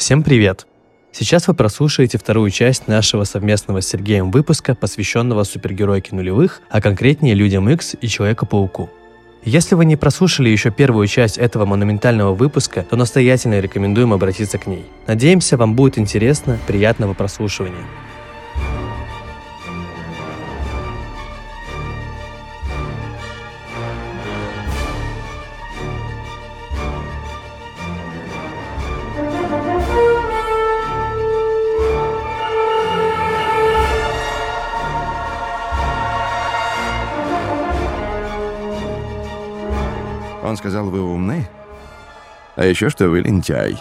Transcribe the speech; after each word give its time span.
Всем 0.00 0.22
привет! 0.22 0.66
Сейчас 1.12 1.46
вы 1.46 1.52
прослушаете 1.52 2.16
вторую 2.16 2.50
часть 2.50 2.88
нашего 2.88 3.24
совместного 3.24 3.82
с 3.82 3.86
Сергеем 3.86 4.30
выпуска, 4.30 4.74
посвященного 4.74 5.44
супергеройке 5.44 6.16
нулевых, 6.16 6.62
а 6.70 6.80
конкретнее 6.80 7.34
Людям 7.34 7.68
X 7.68 7.96
и 8.00 8.08
Человеку-пауку. 8.08 8.88
Если 9.44 9.74
вы 9.74 9.84
не 9.84 9.96
прослушали 9.96 10.48
еще 10.48 10.70
первую 10.70 11.06
часть 11.06 11.36
этого 11.36 11.66
монументального 11.66 12.32
выпуска, 12.32 12.82
то 12.88 12.96
настоятельно 12.96 13.60
рекомендуем 13.60 14.14
обратиться 14.14 14.56
к 14.56 14.66
ней. 14.66 14.86
Надеемся, 15.06 15.58
вам 15.58 15.74
будет 15.74 15.98
интересно, 15.98 16.58
приятного 16.66 17.12
прослушивания. 17.12 17.84
Сказал, 40.60 40.90
вы 40.90 41.00
умны, 41.00 41.48
а 42.54 42.66
еще 42.66 42.90
что 42.90 43.08
вы 43.08 43.20
лентяй. 43.20 43.78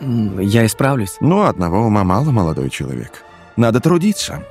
Я 0.00 0.64
исправлюсь. 0.64 1.18
Ну, 1.20 1.42
одного 1.42 1.80
ума 1.86 2.04
мало, 2.04 2.30
молодой 2.30 2.70
человек. 2.70 3.22
Надо 3.56 3.80
трудиться. 3.80 4.42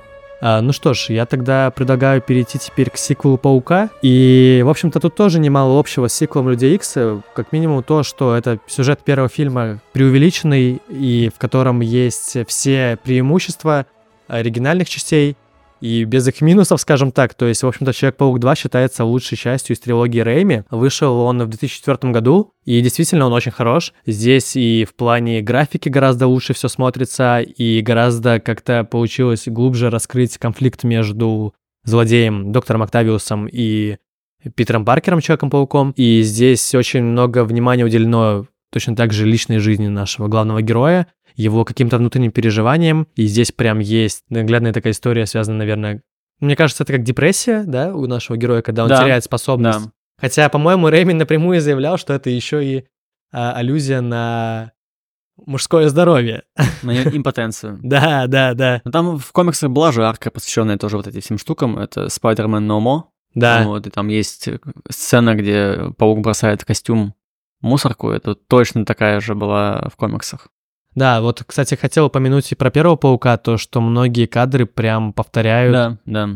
А, 0.42 0.62
ну 0.62 0.72
что 0.72 0.94
ж, 0.94 1.10
я 1.10 1.26
тогда 1.26 1.72
предлагаю 1.72 2.22
перейти 2.22 2.60
теперь 2.60 2.92
к 2.92 2.98
сиквелу 2.98 3.38
Паука. 3.38 3.90
И, 4.04 4.62
в 4.64 4.70
общем-то, 4.70 5.00
тут 5.00 5.16
тоже 5.16 5.40
немало 5.40 5.80
общего 5.80 6.08
с 6.08 6.14
сиквелом 6.14 6.50
Людей 6.50 6.76
Икс. 6.76 6.94
Как 7.34 7.52
минимум 7.52 7.82
то, 7.82 8.04
что 8.04 8.36
это 8.36 8.60
сюжет 8.68 9.00
первого 9.00 9.28
фильма 9.28 9.80
преувеличенный, 9.92 10.82
и 10.88 11.32
в 11.36 11.40
котором 11.40 11.80
есть 11.80 12.38
все 12.48 13.00
преимущества 13.04 13.88
оригинальных 14.28 14.88
частей, 14.88 15.36
и 15.82 16.04
без 16.04 16.28
их 16.28 16.42
минусов, 16.42 16.82
скажем 16.82 17.12
так. 17.12 17.34
То 17.34 17.46
есть, 17.46 17.64
в 17.64 17.68
общем-то, 17.68 17.94
Человек-паук 17.94 18.40
2 18.40 18.56
считается 18.56 19.04
лучшей 19.04 19.38
частью 19.38 19.76
из 19.76 19.80
трилогии 19.80 20.20
Рэйми. 20.20 20.64
Вышел 20.70 21.20
он 21.20 21.44
в 21.44 21.48
2004 21.48 22.12
году, 22.12 22.54
и 22.66 22.82
действительно 22.82 23.26
он 23.26 23.34
очень 23.34 23.52
хорош. 23.52 23.94
Здесь 24.06 24.56
и 24.56 24.86
в 24.86 24.96
плане 24.96 25.42
графики 25.42 25.90
гораздо 25.90 26.28
лучше 26.28 26.54
все 26.54 26.68
смотрится, 26.68 27.40
и 27.40 27.82
гораздо 27.82 28.40
как-то 28.40 28.84
получилось 28.84 29.48
глубже 29.48 29.90
раскрыть 29.90 30.38
конфликт 30.38 30.84
между 30.84 31.54
злодеем 31.84 32.52
доктором 32.52 32.84
Октавиусом 32.84 33.48
и 33.52 33.98
Питером 34.56 34.86
Паркером, 34.86 35.22
Человеком-пауком. 35.22 35.92
И 35.96 36.22
здесь 36.22 36.74
очень 36.76 37.04
много 37.04 37.44
внимания 37.44 37.84
уделено 37.84 38.46
точно 38.72 38.96
так 38.96 39.12
же 39.12 39.26
личной 39.26 39.58
жизни 39.58 39.88
нашего 39.88 40.28
главного 40.28 40.62
героя, 40.62 41.08
его 41.42 41.64
каким-то 41.66 41.98
внутренним 41.98 42.32
переживаниям. 42.32 43.08
И 43.16 43.26
здесь 43.26 43.52
прям 43.52 43.80
есть 43.80 44.24
наглядная 44.30 44.74
такая 44.74 44.94
история, 44.94 45.26
связанная, 45.26 45.60
наверное... 45.60 46.04
Мне 46.40 46.56
кажется, 46.56 46.84
это 46.84 46.94
как 46.94 47.04
депрессия, 47.04 47.64
да, 47.66 47.94
у 47.94 48.06
нашего 48.08 48.38
героя, 48.38 48.62
когда 48.62 48.84
он 48.84 48.90
Да, 48.90 49.04
теряет 49.04 49.24
способность. 49.24 49.86
да. 49.86 49.92
Хотя, 50.20 50.50
по-моему, 50.50 50.90
Рэйми 50.90 51.14
напрямую 51.14 51.62
заявлял, 51.62 51.98
что 51.98 52.14
это 52.14 52.30
еще 52.30 52.64
и 52.66 52.86
а, 53.32 53.54
аллюзия 53.54 54.02
на 54.02 54.72
мужское 55.46 55.88
здоровье. 55.90 56.44
На 56.82 56.92
импотенцию. 57.04 57.80
Да, 57.84 58.28
да, 58.28 58.54
да. 58.54 58.82
Но 58.84 58.92
там 58.92 59.18
в 59.18 59.32
комиксах 59.32 59.70
была 59.70 59.92
же 59.92 60.06
арка, 60.06 60.32
посвященная 60.32 60.78
тоже 60.78 60.98
вот 60.98 61.08
этим 61.08 61.22
всем 61.22 61.38
штукам. 61.38 61.78
Это 61.78 62.06
Spider-Man 62.06 62.66
No 62.68 62.80
More. 62.82 63.04
Да. 63.34 63.64
Вот, 63.64 63.88
и 63.88 63.90
там 63.90 64.08
есть 64.08 64.50
сцена, 64.90 65.36
где 65.36 65.92
паук 65.98 66.20
бросает 66.20 66.62
в 66.62 66.66
костюм 66.66 67.14
мусорку. 67.62 68.10
Это 68.10 68.36
точно 68.36 68.86
такая 68.86 69.20
же 69.22 69.36
была 69.36 69.88
в 69.92 69.96
комиксах. 69.96 70.48
Да, 70.96 71.22
вот, 71.22 71.44
кстати, 71.46 71.76
хотел 71.76 72.08
упомянуть 72.08 72.52
и 72.52 72.56
про 72.56 72.72
первого 72.72 72.96
паука, 72.96 73.38
то, 73.38 73.58
что 73.58 73.80
многие 73.82 74.26
кадры 74.26 74.66
прям 74.66 75.14
повторяют. 75.14 75.74
Да, 75.74 75.98
да. 76.06 76.30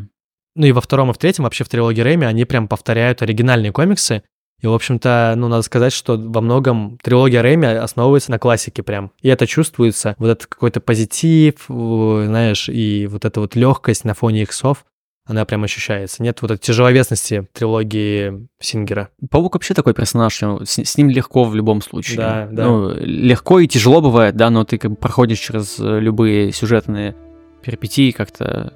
Ну 0.56 0.66
и 0.66 0.72
во 0.72 0.82
втором 0.82 1.10
и 1.10 1.14
в 1.14 1.18
третьем, 1.18 1.46
вообще 1.46 1.64
в 1.64 1.70
трилогии 1.70 2.02
Рэйми, 2.02 2.26
они 2.26 2.46
прям 2.46 2.68
повторяют 2.68 3.22
оригинальные 3.22 3.72
комиксы. 3.72 4.24
И, 4.62 4.68
в 4.68 4.74
общем-то, 4.74 5.34
ну, 5.36 5.50
надо 5.50 5.64
сказать, 5.64 5.92
что 5.92 6.16
во 6.18 6.40
многом 6.40 6.98
трилогия 7.04 7.42
Рэйми 7.42 7.68
основывается 7.68 8.32
на 8.32 8.40
классике 8.40 8.82
прям. 8.84 9.12
И 9.22 9.28
это 9.28 9.46
чувствуется, 9.46 10.16
вот 10.20 10.30
этот 10.30 10.46
какой-то 10.46 10.80
позитив, 10.80 11.66
знаешь, 11.68 12.70
и 12.70 13.08
вот 13.08 13.26
эта 13.26 13.42
вот 13.42 13.56
легкость 13.56 14.06
на 14.06 14.14
фоне 14.14 14.44
иксов, 14.44 14.86
она 15.26 15.46
прям 15.46 15.64
ощущается. 15.64 16.22
Нет 16.22 16.42
вот 16.42 16.52
этой 16.52 16.62
тяжеловесности 16.62 17.48
трилогии 17.54 18.48
Сингера. 18.60 19.10
Паук 19.30 19.54
вообще 19.54 19.74
такой 19.74 19.94
персонаж, 19.94 20.38
с, 20.38 20.80
с 20.80 20.98
ним 20.98 21.10
легко 21.10 21.44
в 21.46 21.56
любом 21.56 21.82
случае. 21.82 22.18
Да, 22.18 22.48
да. 22.52 22.66
Ну, 22.66 22.94
легко 23.00 23.60
и 23.60 23.68
тяжело 23.68 24.02
бывает, 24.02 24.36
да, 24.36 24.50
но 24.50 24.66
ты 24.66 24.78
как 24.78 24.92
бы 24.92 24.98
проходишь 24.98 25.40
через 25.40 25.80
э, 25.80 26.00
любые 26.00 26.52
сюжетные 26.52 27.16
перипетии 27.62 28.12
как-то 28.12 28.74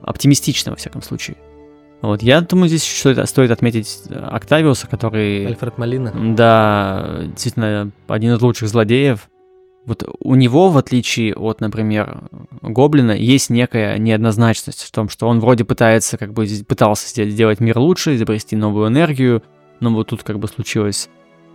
оптимистично, 0.00 0.72
во 0.72 0.76
всяком 0.76 1.02
случае. 1.02 1.36
Вот, 2.00 2.20
я 2.22 2.40
думаю, 2.40 2.68
здесь 2.68 2.82
стоит, 2.82 3.28
стоит 3.28 3.50
отметить 3.50 4.02
э, 4.08 4.14
Октавиуса, 4.14 4.88
который... 4.88 5.46
Альфред 5.46 5.78
Малина. 5.78 6.12
Да, 6.34 7.20
действительно, 7.26 7.92
один 8.08 8.32
из 8.32 8.40
лучших 8.40 8.68
злодеев. 8.68 9.28
Вот 9.84 10.04
у 10.20 10.34
него, 10.36 10.68
в 10.68 10.78
отличие 10.78 11.34
от, 11.34 11.60
например, 11.60 12.28
Гоблина, 12.62 13.12
есть 13.12 13.50
некая 13.50 13.98
неоднозначность 13.98 14.82
в 14.82 14.92
том, 14.92 15.08
что 15.08 15.26
он 15.26 15.40
вроде 15.40 15.64
пытается, 15.64 16.18
как 16.18 16.32
бы, 16.32 16.46
пытался 16.68 17.08
сдел- 17.08 17.30
сделать 17.30 17.58
мир 17.58 17.78
лучше, 17.78 18.14
изобрести 18.14 18.54
новую 18.54 18.88
энергию, 18.88 19.42
но 19.80 19.90
вот 19.90 20.08
тут 20.08 20.22
как 20.22 20.38
бы 20.38 20.46
случилась 20.46 21.08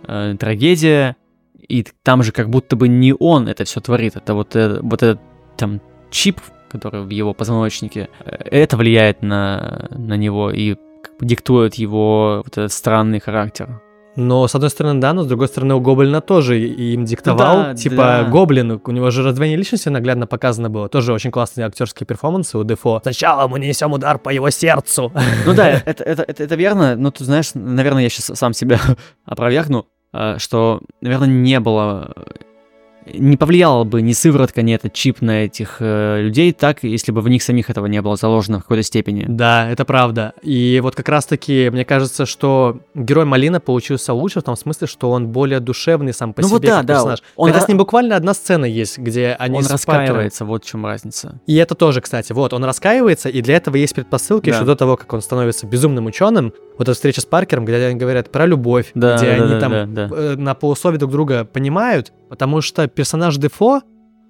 э, 0.06 0.36
трагедия, 0.38 1.16
и 1.68 1.86
там 2.02 2.22
же 2.22 2.32
как 2.32 2.50
будто 2.50 2.76
бы 2.76 2.86
не 2.88 3.14
он 3.18 3.48
это 3.48 3.64
все 3.64 3.80
творит, 3.80 4.16
это 4.16 4.34
вот, 4.34 4.54
э, 4.56 4.80
вот 4.82 5.02
этот 5.02 5.20
там 5.56 5.80
чип, 6.10 6.40
который 6.70 7.02
в 7.04 7.08
его 7.08 7.32
позвоночнике, 7.32 8.10
э, 8.24 8.30
это 8.30 8.76
влияет 8.76 9.22
на, 9.22 9.88
на 9.90 10.18
него 10.18 10.50
и 10.50 10.76
диктует 11.20 11.76
его 11.76 12.42
вот 12.44 12.58
этот 12.58 12.72
странный 12.72 13.20
характер. 13.20 13.80
Но, 14.18 14.48
с 14.48 14.54
одной 14.56 14.70
стороны, 14.70 15.00
да, 15.00 15.12
но 15.12 15.22
с 15.22 15.26
другой 15.28 15.46
стороны, 15.46 15.76
у 15.76 15.80
Гоблина 15.80 16.20
тоже 16.20 16.58
им 16.58 17.04
диктовал. 17.04 17.56
Да, 17.62 17.74
типа, 17.76 17.96
да. 17.96 18.24
Гоблин, 18.24 18.80
у 18.84 18.90
него 18.90 19.12
же 19.12 19.22
раздвоение 19.22 19.56
личности 19.56 19.90
наглядно 19.90 20.26
показано 20.26 20.68
было. 20.68 20.88
Тоже 20.88 21.12
очень 21.12 21.30
классные 21.30 21.68
актерские 21.68 22.04
перформансы 22.04 22.58
у 22.58 22.64
Дефо. 22.64 22.98
Сначала 23.00 23.46
мы 23.46 23.60
нанесем 23.60 23.92
удар 23.92 24.18
по 24.18 24.30
его 24.30 24.50
сердцу. 24.50 25.12
Ну 25.46 25.54
да, 25.54 25.68
это, 25.70 26.02
это, 26.02 26.24
это, 26.24 26.42
это 26.42 26.54
верно, 26.56 26.96
но 26.96 27.12
ты 27.12 27.24
знаешь, 27.24 27.50
наверное, 27.54 28.02
я 28.02 28.08
сейчас 28.08 28.36
сам 28.36 28.52
себя 28.52 28.80
опровергну, 29.24 29.86
э, 30.12 30.36
что, 30.38 30.80
наверное, 31.00 31.28
не 31.28 31.60
было, 31.60 32.12
не 33.14 33.36
повлияла 33.36 33.84
бы 33.84 34.02
ни 34.02 34.12
сыворотка, 34.12 34.62
ни 34.62 34.74
этот 34.74 34.92
чип 34.92 35.20
на 35.20 35.44
этих 35.44 35.76
э, 35.80 36.20
людей 36.22 36.52
так, 36.52 36.82
если 36.82 37.12
бы 37.12 37.20
в 37.20 37.28
них 37.28 37.42
самих 37.42 37.70
этого 37.70 37.86
не 37.86 38.00
было 38.02 38.16
заложено 38.16 38.58
в 38.58 38.62
какой-то 38.62 38.82
степени. 38.82 39.24
Да, 39.28 39.68
это 39.70 39.84
правда. 39.84 40.32
И 40.42 40.80
вот 40.82 40.94
как 40.94 41.08
раз-таки, 41.08 41.70
мне 41.70 41.84
кажется, 41.84 42.26
что 42.26 42.80
герой 42.94 43.24
Малина 43.24 43.60
получился 43.60 44.12
лучше 44.12 44.40
в 44.40 44.42
том 44.44 44.56
смысле, 44.56 44.86
что 44.86 45.10
он 45.10 45.28
более 45.28 45.60
душевный 45.60 46.12
сам 46.12 46.32
по 46.32 46.42
Ну 46.42 46.48
себе 46.48 46.54
вот 46.56 46.62
да, 46.62 46.82
да, 46.82 46.94
персонаж. 46.94 47.22
он 47.36 47.48
Хотя 47.48 47.60
ра- 47.60 47.64
с 47.64 47.68
ним 47.68 47.78
буквально 47.78 48.16
одна 48.16 48.34
сцена 48.34 48.64
есть, 48.64 48.98
где 48.98 49.36
они 49.38 49.58
Он 49.58 49.62
Паркером- 49.64 49.72
раскаивается, 49.72 50.44
вот 50.44 50.64
в 50.64 50.68
чем 50.68 50.84
разница. 50.86 51.40
И 51.46 51.54
это 51.56 51.74
тоже, 51.74 52.00
кстати, 52.00 52.32
вот, 52.32 52.52
он 52.52 52.64
раскаивается, 52.64 53.28
и 53.28 53.40
для 53.42 53.56
этого 53.56 53.76
есть 53.76 53.94
предпосылки 53.94 54.50
Да. 54.50 54.56
еще 54.56 54.64
до 54.64 54.76
того, 54.76 54.96
как 54.96 55.12
он 55.12 55.20
становится 55.22 55.66
безумным 55.66 56.06
ученым. 56.06 56.52
Вот 56.78 56.82
эта 56.88 56.94
встреча 56.94 57.20
с 57.20 57.24
Паркером, 57.24 57.64
где 57.64 57.76
они 57.76 57.96
говорят 57.98 58.30
про 58.30 58.46
любовь, 58.46 58.90
Да, 58.94 59.16
где 59.16 59.26
да, 59.26 59.32
они 59.34 59.48
да, 59.54 59.60
там 59.60 59.70
да, 59.72 59.86
да. 59.86 60.08
э, 60.14 60.34
на 60.36 60.54
полусловие 60.54 60.98
друг 61.00 61.10
друга 61.10 61.44
понимают, 61.44 62.12
потому 62.28 62.60
что 62.60 62.86
персонаж 62.88 63.36
Дефо, 63.36 63.82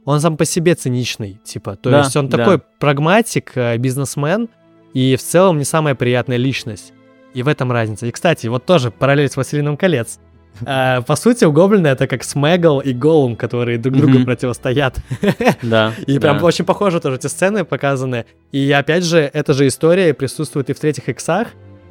он 0.04 0.20
сам 0.20 0.36
по 0.36 0.44
себе 0.44 0.74
циничный, 0.74 1.40
типа, 1.44 1.76
то 1.76 1.90
Да, 1.90 1.98
есть 2.00 2.16
он 2.16 2.28
да. 2.28 2.38
такой 2.38 2.58
прагматик, 2.78 3.52
э, 3.56 3.76
бизнесмен, 3.76 4.48
и 4.94 5.16
в 5.16 5.22
целом 5.22 5.58
не 5.58 5.64
самая 5.64 5.94
приятная 5.94 6.38
личность. 6.38 6.92
И 7.34 7.42
в 7.42 7.48
этом 7.48 7.70
разница. 7.70 8.06
И, 8.06 8.10
кстати, 8.10 8.46
вот 8.46 8.64
тоже 8.64 8.90
параллель 8.90 9.28
с 9.28 9.36
«Властелином 9.36 9.76
колец». 9.76 10.18
Э, 10.66 11.02
По 11.02 11.14
сути, 11.14 11.44
у 11.44 11.52
Гоблина 11.52 11.86
это 11.88 12.06
как 12.08 12.24
Смэгл 12.24 12.80
и 12.80 12.92
Голум, 12.92 13.36
которые 13.36 13.78
друг 13.78 13.96
другу 13.96 14.14
Мгм. 14.14 14.24
противостоят. 14.24 14.98
Да. 15.62 15.92
И 16.06 16.18
прям 16.18 16.38
да. 16.38 16.44
очень 16.44 16.64
похоже 16.64 16.98
тоже 17.00 17.16
эти 17.16 17.26
сцены 17.28 17.64
показаны. 17.64 18.24
И 18.50 18.72
опять 18.72 19.04
же, 19.04 19.18
эта 19.32 19.52
же 19.52 19.66
история 19.68 20.14
присутствует 20.14 20.70
и 20.70 20.72
в 20.72 20.80
третьих 20.80 21.08
иксах, 21.08 21.48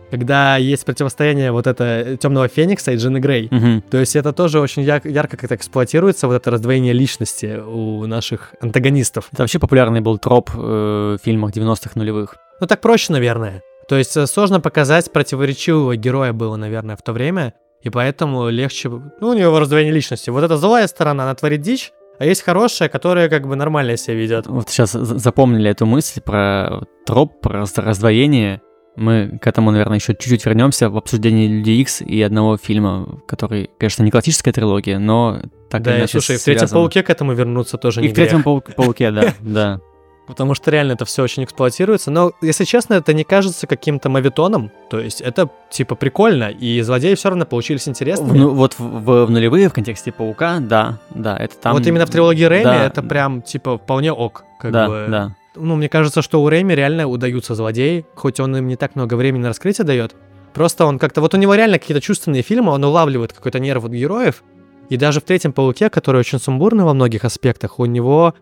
когда 0.09 0.57
есть 0.57 0.85
противостояние 0.85 1.51
вот 1.51 1.67
это 1.67 2.17
Темного 2.19 2.47
Феникса 2.47 2.91
и 2.91 2.97
Джины 2.97 3.19
Грей. 3.19 3.47
Мгм. 3.51 3.81
То 3.89 3.97
есть 3.97 4.15
это 4.15 4.33
тоже 4.33 4.59
очень 4.59 4.83
яр- 4.83 5.05
ярко 5.07 5.37
как-то 5.37 5.55
эксплуатируется, 5.55 6.27
вот 6.27 6.35
это 6.35 6.51
раздвоение 6.51 6.93
личности 6.93 7.59
у 7.65 8.05
наших 8.07 8.53
антагонистов. 8.61 9.29
Это 9.31 9.43
вообще 9.43 9.59
популярный 9.59 10.01
был 10.01 10.17
троп 10.17 10.49
э, 10.55 10.57
в 10.57 11.23
фильмах 11.23 11.51
90-х 11.51 11.91
нулевых. 11.95 12.35
Ну 12.61 12.67
так 12.67 12.81
проще, 12.81 13.13
наверное. 13.13 13.61
То 13.89 13.95
есть 13.97 14.15
э, 14.17 14.27
сложно 14.27 14.59
показать 14.61 15.11
противоречивого 15.11 15.95
героя 15.95 16.33
было, 16.33 16.55
наверное, 16.57 16.95
в 16.95 17.01
то 17.01 17.13
время, 17.13 17.53
и 17.83 17.89
поэтому 17.89 18.49
легче... 18.49 18.89
Ну, 18.89 19.29
у 19.29 19.33
него 19.33 19.59
раздвоение 19.59 19.93
личности. 19.93 20.29
Вот 20.29 20.43
эта 20.43 20.57
злая 20.57 20.87
сторона, 20.87 21.23
она 21.23 21.35
творит 21.35 21.61
дичь, 21.61 21.91
а 22.19 22.25
есть 22.25 22.41
хорошая, 22.41 22.89
которая 22.89 23.29
как 23.29 23.47
бы 23.47 23.55
нормально 23.55 23.95
себя 23.95 24.15
ведет. 24.15 24.47
Вот 24.47 24.69
сейчас 24.69 24.91
за- 24.91 25.19
запомнили 25.19 25.69
эту 25.69 25.85
мысль 25.85 26.19
про 26.19 26.81
троп, 27.05 27.39
про 27.41 27.59
раз- 27.59 27.77
раздвоение. 27.77 28.61
Мы 28.97 29.37
к 29.41 29.45
этому, 29.47 29.69
наверное, 29.71 29.97
еще 29.99 30.13
чуть-чуть 30.13 30.45
вернемся 30.45 30.89
в 30.89 30.97
обсуждении 30.97 31.47
Людей 31.47 31.79
Икс 31.81 32.01
и 32.01 32.19
одного 32.21 32.57
фильма, 32.57 33.19
который, 33.27 33.69
конечно, 33.77 34.03
не 34.03 34.09
классическая 34.11 34.51
трилогия, 34.51 34.97
но 34.97 35.39
так 35.69 35.83
Да, 35.83 35.91
или 35.91 35.97
и 35.97 35.99
иначе 36.01 36.11
слушай, 36.13 36.37
в 36.37 36.43
«Третьем 36.43 36.67
пауке» 36.69 37.03
к 37.03 37.09
этому 37.09 37.33
вернуться 37.33 37.77
тоже 37.77 38.01
И 38.01 38.03
не 38.07 38.09
в 38.09 38.13
третьем 38.15 38.41
паук- 38.41 38.73
пауке, 38.75 39.11
да, 39.11 39.33
да. 39.39 39.79
Потому 40.25 40.55
что 40.55 40.71
реально 40.71 40.93
это 40.93 41.05
все 41.05 41.23
очень 41.23 41.45
эксплуатируется. 41.45 42.11
Но, 42.11 42.33
если 42.41 42.65
честно, 42.65 42.95
это 42.95 43.13
не 43.13 43.23
кажется 43.23 43.65
каким-то 43.65 44.09
мавитоном. 44.09 44.71
То 44.89 44.99
есть 44.99 45.21
это 45.21 45.49
типа 45.69 45.95
прикольно, 45.95 46.49
и 46.49 46.81
злодеи 46.81 47.13
все 47.15 47.29
равно 47.29 47.45
получились 47.45 47.87
интересными. 47.87 48.37
ну- 48.37 48.49
вот 48.49 48.73
в, 48.73 48.79
в- 48.79 49.25
в 49.25 49.29
нулевые 49.29 49.69
в 49.69 49.73
контексте 49.73 50.11
паука, 50.11 50.57
да, 50.59 50.99
да, 51.11 51.37
это 51.37 51.55
там. 51.57 51.73
вот 51.73 51.85
именно 51.87 52.05
в 52.05 52.09
трилогии 52.09 52.43
Рэйми 52.43 52.65
да, 52.65 52.85
это 52.85 53.01
прям 53.03 53.41
типа 53.41 53.77
вполне 53.77 54.11
ок. 54.11 54.43
Как 54.59 54.71
да, 54.71 54.87
бы. 54.87 55.05
да. 55.07 55.35
Ну, 55.59 55.75
мне 55.75 55.89
кажется, 55.89 56.21
что 56.21 56.41
у 56.41 56.49
Рэйми 56.49 56.75
реально 56.75 57.07
удаются 57.07 57.55
злодеи, 57.55 58.05
хоть 58.15 58.39
он 58.39 58.55
им 58.57 58.67
не 58.67 58.75
так 58.75 58.95
много 58.95 59.15
времени 59.15 59.41
на 59.41 59.49
раскрытие 59.49 59.85
дает. 59.85 60.15
Просто 60.53 60.85
он 60.85 60.99
как-то... 60.99 61.21
Вот 61.21 61.33
у 61.33 61.37
него 61.37 61.53
реально 61.55 61.79
какие-то 61.79 62.01
чувственные 62.01 62.41
фильмы, 62.41 62.71
он 62.71 62.83
улавливает 62.83 63.33
какой-то 63.33 63.59
нерв 63.59 63.85
от 63.85 63.91
героев. 63.91 64.43
И 64.89 64.97
даже 64.97 65.19
в 65.19 65.23
третьем 65.23 65.53
«Пауке», 65.53 65.89
который 65.89 66.19
очень 66.19 66.39
сумбурный 66.39 66.83
во 66.83 66.93
многих 66.93 67.25
аспектах, 67.25 67.79
у 67.79 67.85
него 67.85 68.33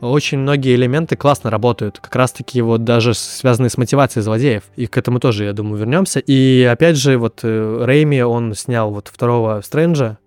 очень 0.00 0.38
многие 0.38 0.74
элементы 0.74 1.16
классно 1.16 1.50
работают. 1.50 2.00
Как 2.00 2.14
раз-таки 2.16 2.60
вот 2.60 2.84
даже 2.84 3.14
связанные 3.14 3.70
с 3.70 3.78
мотивацией 3.78 4.22
злодеев. 4.22 4.64
И 4.76 4.86
к 4.86 4.98
этому 4.98 5.20
тоже, 5.20 5.44
я 5.44 5.52
думаю, 5.52 5.78
вернемся. 5.78 6.20
И 6.20 6.62
опять 6.64 6.96
же, 6.96 7.16
вот 7.16 7.40
э, 7.42 7.84
Рэйми, 7.84 8.22
он 8.22 8.54
снял 8.54 8.90
вот 8.90 9.08
второго 9.08 9.60
Стрэнджа. 9.64 10.18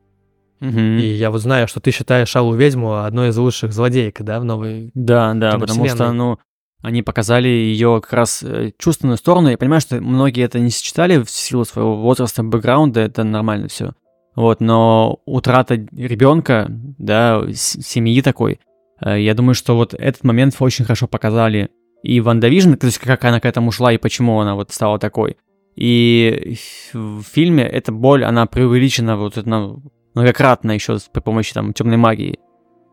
Мгм. 0.60 0.98
И 0.98 1.06
я 1.06 1.30
вот 1.30 1.42
знаю, 1.42 1.68
что 1.68 1.80
ты 1.80 1.92
считаешь 1.92 2.36
Аллу 2.36 2.56
Ведьму 2.56 3.04
одной 3.04 3.30
из 3.30 3.38
лучших 3.38 3.74
злодеек, 3.74 4.22
да, 4.22 4.40
в 4.40 4.44
новой... 4.44 4.92
Да, 4.94 5.34
да, 5.34 5.58
потому 5.58 5.88
что, 5.88 6.12
ну, 6.12 6.40
они 6.82 7.02
показали 7.02 7.48
ее 7.48 8.00
как 8.02 8.14
раз 8.14 8.44
э, 8.44 8.72
чувственную 8.78 9.18
сторону. 9.18 9.50
Я 9.50 9.58
понимаю, 9.58 9.82
что 9.82 10.00
многие 10.00 10.44
это 10.44 10.60
не 10.60 10.70
сочетали 10.70 11.18
в 11.18 11.30
силу 11.30 11.66
своего 11.66 11.96
возраста, 11.98 12.44
бэкграунда, 12.44 13.02
это 13.02 13.24
нормально 13.24 13.68
все. 13.68 13.94
Вот, 14.36 14.62
но 14.62 15.20
утрата 15.26 15.76
ребенка, 15.76 16.68
да, 16.70 17.44
семьи 17.54 18.22
такой, 18.22 18.60
э, 19.02 19.22
я 19.22 19.34
думаю, 19.34 19.56
что 19.56 19.76
вот 19.76 19.94
этот 19.94 20.24
момент 20.24 20.56
очень 20.60 20.86
хорошо 20.86 21.08
показали 21.08 21.70
и 22.04 22.22
WandaVision, 22.22 22.74
то 22.74 22.86
есть 22.86 23.00
как 23.00 23.26
она 23.26 23.40
к 23.40 23.46
этому 23.46 23.72
шла 23.72 23.92
и 23.92 23.98
почему 23.98 24.40
она 24.40 24.56
вот 24.56 24.72
стала 24.72 25.00
такой. 25.00 25.38
И 25.76 26.58
в 26.94 27.22
фильме 27.24 27.64
эта 27.64 27.92
боль, 27.92 28.24
она 28.24 28.46
преувеличена 28.46 29.18
вот 29.18 29.38
она 29.38 29.76
многократно 30.18 30.72
еще 30.72 30.98
при 31.12 31.22
помощи 31.22 31.54
там 31.54 31.74
темной 31.74 31.98
магии. 31.98 32.40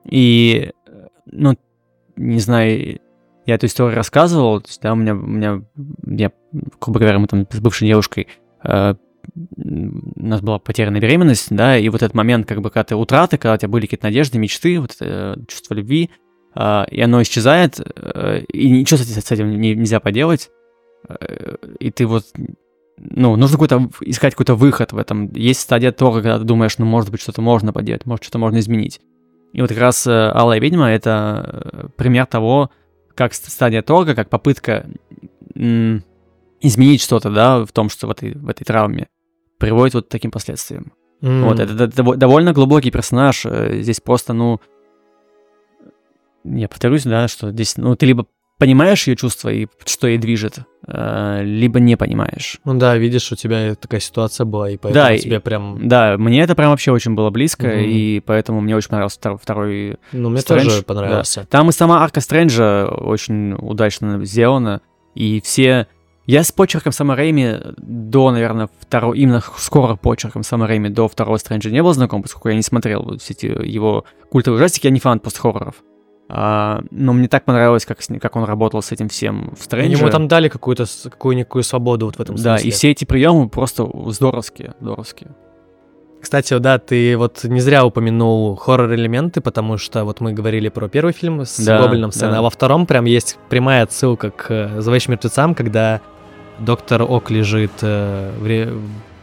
И, 0.05 0.71
э, 0.87 1.07
ну, 1.27 1.57
не 2.17 2.39
знаю, 2.39 3.01
я 3.47 3.55
эту 3.55 3.67
историю 3.67 3.97
рассказывал, 3.97 4.61
то 4.61 4.69
есть, 4.69 4.81
да, 4.81 4.93
у 4.93 4.97
меня, 4.97 5.15
у 5.15 5.27
меня, 5.27 5.63
я, 6.07 6.33
грубо 6.81 7.01
говоря, 7.01 7.19
мы 7.19 7.27
там 7.27 7.47
с 7.51 7.61
бывшей 7.61 7.89
девушкой, 7.89 8.29
э, 8.63 8.95
у 9.57 10.27
нас 10.27 10.43
была 10.43 10.59
потерянная 10.59 11.01
беременность, 11.01 11.49
да, 11.51 11.79
и 11.79 11.89
вот 11.89 12.03
этот 12.03 12.15
момент, 12.15 12.47
как 12.47 12.61
бы, 12.61 12.71
когда 12.71 12.85
ты 12.85 12.97
утраты, 12.97 13.39
когда 13.39 13.55
у 13.55 13.57
тебя 13.57 13.69
были 13.69 13.87
какие-то 13.87 14.07
надежды, 14.07 14.39
мечты, 14.39 14.79
вот 14.81 14.95
это 14.95 15.37
э, 15.39 15.45
чувство 15.49 15.75
любви, 15.75 16.11
э, 16.55 16.85
и 16.91 17.01
оно 17.01 17.23
исчезает, 17.23 17.81
э, 17.81 18.41
и 18.53 18.71
ничего 18.71 18.99
с 18.99 19.11
этим, 19.11 19.23
с 19.23 19.31
этим 19.31 19.61
не- 19.61 19.75
нельзя 19.75 20.01
поделать, 20.01 20.51
э, 21.09 21.57
и 21.81 21.91
ты 21.91 22.07
вот, 22.07 22.25
ну, 22.99 23.37
нужно 23.37 23.57
какой-то, 23.57 23.91
искать 24.01 24.35
какой-то 24.35 24.55
выход 24.55 24.93
в 24.93 24.99
этом. 24.99 25.33
Есть 25.35 25.61
стадия 25.61 25.93
Тора, 25.93 26.15
когда 26.23 26.39
ты 26.39 26.45
думаешь, 26.45 26.79
ну, 26.79 26.87
может 26.87 27.11
быть, 27.11 27.21
что-то 27.21 27.43
можно 27.43 27.73
поделать, 27.73 28.07
может, 28.07 28.23
что-то 28.25 28.39
можно 28.39 28.59
изменить. 28.59 29.01
И 29.53 29.61
вот 29.61 29.69
как 29.71 29.79
раз 29.79 30.07
э, 30.07 30.11
Алая 30.31 30.61
ведьма 30.61 30.91
это 30.91 31.61
э, 31.73 31.89
пример 31.97 32.27
того, 32.27 32.71
как 33.15 33.35
ст- 33.35 33.51
стадия 33.51 33.83
торга, 33.83 34.15
как 34.15 34.29
попытка 34.29 34.87
изменить 36.61 37.01
что-то, 37.03 37.31
да, 37.31 37.65
в 37.65 37.71
том, 37.73 37.89
что 37.89 38.07
в 38.07 38.11
этой, 38.11 38.33
в 38.35 38.49
этой 38.49 38.65
травме 38.65 39.07
приводит 39.59 39.95
вот 39.95 40.07
к 40.07 40.11
таким 40.11 40.31
последствиям. 40.31 40.93
М. 41.23 41.45
Вот, 41.45 41.61
это, 41.61 41.73
дово- 41.87 42.17
довольно 42.17 42.53
глубокий 42.53 42.91
персонаж. 42.91 43.47
э, 43.47 43.81
Здесь 43.83 44.01
просто, 44.01 44.33
ну, 44.33 44.61
я 46.45 46.69
повторюсь, 46.69 47.05
да, 47.05 47.29
что 47.29 47.51
здесь, 47.51 47.77
ну, 47.77 47.95
ты 47.97 48.07
либо 48.07 48.27
понимаешь 48.59 49.07
ее 49.07 49.17
чувства 49.17 49.49
и 49.51 49.67
что 49.85 50.07
ей 50.07 50.19
движет, 50.19 50.59
э, 50.87 51.41
либо 51.43 51.81
не 51.81 51.97
понимаешь. 51.97 52.59
Ну 52.65 52.75
да, 52.75 52.97
видишь, 52.97 53.31
у 53.33 53.37
тебя 53.37 53.75
такая 53.75 54.01
ситуация 54.01 54.45
была, 54.45 54.71
и 54.71 54.77
поэтому 54.77 55.05
Да, 55.07 55.17
тебе 55.19 55.41
прям... 55.41 55.89
Да, 55.89 56.17
мне 56.19 56.41
это 56.43 56.55
прям 56.55 56.71
вообще 56.71 56.93
очень 56.93 57.15
было 57.15 57.31
близко, 57.31 57.67
Мгм. 57.67 57.79
и 57.81 58.21
поэтому 58.21 58.61
мне 58.61 58.77
очень 58.77 58.91
понравился 58.91 59.19
втор- 59.21 59.39
второй 59.43 59.97
Ну, 60.13 60.31
мне 60.31 60.41
Стрэндж, 60.41 60.65
тоже 60.65 60.83
понравился. 60.83 61.47
Там 61.51 61.69
и 61.69 61.73
сама 61.73 62.03
арка 62.03 62.21
Стрэнджа 62.21 62.87
очень 62.87 63.55
удачно 63.55 64.25
сделана, 64.25 64.81
и 65.15 65.41
все... 65.43 65.87
Я 66.27 66.43
с 66.43 66.51
почерком 66.53 66.91
Сэма 66.91 67.17
Рэйми 67.17 67.57
до, 67.77 68.31
наверное, 68.31 68.71
второго, 68.81 69.13
именно 69.13 69.43
скоро 69.59 69.95
почерком 69.97 70.43
Сэма 70.43 70.67
Рэйми 70.67 70.89
до 70.89 71.07
второго 71.07 71.37
Стрэнджа 71.37 71.69
не 71.71 71.83
был 71.83 71.93
знаком, 71.93 72.23
поскольку 72.23 72.49
я 72.49 72.55
не 72.55 72.63
смотрел 72.63 73.03
вот 73.03 73.21
все 73.21 73.35
эти 73.35 73.45
его 73.45 74.05
культовые 74.31 74.57
ужастики, 74.59 74.87
я 74.87 74.91
не 74.91 75.01
фанат 75.01 75.23
постхорроров. 75.23 75.75
А, 76.37 76.83
но 76.91 77.13
мне 77.13 77.29
так 77.29 77.45
понравилось, 77.45 77.87
как, 77.87 78.03
с 78.03 78.09
как 78.19 78.35
он 78.35 78.43
работал 78.43 78.83
с 78.83 78.91
этим 78.91 79.09
всем 79.09 79.55
в 79.57 79.63
Стрэнджа. 79.63 79.99
Ему 79.99 80.11
там 80.11 80.27
дали 80.27 80.49
какую-то 80.49 80.85
какую-никакую 81.05 81.63
свободу 81.63 82.07
вот 82.07 82.17
в 82.17 82.21
этом 82.21 82.35
да, 82.35 82.59
смысле. 82.59 82.69
и 82.69 82.73
все 82.73 82.91
эти 82.91 83.05
приемы 83.05 83.49
просто 83.49 83.89
здоровские, 84.09 84.75
здоровские. 84.81 85.31
Кстати, 86.21 86.59
да, 86.59 86.79
ты 86.79 87.17
вот 87.17 87.45
не 87.45 87.61
зря 87.61 87.85
упомянул 87.85 88.57
хоррор-элементы, 88.57 89.41
потому 89.43 89.79
что 89.79 90.05
вот 90.05 90.21
мы 90.21 90.33
говорили 90.33 90.71
про 90.71 90.89
первый 90.89 91.13
фильм 91.13 91.43
с 91.43 91.57
Да, 91.65 91.81
гоблином 91.81 92.11
сцены, 92.11 92.33
да. 92.33 92.39
а 92.39 92.43
во 92.43 92.51
втором 92.51 92.87
прям 92.87 93.05
есть 93.05 93.39
прямая 93.49 93.85
отсылка 93.85 94.31
к 94.31 94.47
э, 94.51 94.81
«Зловещим 94.81 95.13
мертвецам», 95.13 95.55
когда 95.55 96.01
доктор 96.59 97.03
Ок 97.03 97.31
лежит 97.31 97.73
э, 97.83 98.33
в, 98.41 98.81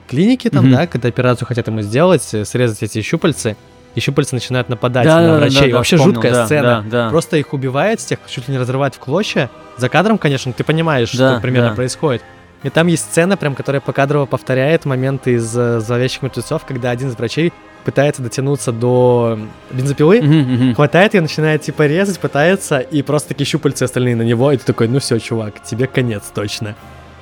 клинике 0.07 0.49
там, 0.49 0.65
Мгм. 0.65 0.73
да, 0.75 0.87
когда 0.87 1.09
операцию 1.09 1.47
хотят 1.47 1.67
ему 1.67 1.81
сделать, 1.81 2.33
э, 2.33 2.45
срезать 2.45 2.83
эти 2.83 3.01
щупальцы, 3.01 3.57
и 3.95 3.99
щупальца 3.99 4.35
начинают 4.35 4.69
нападать 4.69 5.05
Да, 5.05 5.19
на 5.19 5.21
да, 5.27 5.33
да, 5.33 5.39
врачей. 5.39 5.71
да, 5.71 5.77
Вообще 5.77 5.95
вспомнил, 5.97 6.15
жуткая 6.15 6.33
да, 6.33 6.45
сцена. 6.45 6.83
да, 6.85 7.03
да. 7.05 7.09
Просто 7.09 7.38
их 7.38 7.53
убивает, 7.53 7.99
всех 7.99 8.19
чуть 8.27 8.47
ли 8.47 8.53
не 8.53 8.59
разрывает 8.59 8.95
в 8.95 8.99
клочья. 8.99 9.49
За 9.77 9.89
кадром, 9.89 10.17
конечно, 10.17 10.53
ты 10.53 10.63
понимаешь, 10.63 11.11
Да, 11.13 11.33
что 11.33 11.41
примерно 11.41 11.69
да. 11.69 11.75
происходит. 11.75 12.21
И 12.63 12.69
там 12.69 12.88
есть 12.88 13.03
сцена, 13.05 13.38
прям, 13.38 13.55
которая 13.55 13.81
покадрово 13.81 14.25
повторяет 14.27 14.85
моменты 14.85 15.33
из 15.33 15.51
э, 15.57 15.79
«Зловещих 15.79 16.21
мертвецов», 16.21 16.63
когда 16.65 16.91
один 16.91 17.09
из 17.09 17.15
врачей 17.17 17.51
пытается 17.83 18.21
дотянуться 18.21 18.71
до 18.71 19.39
бензопилы, 19.71 20.21
Мгм, 20.21 20.39
мгм. 20.53 20.75
хватает 20.75 21.15
ее, 21.15 21.21
начинает 21.21 21.63
типа 21.63 21.87
резать, 21.87 22.19
пытается, 22.19 22.77
и 22.79 23.01
просто 23.01 23.29
такие 23.29 23.47
щупальцы 23.47 23.81
остальные 23.83 24.15
на 24.15 24.21
него, 24.21 24.51
и 24.51 24.57
ты 24.57 24.63
такой, 24.65 24.87
ну 24.87 24.99
все, 24.99 25.17
чувак, 25.19 25.63
тебе 25.63 25.87
конец 25.87 26.25
точно. 26.33 26.75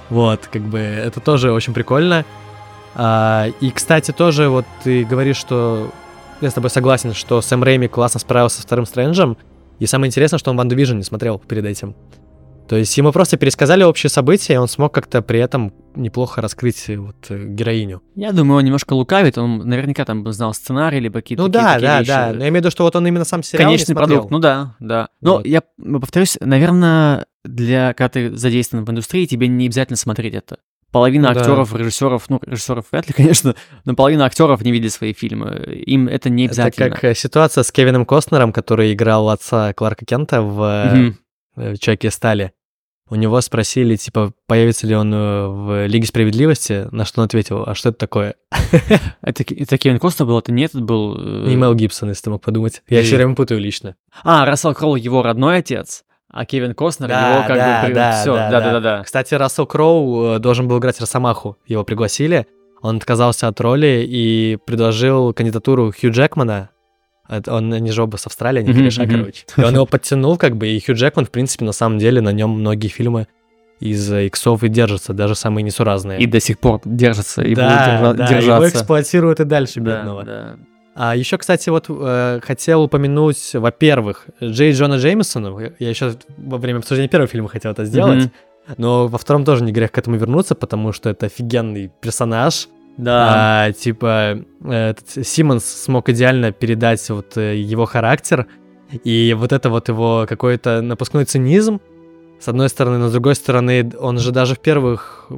Вот, 0.10 0.50
как 0.52 0.62
бы, 0.64 0.80
это 0.80 1.22
тоже 1.22 1.54
очень 1.54 1.74
прикольно. 1.74 2.26
А, 2.96 3.48
и, 3.62 3.72
кстати, 3.72 4.12
тоже 4.12 4.50
вот 4.50 4.66
ты 4.84 5.06
говоришь, 5.06 5.38
что 5.38 5.92
я 6.42 6.50
с 6.50 6.54
тобой 6.54 6.70
согласен, 6.70 7.14
что 7.14 7.42
Сэм 7.42 7.64
Рэйми 7.64 7.88
классно 7.88 8.20
справился 8.20 8.58
со 8.58 8.64
вторым 8.64 8.86
Стрэнджем, 8.86 9.38
и 9.80 9.86
самое 9.86 10.10
интересное, 10.10 10.38
что 10.40 10.52
он 10.52 10.58
WandaVision 10.58 10.98
не 10.98 11.04
смотрел 11.04 11.40
перед 11.40 11.66
этим. 11.66 11.96
То 12.68 12.76
есть 12.76 12.96
ему 13.00 13.12
просто 13.12 13.36
пересказали 13.38 13.84
общие 13.84 14.12
события, 14.12 14.54
и 14.54 14.58
он 14.58 14.68
смог 14.68 14.94
как-то 14.94 15.24
при 15.24 15.40
этом 15.40 15.74
неплохо 15.96 16.40
раскрыть 16.40 16.88
э, 16.88 16.98
вот 16.98 17.16
э, 17.30 17.46
героиню. 17.48 18.04
Я 18.16 18.32
думаю, 18.32 18.60
он 18.60 18.66
немножко 18.66 18.94
лукавит, 18.94 19.40
он 19.40 19.68
наверняка 19.68 20.06
там 20.06 20.32
знал 20.32 20.54
сценарий, 20.54 21.00
либо 21.00 21.16
какие-то 21.22 21.44
Ну 21.44 21.50
да, 21.50 21.74
такие 21.74 21.88
да, 21.88 22.00
вещи. 22.00 22.08
да. 22.10 22.28
Но 22.28 22.44
я 22.44 22.50
имею 22.50 22.54
в 22.54 22.56
виду, 22.58 22.70
что 22.72 22.84
вот 22.84 22.96
он 22.96 23.08
именно 23.08 23.26
сам 23.26 23.42
сериал 23.42 23.72
не 23.72 23.76
Конечный 23.78 23.94
смотрел. 23.96 24.08
продукт, 24.18 24.32
ну 24.32 24.38
да, 24.40 24.76
да. 24.80 25.10
Но 25.20 25.38
Вот. 25.38 25.48
я 25.48 25.64
повторюсь, 26.00 26.38
наверное, 26.42 27.26
для 27.44 27.94
когда 27.94 28.10
ты 28.10 28.36
задействован 28.38 28.86
в 28.86 28.92
индустрии, 28.92 29.26
тебе 29.26 29.48
не 29.48 29.66
обязательно 29.66 29.98
смотреть 29.98 30.36
это. 30.36 30.60
Половина 30.92 31.34
да. 31.34 31.40
актеров, 31.40 31.76
режиссеров, 31.76 32.30
ну, 32.30 32.40
режиссеров 32.46 32.86
вряд 32.92 33.08
ли, 33.08 33.14
конечно, 33.18 33.56
но 33.86 33.94
половина 33.96 34.26
актеров 34.26 34.62
не 34.64 34.72
видели 34.72 34.90
свои 34.90 35.14
фильмы. 35.14 35.56
Им 35.86 36.08
это 36.08 36.30
не 36.30 36.46
Это 36.46 36.54
обязательно. 36.64 36.90
как 36.90 37.04
э, 37.04 37.14
ситуация 37.16 37.64
с 37.64 37.72
Кевином 37.72 38.06
Костнером, 38.06 38.52
который 38.52 38.94
играл 38.94 39.30
отца 39.30 39.74
Кларка 39.74 40.06
Кента 40.06 40.42
в 40.42 40.62
э, 40.64 40.96
Мгм. 40.96 41.18
э, 41.58 41.76
«Человеке 41.78 42.10
стали». 42.12 42.54
У 43.12 43.16
него 43.16 43.42
спросили, 43.42 43.96
типа, 43.96 44.34
появится 44.46 44.86
ли 44.86 44.96
он 44.96 45.12
э, 45.12 45.48
в 45.48 45.88
Лиге 45.88 46.06
Справедливости, 46.06 46.88
на 46.92 47.06
что 47.06 47.22
он 47.22 47.26
ответил, 47.26 47.64
а 47.66 47.74
что 47.74 47.90
это 47.90 47.98
такое? 47.98 48.36
Это, 49.22 49.44
это 49.54 49.78
Кевин 49.80 49.98
Костнер 50.00 50.28
был, 50.28 50.38
это 50.40 50.52
не 50.52 50.64
этот 50.66 50.84
был... 50.84 51.16
э, 51.20 51.48
Не 51.48 51.56
Мел 51.56 51.74
Гибсон, 51.74 52.10
если 52.10 52.24
ты 52.26 52.30
мог 52.30 52.42
подумать. 52.44 52.82
Я 52.88 53.02
И- 53.02 53.04
все 53.04 53.16
время 53.16 53.36
путаю 53.36 53.60
лично. 53.60 53.96
А, 54.24 54.46
Рассел 54.46 54.74
Кроу 54.76 54.96
его 54.96 55.22
родной 55.24 55.58
отец, 55.58 56.04
а 56.32 56.46
Кевин 56.46 56.74
Костнер 56.74 57.10
его 57.10 57.44
как 57.48 57.90
бы... 57.90 58.12
Все, 58.22 58.34
да-да-да. 58.36 59.04
Кстати, 59.04 59.34
Рассел 59.34 59.66
Кроу 59.66 60.36
э, 60.36 60.40
должен 60.40 60.68
был 60.68 60.78
играть 60.80 61.00
Росомаху. 61.02 61.58
Его 61.66 61.84
пригласили, 61.84 62.46
он 62.82 62.98
отказался 62.98 63.48
от 63.48 63.60
роли 63.60 64.06
и 64.08 64.58
предложил 64.66 65.34
кандидатуру 65.34 65.92
Хью 65.92 66.12
Джекмана. 66.12 66.70
Он, 67.48 67.74
они 67.74 67.92
же 67.92 68.02
оба 68.04 68.18
с 68.18 68.26
Австралии, 68.26 68.60
они 68.62 68.70
Мгм, 68.70 68.80
кореша, 68.80 69.06
короче. 69.06 69.46
И 69.58 69.62
он 69.62 69.76
его 69.76 69.86
подтянул, 69.86 70.38
как 70.38 70.56
бы, 70.56 70.68
и 70.68 70.80
Хью 70.80 70.96
Джекман, 70.96 71.26
в 71.26 71.32
принципе, 71.32 71.66
на 71.66 71.74
самом 71.74 72.00
деле, 72.00 72.22
на 72.22 72.32
нем 72.32 72.50
многие 72.52 72.88
фильмы 72.88 73.28
из 73.80 74.12
э, 74.12 74.26
иксов 74.28 74.64
и 74.64 74.68
держатся, 74.68 75.14
даже 75.14 75.36
самые 75.36 75.64
несуразные. 75.64 76.20
И 76.20 76.26
до 76.26 76.40
сих 76.40 76.60
пор 76.60 76.82
держится, 76.86 77.42
и 77.44 77.54
да, 77.56 78.02
держа- 78.02 78.14
да, 78.14 78.26
его 78.26 78.36
держаться. 78.42 78.70
эксплуатируют 78.70 79.40
и 79.40 79.46
дальше, 79.46 79.80
Да, 79.80 79.98
бедного. 79.98 80.24
да. 80.24 80.56
А 81.02 81.16
еще, 81.16 81.38
кстати, 81.38 81.70
вот 81.70 81.86
э, 81.88 82.42
хотел 82.44 82.84
упомянуть, 82.84 83.52
во-первых, 83.54 84.26
Джей 84.44 84.74
Джона 84.74 84.96
Джеймисона. 84.98 85.72
Я 85.80 85.90
еще 85.90 86.16
во 86.38 86.58
время 86.58 86.80
обсуждения 86.80 87.08
первого 87.08 87.30
фильма 87.30 87.48
хотел 87.48 87.72
это 87.72 87.86
сделать. 87.86 88.26
Мгм. 88.26 88.32
Но 88.76 89.08
во 89.08 89.18
втором 89.18 89.46
тоже 89.46 89.64
не 89.64 89.72
грех 89.72 89.94
к 89.94 89.98
этому 89.98 90.18
вернуться, 90.18 90.56
потому 90.56 90.92
что 90.92 91.10
это 91.10 91.28
офигенный 91.28 91.90
персонаж. 92.02 92.68
Да. 92.98 93.64
А, 93.66 93.72
типа, 93.72 94.44
этот 94.66 95.26
Симмонс 95.26 95.64
смог 95.64 96.10
идеально 96.10 96.52
передать 96.52 97.10
вот 97.10 97.38
э, 97.38 97.56
его 97.56 97.86
характер 97.86 98.48
и 99.06 99.34
вот 99.40 99.54
это 99.54 99.70
вот 99.70 99.88
его 99.88 100.26
какой-то 100.28 100.82
напускной 100.82 101.24
цинизм, 101.24 101.80
с 102.42 102.50
одной 102.50 102.68
стороны, 102.68 102.98
но 102.98 103.08
с 103.08 103.14
другой 103.14 103.36
стороны, 103.36 103.90
он 103.98 104.20
же 104.20 104.34
даже 104.34 104.56
в 104.56 104.60
первых... 104.60 105.30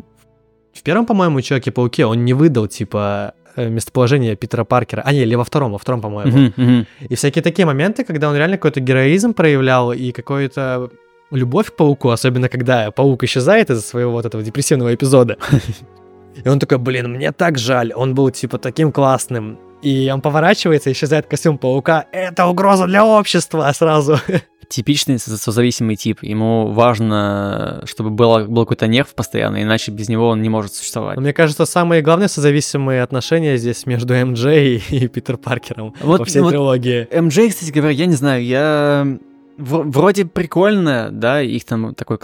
В 0.74 0.82
первом, 0.82 1.06
по-моему, 1.06 1.40
Человеке-пауке 1.42 2.08
он 2.08 2.26
не 2.26 2.34
выдал, 2.34 2.68
типа, 2.68 3.34
э, 3.41 3.41
местоположение 3.56 4.36
Питера 4.36 4.64
Паркера. 4.64 5.02
А, 5.06 5.12
не, 5.14 5.22
или 5.22 5.36
во 5.36 5.44
втором, 5.44 5.72
во 5.72 5.78
втором, 5.78 6.02
по-моему. 6.02 6.32
Мгм, 6.32 6.54
мгм. 6.56 6.88
И 7.10 7.16
всякие 7.16 7.42
такие 7.42 7.66
моменты, 7.66 8.04
когда 8.04 8.30
он 8.30 8.36
реально 8.36 8.58
какой-то 8.58 8.80
героизм 8.80 9.34
проявлял 9.34 9.92
и 9.94 10.12
какую-то 10.12 10.90
любовь 11.32 11.72
к 11.72 11.76
пауку, 11.76 12.10
особенно 12.10 12.50
когда 12.50 12.92
паук 12.92 13.24
исчезает 13.24 13.70
из-за 13.70 13.82
своего 13.82 14.12
вот 14.12 14.26
этого 14.26 14.44
депрессивного 14.44 14.94
эпизода. 14.94 15.38
И 16.44 16.48
он 16.48 16.60
такой, 16.60 16.78
блин, 16.78 17.12
мне 17.12 17.32
так 17.32 17.58
жаль, 17.58 17.92
он 17.94 18.16
был 18.16 18.30
типа 18.32 18.58
таким 18.58 18.92
классным. 18.92 19.58
И 19.82 20.10
он 20.14 20.22
поворачивается, 20.22 20.92
исчезает 20.92 21.26
костюм 21.28 21.58
паука. 21.58 22.06
Это 22.12 22.46
угроза 22.48 22.86
для 22.88 23.06
общества 23.06 23.72
сразу. 23.76 24.20
Типичный 24.70 25.20
со- 25.20 25.38
созависимый 25.38 25.98
тип. 25.98 26.20
Ему 26.24 26.72
важно, 26.72 27.84
чтобы 27.86 28.10
было, 28.10 28.46
был 28.46 28.64
какой-то 28.64 28.88
нерв 28.88 29.14
постоянно, 29.16 29.62
иначе 29.62 29.92
без 29.92 30.08
него 30.08 30.30
он 30.30 30.42
не 30.42 30.48
может 30.50 30.74
существовать. 30.74 31.18
Но 31.18 31.22
мне 31.24 31.34
кажется, 31.34 31.66
самые 31.66 32.02
главные 32.02 32.30
созависимые 32.30 33.02
отношения 33.02 33.58
здесь 33.58 33.86
между 33.86 34.14
МД 34.14 34.46
и, 34.46 34.82
и 34.90 35.08
Питер 35.08 35.38
Паркером 35.38 35.94
Вот- 36.02 36.20
во 36.20 36.26
всей 36.26 36.42
вот- 36.42 36.52
трилогии. 36.52 37.08
МД, 37.12 37.50
кстати 37.54 37.72
говоря, 37.72 37.92
я 37.92 38.06
не 38.06 38.16
знаю, 38.16 38.46
я... 38.46 39.18
Вроде 39.58 40.26
прикольно, 40.26 41.10
да, 41.12 41.42
их 41.42 41.66
там 41.66 41.94
такой 41.94 42.18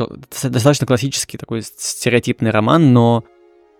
достаточно 0.43 0.87
классический 0.87 1.37
такой 1.37 1.61
стереотипный 1.61 2.49
роман, 2.49 2.93
но 2.93 3.25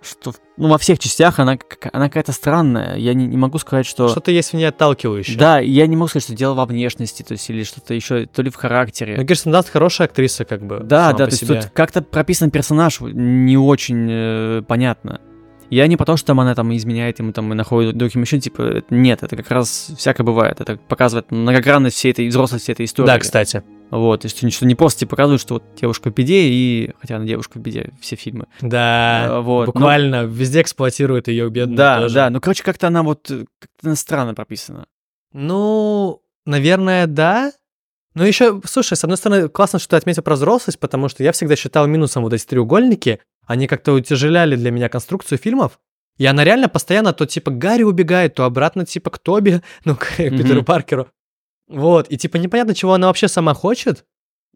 что, 0.08 0.34
ну, 0.58 0.70
во 0.70 0.78
всех 0.78 1.00
частях 1.00 1.40
она, 1.40 1.58
она 1.94 2.08
какая-то 2.08 2.32
странная. 2.32 2.98
Я 2.98 3.14
не, 3.14 3.28
не 3.28 3.38
могу 3.38 3.60
сказать, 3.60 3.86
что... 3.86 4.10
Что-то 4.10 4.32
есть 4.32 4.52
в 4.52 4.54
ней 4.56 4.66
отталкивающее. 4.66 5.38
Да, 5.38 5.60
я 5.60 5.86
не 5.88 5.96
могу 5.96 6.08
сказать, 6.08 6.24
что 6.24 6.36
дело 6.36 6.54
во 6.54 6.66
внешности, 6.66 7.24
то 7.24 7.34
есть, 7.34 7.50
или 7.50 7.64
что-то 7.64 7.94
еще, 7.94 8.26
то 8.26 8.42
ли 8.42 8.50
в 8.50 8.56
характере. 8.56 9.18
Но 9.18 9.26
Кирстен 9.26 9.52
Данст 9.52 9.70
хорошая 9.70 10.08
актриса, 10.08 10.46
как 10.46 10.66
бы. 10.66 10.80
Да, 10.80 11.12
да, 11.12 11.26
то 11.26 11.26
есть 11.26 11.40
себе. 11.40 11.62
тут 11.62 11.72
как-то 11.72 12.02
прописан 12.02 12.52
персонаж 12.52 13.00
не 13.02 13.58
очень 13.58 14.08
э, 14.10 14.62
понятно. 14.68 15.22
Я 15.70 15.88
не 15.88 15.98
потому, 15.98 16.18
что 16.18 16.28
там 16.28 16.40
она 16.40 16.56
там 16.56 16.76
изменяет 16.76 17.20
ему 17.20 17.34
там 17.34 17.52
и 17.52 17.56
находит 17.56 17.98
другим 17.98 18.22
еще, 18.22 18.40
типа, 18.40 18.84
нет, 18.90 19.24
это 19.24 19.36
как 19.36 19.52
раз 19.52 19.92
всякое 19.98 20.24
бывает. 20.24 20.62
Это 20.62 20.78
показывает 20.78 21.30
многогранность 21.32 21.98
всей 21.98 22.12
этой 22.12 22.28
взрослой 22.30 22.60
всей 22.60 22.72
этой 22.72 22.86
истории. 22.86 23.08
Да, 23.08 23.20
кстати. 23.20 23.64
Вот, 23.90 24.22
то 24.22 24.26
есть 24.26 24.54
что 24.54 24.66
не 24.66 24.76
просто 24.76 25.02
тебе 25.02 25.10
показывают, 25.10 25.42
что 25.42 25.56
вот 25.56 25.64
девушка 25.80 26.12
в 26.12 26.14
беде, 26.14 26.42
и 26.50 26.92
хотя 27.00 27.16
она 27.16 27.26
девушка 27.26 27.58
в 27.58 27.62
беде, 27.62 27.94
все 28.02 28.16
фильмы. 28.18 28.48
Да, 28.62 29.38
А, 29.38 29.42
вот, 29.42 29.68
но- 29.68 29.72
буквально 29.72 30.26
везде 30.26 30.62
эксплуатируют 30.62 31.28
ее 31.30 31.50
бедную 31.50 31.78
Да, 31.78 32.02
тоже. 32.02 32.16
да, 32.16 32.30
ну 32.30 32.42
короче, 32.42 32.64
как-то 32.64 32.88
она 32.88 33.04
вот 33.04 33.32
э, 33.32 33.46
как-то 33.60 33.96
странно 33.96 34.34
прописана. 34.34 34.88
Ну, 35.32 36.22
наверное, 36.46 37.08
да. 37.08 37.52
Но 38.14 38.26
еще, 38.26 38.60
слушай, 38.66 38.96
с 38.98 39.04
одной 39.04 39.18
стороны, 39.18 39.48
классно, 39.48 39.78
что 39.80 39.92
ты 39.92 39.96
отметил 39.98 40.24
про 40.24 40.34
взрослость, 40.36 40.80
потому 40.80 41.08
что 41.08 41.24
я 41.24 41.32
всегда 41.32 41.56
считал 41.56 41.86
минусом 41.88 42.24
вот 42.24 42.34
эти 42.34 42.46
треугольники. 42.46 43.20
Они 43.46 43.68
как-то 43.68 43.94
утяжеляли 43.94 44.56
для 44.56 44.72
меня 44.72 44.90
конструкцию 44.90 45.38
фильмов. 45.38 45.80
И 46.18 46.26
она 46.26 46.44
реально 46.44 46.68
постоянно 46.68 47.14
то 47.14 47.28
типа 47.28 47.52
Гарри 47.52 47.84
убегает, 47.84 48.34
то 48.34 48.44
обратно 48.46 48.86
типа 48.86 49.12
к 49.12 49.20
Тоби, 49.20 49.62
ну, 49.86 49.96
к 49.96 50.18
Питеру 50.18 50.64
Паркеру. 50.64 51.08
Вот, 51.68 52.08
и 52.10 52.18
типа 52.18 52.38
непонятно, 52.38 52.74
чего 52.74 52.94
она 52.94 53.08
вообще 53.08 53.28
сама 53.28 53.54
хочет. 53.54 54.06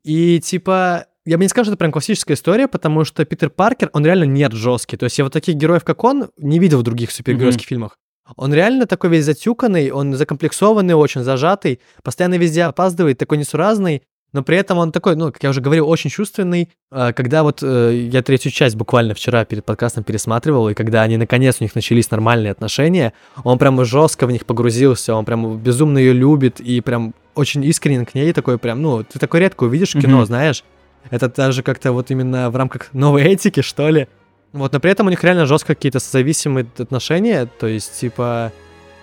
И 0.03 0.39
типа, 0.39 1.07
я 1.25 1.37
бы 1.37 1.43
не 1.43 1.49
сказал, 1.49 1.65
что 1.65 1.73
это 1.73 1.79
прям 1.79 1.91
классическая 1.91 2.33
история, 2.33 2.67
потому 2.67 3.03
что 3.03 3.25
Питер 3.25 3.49
Паркер, 3.49 3.89
он 3.93 4.05
реально 4.05 4.23
нет 4.23 4.53
жесткий. 4.53 4.97
То 4.97 5.05
есть 5.05 5.17
я 5.17 5.23
вот 5.23 5.33
таких 5.33 5.55
героев, 5.55 5.83
как 5.83 6.03
он, 6.03 6.29
не 6.37 6.59
видел 6.59 6.79
в 6.79 6.83
других 6.83 7.11
супергеройских 7.11 7.67
фильмах. 7.67 7.97
Он 8.37 8.53
реально 8.53 8.85
такой 8.85 9.09
весь 9.09 9.25
затюканный, 9.25 9.91
он 9.91 10.13
закомплексованный, 10.13 10.93
очень 10.93 11.23
зажатый, 11.23 11.81
постоянно 12.03 12.37
везде 12.37 12.63
опаздывает, 12.63 13.17
такой 13.17 13.37
несуразный, 13.37 14.03
но 14.33 14.43
при 14.43 14.57
этом 14.57 14.77
он 14.77 14.91
такой, 14.91 15.15
ну, 15.15 15.31
как 15.31 15.43
я 15.43 15.49
уже 15.49 15.61
говорил, 15.61 15.89
очень 15.89 16.09
чувственный. 16.09 16.69
А, 16.91 17.11
Когда 17.13 17.43
вот 17.43 17.59
э, 17.63 18.07
я 18.11 18.21
третью 18.21 18.51
часть 18.51 18.75
буквально 18.75 19.13
вчера 19.13 19.43
перед 19.45 19.65
подкастом 19.65 20.03
пересматривал, 20.03 20.69
и 20.69 20.73
когда 20.73 21.01
они 21.01 21.17
наконец 21.17 21.57
у 21.59 21.63
них 21.63 21.75
начались 21.75 22.09
нормальные 22.11 22.51
отношения, 22.51 23.13
он 23.43 23.57
прям 23.57 23.83
жестко 23.83 24.25
в 24.27 24.31
них 24.31 24.45
погрузился, 24.45 25.13
он 25.15 25.25
прям 25.25 25.57
безумно 25.57 25.97
ее 25.97 26.13
любит 26.13 26.59
и 26.59 26.79
прям 26.81 27.13
очень 27.35 27.63
искренен 27.65 28.05
к 28.05 28.13
ней 28.15 28.31
такой 28.33 28.57
прям, 28.57 28.81
ну, 28.81 29.03
ты 29.03 29.19
такой 29.19 29.39
редко 29.41 29.63
увидишь 29.65 29.95
в 29.95 29.99
кино, 30.01 30.17
Мгм. 30.17 30.25
знаешь. 30.25 30.63
Это 31.09 31.29
даже 31.29 31.63
как-то 31.63 31.91
вот 31.93 32.11
именно 32.11 32.49
в 32.51 32.55
рамках 32.55 32.93
новой 32.93 33.23
этики, 33.23 33.61
что 33.61 33.89
ли. 33.89 34.07
Вот, 34.53 34.73
но 34.73 34.79
при 34.79 34.91
этом 34.91 35.07
у 35.07 35.09
них 35.09 35.23
реально 35.23 35.45
жестко 35.45 35.75
какие-то 35.75 35.99
созависимые 35.99 36.65
отношения, 36.77 37.47
то 37.59 37.67
есть, 37.67 37.99
типа, 37.99 38.51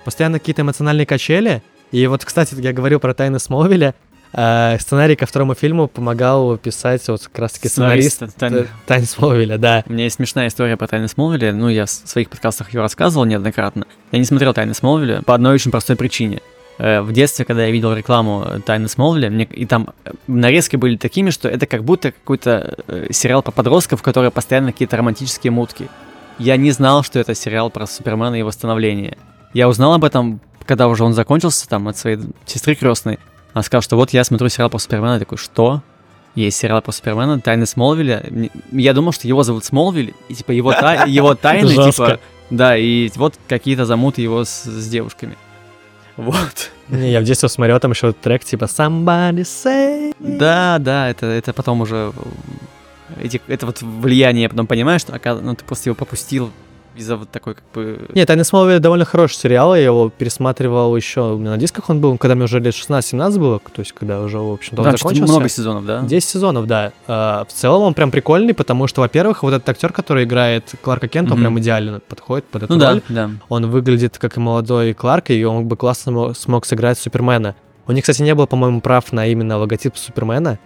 постоянно 0.04 0.38
какие-то 0.38 0.62
эмоциональные 0.62 1.06
качели. 1.06 1.62
И 1.90 2.06
вот, 2.06 2.23
кстати, 2.25 2.54
я 2.61 2.73
говорил 2.75 3.00
про 3.00 3.14
«Тайны 3.14 3.38
Смолвиля», 3.38 3.94
сценарий 4.32 5.16
ко 5.16 5.26
второму 5.26 5.54
фильму 5.54 5.88
помогал 5.88 6.56
писать 6.58 7.06
вот 7.08 7.23
как 7.28 7.38
раз-таки 7.38 7.68
сценарист 7.68 8.16
Сценарист 8.30 8.38
Тайн- 8.42 8.64
э, 8.64 8.66
«Тайн 8.87 9.04
Смолвиля», 9.06 9.58
да. 9.58 9.82
У 9.87 9.92
меня 9.92 10.04
есть 10.04 10.16
смешная 10.16 10.49
история 10.49 10.76
про 10.76 10.87
Тайны 10.87 11.08
Смолвиля. 11.08 11.52
Ну, 11.52 11.68
я 11.68 11.87
в 11.87 11.90
своих 11.90 12.28
подкастах 12.28 12.73
ее 12.75 12.80
рассказывал 12.80 13.25
неоднократно. 13.25 13.87
Я 14.12 14.18
не 14.18 14.25
смотрел 14.25 14.52
Тайны 14.52 14.75
Смолвиля 14.75 15.23
по 15.23 15.35
одной 15.35 15.54
очень 15.54 15.70
простой 15.70 15.97
причине. 15.97 16.40
Э, 16.78 17.00
В 17.00 17.12
детстве, 17.12 17.44
когда 17.44 17.64
я 17.64 17.70
видел 17.70 17.94
рекламу 17.94 18.44
э, 18.47 18.61
Тайны 18.61 18.88
Смолвиля, 18.88 19.30
мне, 19.30 19.44
и 19.44 19.64
там 19.66 19.88
э, 20.04 20.12
нарезки 20.26 20.76
были 20.76 20.97
такими, 20.97 21.30
что 21.30 21.49
это 21.49 21.66
как 21.66 21.85
будто 21.85 22.12
какой-то 22.12 22.76
э, 22.87 23.06
сериал 23.11 23.42
про 23.42 23.52
подростков, 23.52 24.00
в 24.00 24.02
котором 24.02 24.30
постоянно 24.30 24.73
какие-то 24.73 24.97
романтические 24.99 25.50
мутки. 25.50 25.88
Я 26.38 26.56
не 26.56 26.70
знал, 26.70 27.02
что 27.02 27.18
это 27.18 27.35
сериал 27.35 27.70
про 27.70 27.87
Супермена 27.87 28.35
и 28.35 28.38
его 28.40 28.50
становление. 28.50 29.16
Я 29.54 29.68
узнал 29.68 29.94
об 29.94 30.04
этом, 30.04 30.40
когда 30.66 30.87
уже 30.87 31.02
он 31.02 31.14
закончился, 31.14 31.66
там, 31.68 31.88
от 31.88 31.97
своей 31.97 32.18
сестры 32.47 32.75
крестной. 32.75 33.18
Она 33.59 33.65
сказала, 33.65 33.83
что 33.83 33.97
вот 33.97 34.11
я 34.11 34.23
смотрю 34.23 34.49
сериал 34.49 34.71
про 34.71 34.79
Супермена. 34.79 35.15
Я 35.15 35.19
такой, 35.19 35.37
что? 35.37 35.83
Есть 36.37 36.59
сериал 36.59 36.81
про 36.81 36.93
Супермена, 36.93 37.41
Тайны 37.41 37.67
Смолвиля. 37.67 38.25
Я 38.71 38.95
думал, 38.95 39.11
что 39.11 39.27
его 39.27 39.43
зовут 39.43 39.65
Смолвиль, 39.65 40.15
и 40.29 40.35
типа 40.35 40.53
его, 40.53 40.73
та- 40.73 41.05
его 41.07 41.35
тайны, 41.35 41.75
типа, 41.75 42.21
да, 42.50 42.77
и 42.77 43.11
вот 43.17 43.35
какие-то 43.49 43.85
замуты 43.85 44.23
его 44.23 44.45
с, 44.45 44.62
с 44.62 44.88
девушками. 44.88 45.37
Вот. 46.17 46.71
Не, 46.87 47.11
я 47.11 47.19
в 47.21 47.25
детстве 47.25 47.49
смотрел 47.49 47.81
там 47.81 47.91
еще 47.91 48.12
трек 48.12 48.45
типа 48.45 48.67
«Somebody 48.67 49.41
say...» 49.41 50.15
Да, 50.21 50.79
да, 50.79 51.11
это, 51.11 51.27
это 51.27 51.53
потом 51.53 51.81
уже 51.81 52.12
эти, 53.21 53.43
это 53.49 53.67
вот 53.67 53.83
влияние, 53.83 54.45
я 54.45 54.49
потом 54.49 54.69
понимаю, 54.69 55.00
что 55.00 55.21
ну, 55.43 55.57
ты 55.57 55.65
просто 55.65 55.88
его 55.88 55.97
пропустил 55.97 56.53
из-за 56.99 57.17
вот 57.17 57.31
такой 57.31 57.55
как 57.55 57.64
бы... 57.75 58.07
Нет, 58.14 58.26
«Тайны 58.26 58.45
Смолвиля» 58.45 58.78
довольно 58.78 59.05
хороший 59.05 59.35
сериал, 59.37 59.75
я 59.75 59.85
его 59.85 60.09
пересматривал 60.11 60.95
еще, 60.97 61.33
у 61.35 61.38
меня 61.38 61.50
на 61.50 61.57
дисках 61.57 61.88
он 61.90 62.00
был, 62.00 62.19
когда 62.19 62.35
мне 62.35 62.45
уже 62.45 62.61
лет 62.61 62.75
16-17 62.75 63.38
было, 63.38 63.59
то 63.61 63.81
есть 63.81 63.93
когда 63.93 64.21
уже, 64.21 64.38
в 64.38 64.52
общем-то, 64.52 64.83
он 64.83 64.88
Там 64.88 64.97
что-то 64.97 65.14
закончился. 65.14 65.33
много 65.33 65.49
сезонов, 65.49 65.87
да? 65.87 66.02
10 66.02 66.28
сезонов, 66.28 66.67
да. 66.67 66.93
А, 67.07 67.45
в 67.49 67.52
целом 67.52 67.83
он 67.83 67.95
прям 67.95 68.11
прикольный, 68.11 68.55
потому 68.55 68.87
что, 68.87 69.00
во-первых, 69.00 69.43
вот 69.43 69.55
этот 69.55 69.69
актер, 69.69 69.93
который 69.93 70.25
играет 70.25 70.73
Кларка 70.83 71.09
Кента, 71.09 71.33
он 71.33 71.38
Мгм. 71.40 71.47
прям 71.47 71.61
идеально 71.61 72.00
подходит 72.00 72.45
под 72.47 72.64
эту 72.64 72.73
Ну 72.75 72.78
да, 72.78 72.90
роль. 72.93 73.02
да. 73.09 73.31
Он 73.49 73.71
выглядит 73.71 74.19
как 74.19 74.37
и 74.37 74.40
молодой 74.40 74.95
Кларк, 74.95 75.31
и 75.31 75.45
он 75.45 75.67
бы 75.67 75.76
классно 75.76 76.12
мо- 76.12 76.35
смог 76.35 76.67
сыграть 76.67 76.99
Супермена. 76.99 77.55
У 77.87 77.93
них, 77.93 78.02
кстати, 78.05 78.23
не 78.23 78.35
было, 78.35 78.47
по-моему, 78.47 78.81
прав 78.81 79.12
на 79.12 79.26
именно 79.26 79.57
логотип 79.59 79.97
Супермена. 79.97 80.59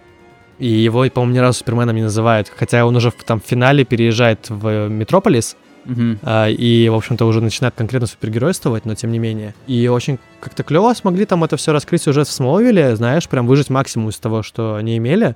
И 0.59 0.67
его, 0.67 1.03
по-моему, 1.09 1.33
ни 1.35 1.39
разу 1.39 1.59
Суперменом 1.59 1.95
не 1.95 2.03
называют. 2.03 2.51
Хотя 2.55 2.85
он 2.85 2.95
уже 2.95 3.09
в, 3.09 3.15
там 3.23 3.41
в 3.41 3.43
финале 3.43 3.85
переезжает 3.85 4.49
в 4.49 4.87
Метрополис, 4.87 5.55
Мгм. 5.85 6.19
а, 6.23 6.47
и, 6.49 6.87
в 6.89 6.95
общем-то, 6.95 7.25
уже 7.25 7.41
начинает 7.41 7.73
конкретно 7.75 8.07
супергеройствовать, 8.07 8.85
но 8.85 8.95
тем 8.95 9.11
не 9.11 9.19
менее. 9.19 9.53
И 9.67 9.87
очень 9.87 10.19
как-то 10.39 10.63
клево 10.63 10.93
смогли 10.93 11.25
там 11.25 11.43
это 11.43 11.57
все 11.57 11.71
раскрыть 11.73 12.01
сюжет 12.03 12.27
в 12.27 12.31
Смолвиле, 12.31 12.95
знаешь, 12.95 13.27
прям 13.27 13.47
выжить 13.47 13.69
максимум 13.69 14.09
из 14.09 14.17
того, 14.17 14.43
что 14.43 14.75
они 14.75 14.97
имели. 14.97 15.35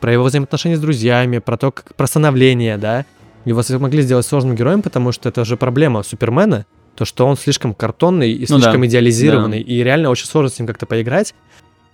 Про 0.00 0.12
его 0.12 0.24
взаимоотношения 0.24 0.76
с 0.76 0.80
друзьями, 0.80 1.38
про 1.38 1.56
то, 1.56 1.70
как 1.70 1.94
про 1.94 2.06
становление, 2.06 2.76
да. 2.78 3.04
Его 3.44 3.62
смогли 3.62 4.02
сделать 4.02 4.26
сложным 4.26 4.54
героем, 4.54 4.82
потому 4.82 5.12
что 5.12 5.28
это 5.28 5.44
же 5.44 5.56
проблема 5.56 6.02
Супермена, 6.02 6.66
то, 6.94 7.04
что 7.04 7.26
он 7.26 7.36
слишком 7.36 7.74
картонный 7.74 8.32
и 8.32 8.46
Ну 8.48 8.56
да, 8.56 8.62
слишком 8.62 8.86
идеализированный, 8.86 9.62
да. 9.62 9.70
и 9.70 9.82
реально 9.82 10.10
очень 10.10 10.26
сложно 10.26 10.50
с 10.50 10.58
ним 10.58 10.66
как-то 10.66 10.86
поиграть. 10.86 11.34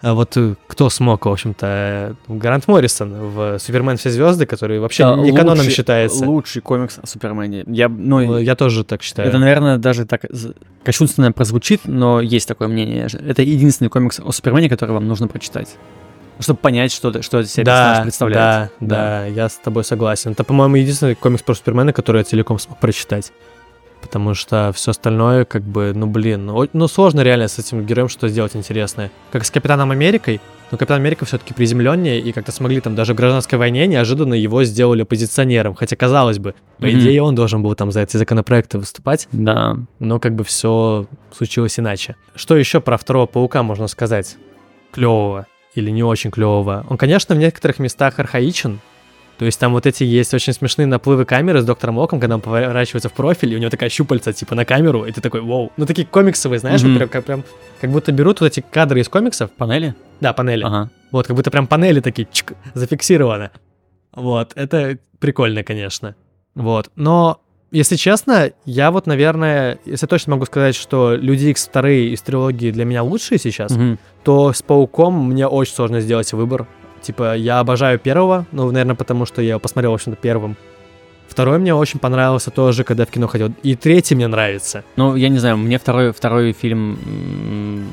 А 0.03 0.15
вот 0.15 0.35
э, 0.37 0.55
кто 0.67 0.89
смог, 0.89 1.27
в 1.27 1.29
общем-то, 1.29 1.67
э, 1.67 2.15
Гарант 2.29 2.67
Моррисон 2.69 3.13
в 3.13 3.59
«Супермен. 3.59 3.99
Все 3.99 4.09
звезды», 4.11 4.47
который 4.47 4.81
вообще 4.81 5.05
Да, 5.05 5.17
не 5.17 5.31
каноном 5.31 5.59
лучший- 5.59 5.73
считается. 5.73 6.25
Лучший 6.25 6.63
комикс 6.63 6.99
о 7.03 7.07
Супермене. 7.07 7.65
Я, 7.67 7.89
ну, 7.89 8.39
Я 8.39 8.57
тоже 8.57 8.85
так 8.85 9.03
считаю. 9.03 9.29
Это, 9.29 9.39
наверное, 9.39 9.77
даже 9.77 10.07
так 10.07 10.23
кощунственно 10.85 11.33
прозвучит, 11.33 11.83
но 11.85 12.21
есть 12.21 12.49
такое 12.49 12.69
мнение. 12.69 13.09
Это 13.13 13.43
единственный 13.43 13.89
комикс 13.89 14.21
о 14.21 14.33
Супермене, 14.33 14.71
который 14.71 14.93
вам 14.93 15.07
нужно 15.07 15.29
прочитать. 15.29 15.77
Чтобы 16.39 16.59
понять, 16.59 16.91
что, 16.93 17.21
что 17.21 17.41
из 17.41 17.53
себя 17.53 17.65
персонаж 17.65 18.03
представляет. 18.05 18.71
Да, 18.81 18.87
да, 18.97 19.27
я 19.27 19.51
с 19.51 19.57
тобой 19.57 19.85
согласен. 19.85 20.31
Это, 20.31 20.43
по-моему, 20.45 20.77
единственный 20.77 21.15
комикс 21.15 21.43
про 21.43 21.55
Супермена, 21.55 21.93
который 21.93 22.19
я 22.19 22.25
целиком 22.25 22.59
смог 22.59 22.81
прочитать. 22.81 23.31
Потому 24.11 24.35
что 24.35 24.73
все 24.75 24.91
остальное, 24.91 25.45
как 25.45 25.63
бы, 25.63 25.93
ну, 25.95 26.09
блин, 26.09 26.47
ну, 26.47 26.69
ну, 26.73 26.89
сложно 26.89 27.21
реально 27.21 27.47
с 27.47 27.61
этим 27.61 27.87
героем 27.87 28.09
что 28.09 28.27
сделать 28.27 28.57
интересное. 28.57 29.13
Как 29.31 29.45
с 29.45 29.53
Капитаном 29.53 29.93
Америкой, 29.93 30.41
но 30.73 30.79
Капитан 30.79 30.97
Америка 30.97 31.25
все-таки 31.25 31.55
приземленнее, 31.55 32.19
и 32.19 32.33
как-то 32.33 32.51
смогли 32.51 32.81
там 32.81 32.97
даже 32.97 33.15
в 33.15 33.17
гражданской 33.17 33.57
войне 33.57 33.87
неожиданно 33.87 34.35
его 34.35 34.65
сделали 34.65 35.03
оппозиционером. 35.03 35.77
Хотя, 35.77 35.95
казалось 35.95 36.41
бы, 36.41 36.57
по 36.79 36.87
mm-hmm. 36.87 36.99
идее, 36.99 37.23
он 37.23 37.37
должен 37.37 37.63
был 37.63 37.73
там 37.77 37.93
за 37.93 38.01
эти 38.01 38.17
законопроекты 38.17 38.79
выступать. 38.79 39.29
Да. 39.31 39.77
Но 40.01 40.19
как 40.19 40.35
бы 40.35 40.43
все 40.43 41.07
случилось 41.33 41.79
иначе. 41.79 42.17
Что 42.35 42.57
еще 42.57 42.81
про 42.81 42.99
второго 42.99 43.27
паука 43.27 43.63
можно 43.63 43.87
сказать? 43.87 44.39
Клевого 44.91 45.47
или 45.77 45.91
не 45.91 46.03
очень 46.03 46.33
клевого. 46.33 46.85
Он, 46.91 46.99
конечно, 46.99 47.37
в 47.37 47.39
некоторых 47.39 47.79
местах 47.79 48.19
архаичен, 48.19 48.81
то 49.41 49.47
есть 49.47 49.59
там 49.59 49.73
вот 49.73 49.87
эти 49.87 50.05
есть 50.05 50.35
очень 50.35 50.53
смешные 50.53 50.85
наплывы 50.87 51.25
камеры 51.25 51.63
с 51.63 51.65
доктором 51.65 51.97
Локом, 51.97 52.21
когда 52.21 52.35
он 52.35 52.43
поворачивается 52.43 53.09
в 53.09 53.15
профиль, 53.15 53.55
и 53.55 53.57
у 53.57 53.59
него 53.59 53.71
такая 53.71 53.89
щупальца 53.89 54.35
типа 54.35 54.55
на 54.55 54.67
камеру, 54.67 55.07
и 55.07 55.13
ты 55.13 55.23
такой, 55.23 55.41
вау. 55.41 55.73
Ну 55.79 55.87
такие 55.87 56.07
комиксовые, 56.07 56.59
знаешь, 56.59 56.83
mm-hmm. 56.83 56.89
вот 56.89 56.97
прям, 56.99 57.09
как, 57.09 57.25
прям 57.25 57.45
как 57.81 57.91
будто 57.91 58.13
берут 58.13 58.43
вот 58.43 58.49
эти 58.49 58.61
кадры 58.61 59.01
из 59.01 59.09
комиксов. 59.09 59.51
Панели? 59.53 59.95
Да, 60.21 60.35
панели. 60.35 60.63
Ага. 60.63 60.91
Вот, 61.11 61.27
как 61.27 61.37
будто 61.37 61.51
прям 61.51 61.67
панели 61.67 62.01
такие 62.01 62.29
чик, 62.31 62.53
зафиксированы. 62.75 63.49
Вот, 64.15 64.53
это 64.57 64.99
прикольно, 65.19 65.65
конечно. 65.65 66.17
Вот, 66.55 66.91
но 66.97 67.41
если 67.71 67.97
честно, 67.97 68.53
я 68.67 68.91
вот, 68.91 69.07
наверное, 69.07 69.79
если 69.87 70.05
точно 70.05 70.33
могу 70.33 70.45
сказать, 70.45 70.75
что 70.75 71.15
Люди 71.15 71.47
Икс 71.47 71.67
вторые 71.67 72.11
из 72.13 72.21
трилогии 72.21 72.73
для 72.73 72.85
меня 72.85 73.03
лучшие 73.03 73.39
сейчас, 73.39 73.73
Мгм. 73.73 73.99
то 74.23 74.53
с 74.53 74.61
Пауком 74.61 75.31
мне 75.31 75.47
очень 75.47 75.73
сложно 75.73 76.03
сделать 76.03 76.31
выбор. 76.35 76.67
Типа, 77.03 77.35
я 77.37 77.59
обожаю 77.61 77.99
первого, 77.99 78.47
ну, 78.53 78.71
наверное, 78.71 78.95
потому 78.95 79.25
что 79.27 79.41
я 79.43 79.51
его 79.51 79.61
посмотрел, 79.61 79.93
в 79.93 79.95
общем-то, 79.95 80.19
первым. 80.21 80.57
Второй 81.29 81.59
мне 81.59 81.75
очень 81.75 82.01
понравился 82.01 82.51
тоже, 82.51 82.83
когда 82.85 83.07
в 83.07 83.11
кино 83.11 83.27
ходил. 83.29 83.53
И 83.63 83.77
третий 83.77 84.15
мне 84.17 84.27
нравится. 84.27 84.83
Ну, 84.97 85.15
я 85.17 85.29
не 85.29 85.39
знаю, 85.39 85.57
мне 85.57 85.79
второй, 85.79 86.13
второй 86.13 86.53
фильм 86.53 87.89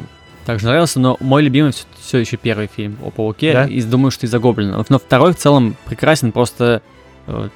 также 0.45 0.65
нравился, 0.65 0.99
но 0.99 1.17
мой 1.19 1.43
любимый 1.43 1.73
все, 1.99 2.17
еще 2.17 2.37
первый 2.37 2.67
фильм 2.73 2.97
о 3.03 3.11
Пауке, 3.11 3.53
Да? 3.53 3.65
и 3.65 3.81
думаю, 3.83 4.11
что 4.11 4.25
из-за 4.25 4.39
Гоблина. 4.39 4.83
Но 4.89 4.97
второй 4.99 5.33
в 5.33 5.37
целом 5.37 5.75
прекрасен, 5.85 6.31
просто 6.31 6.81
э, 7.27 7.49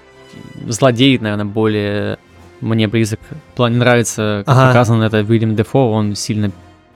злодей, 0.68 1.18
наверное, 1.18 1.46
более 1.46 2.20
мне 2.60 2.88
близок. 2.88 3.20
В 3.54 3.56
плане 3.56 3.78
нравится, 3.78 4.44
как 4.46 4.56
Ага. 4.56 4.68
показано 4.68 5.04
это 5.06 5.18
Уильям 5.28 5.56
Дефо, 5.56 5.92
он 5.92 6.16
сильно 6.16 6.52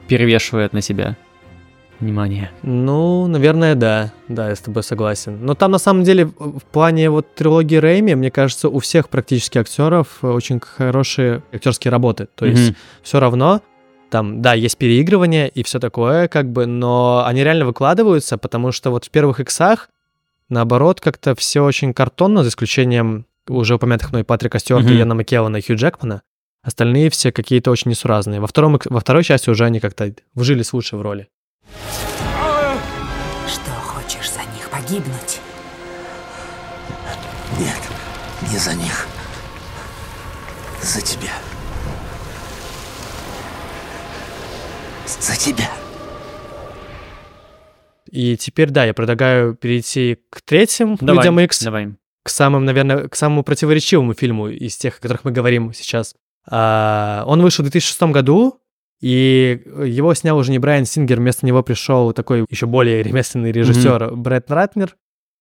перевешивает 0.07 0.73
на 0.73 0.81
себя 0.81 1.15
внимание. 1.99 2.51
Ну, 2.63 3.27
наверное, 3.27 3.75
да. 3.75 4.11
Да, 4.27 4.49
я 4.49 4.55
с 4.55 4.59
тобой 4.59 4.83
согласен. 4.83 5.45
Но 5.45 5.53
там, 5.55 5.71
на 5.71 5.77
самом 5.77 6.03
деле, 6.03 6.25
в 6.25 6.63
плане 6.71 7.09
вот 7.09 7.33
трилогии 7.35 7.75
Рэйми, 7.77 8.15
мне 8.15 8.31
кажется, 8.31 8.69
у 8.69 8.79
всех 8.79 9.09
практически 9.09 9.57
актеров 9.57 10.23
очень 10.23 10.59
хорошие 10.59 11.43
актерские 11.53 11.91
работы. 11.91 12.27
То 12.35 12.45
есть 12.45 12.69
Мгм. 12.69 12.75
все 13.03 13.19
равно 13.19 13.61
там, 14.09 14.41
да, 14.41 14.53
есть 14.53 14.77
переигрывание 14.77 15.49
и 15.49 15.63
все 15.63 15.79
такое, 15.79 16.27
как 16.27 16.49
бы, 16.51 16.65
но 16.67 17.23
они 17.25 17.43
реально 17.43 17.65
выкладываются, 17.65 18.37
потому 18.37 18.71
что 18.71 18.89
вот 18.91 19.05
в 19.05 19.09
первых 19.09 19.39
иксах, 19.39 19.89
наоборот, 20.49 21.01
как-то 21.01 21.35
все 21.35 21.61
очень 21.63 21.93
картонно, 21.93 22.43
за 22.43 22.49
исключением 22.49 23.25
уже 23.49 23.75
упомянутых 23.75 24.11
мной 24.11 24.23
Патрика 24.23 24.59
Стюарта, 24.59 24.89
Мгм. 24.89 24.97
Яна 24.97 25.15
Маккеллана 25.15 25.57
и 25.57 25.61
Хью 25.61 25.75
Джекмана. 25.75 26.21
Остальные 26.63 27.11
все 27.11 27.31
какие-то 27.31 27.69
очень 27.69 27.91
несуразные. 27.91 28.39
Во, 28.39 28.47
втором, 28.47 28.79
во 28.85 28.99
второй 28.99 29.23
части 29.23 29.51
уже 29.51 29.65
они 29.65 29.79
как-то 29.79 30.11
вжились 30.33 30.73
лучше 30.73 30.97
в 30.97 31.01
роли. 31.01 31.27
Что, 33.47 33.71
хочешь 33.81 34.31
за 34.31 34.41
них 34.55 34.69
погибнуть? 34.69 35.39
Нет, 37.59 37.81
не 38.51 38.57
за 38.57 38.73
них. 38.73 39.07
За 40.81 41.01
тебя. 41.01 41.33
За 45.07 45.35
тебя. 45.35 45.69
И 48.11 48.37
теперь, 48.37 48.69
да, 48.69 48.85
я 48.85 48.93
предлагаю 48.93 49.55
перейти 49.55 50.19
к 50.29 50.41
третьим 50.41 50.95
Давай, 51.01 51.17
Людям 51.17 51.39
Икс, 51.39 51.61
давай. 51.61 51.95
к 52.23 52.29
самым, 52.29 52.65
наверное, 52.65 53.07
к 53.07 53.15
самому 53.15 53.43
противоречивому 53.43 54.13
фильму 54.13 54.47
из 54.49 54.77
тех, 54.77 54.97
о 54.97 55.01
которых 55.01 55.25
мы 55.25 55.31
говорим 55.31 55.73
сейчас. 55.73 56.15
А, 56.47 57.23
он 57.27 57.41
вышел 57.41 57.63
в 57.63 57.69
2006 57.69 58.01
году, 58.13 58.59
и 59.01 59.61
его 59.85 60.13
снял 60.13 60.37
уже 60.37 60.51
не 60.51 60.59
Брайан 60.59 60.85
Сингер, 60.85 61.19
вместо 61.19 61.45
него 61.45 61.63
пришел 61.63 62.13
такой 62.13 62.45
еще 62.49 62.65
более 62.65 63.03
ремесленный 63.03 63.51
режиссер 63.51 64.15
Брэд 64.15 64.49
Ратнер. 64.49 64.95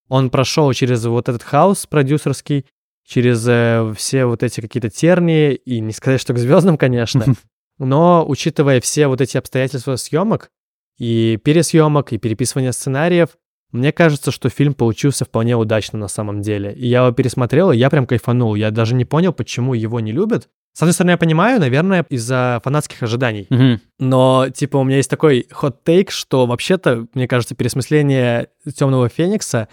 Он 0.09 0.31
прошел 0.31 0.73
через 0.73 1.05
вот 1.05 1.29
этот 1.29 1.43
хаос 1.43 1.87
продюсерский, 1.87 2.67
через 3.07 3.47
э, 3.49 3.95
все 3.97 4.27
вот 4.27 4.43
эти 4.43 4.61
какие-то 4.61 4.91
тернии, 4.91 5.55
и 5.55 5.81
не 5.81 5.93
сказать, 5.93 6.21
что 6.21 6.35
к 6.35 6.39
звездам, 6.39 6.77
конечно, 6.77 7.25
но 7.79 8.25
учитывая 8.27 8.81
все 8.81 9.07
вот 9.07 9.21
эти 9.21 9.37
обстоятельства 9.37 9.97
съемок, 9.97 10.51
и 10.99 11.39
пересъемок, 11.43 12.13
и 12.13 12.19
переписывания 12.19 12.73
сценариев, 12.73 13.31
мне 13.73 13.93
кажется, 13.93 14.31
что 14.31 14.51
фильм 14.51 14.75
получился 14.75 15.25
вполне 15.25 15.57
удачным 15.57 16.01
на 16.01 16.09
самом 16.09 16.43
деле. 16.43 16.73
И 16.73 16.87
я 16.87 17.01
его 17.03 17.13
пересмотрел, 17.13 17.73
и 17.73 17.77
я 17.77 17.91
прям 17.91 18.07
кайфанул. 18.07 18.55
Я 18.55 18.71
даже 18.71 18.95
не 18.95 19.05
понял, 19.05 19.33
почему 19.33 19.75
его 19.75 19.99
не 19.99 20.13
любят. 20.13 20.49
С 20.75 20.83
одной 20.83 20.93
стороны, 20.93 21.13
я 21.13 21.17
понимаю, 21.17 21.61
наверное, 21.61 22.05
из-за 22.09 22.61
фанатских 22.65 23.03
ожиданий. 23.03 23.47
Мгм. 23.49 23.81
Но, 24.01 24.49
типа, 24.53 24.77
у 24.79 24.85
меня 24.85 24.97
есть 24.97 25.09
такой 25.09 25.47
хот-тейк, 25.51 26.11
что 26.11 26.47
вообще-то, 26.47 27.07
мне 27.15 27.29
кажется, 27.29 27.55
пересмысление 27.55 28.49
Темного 28.77 29.09
Феникса 29.09 29.69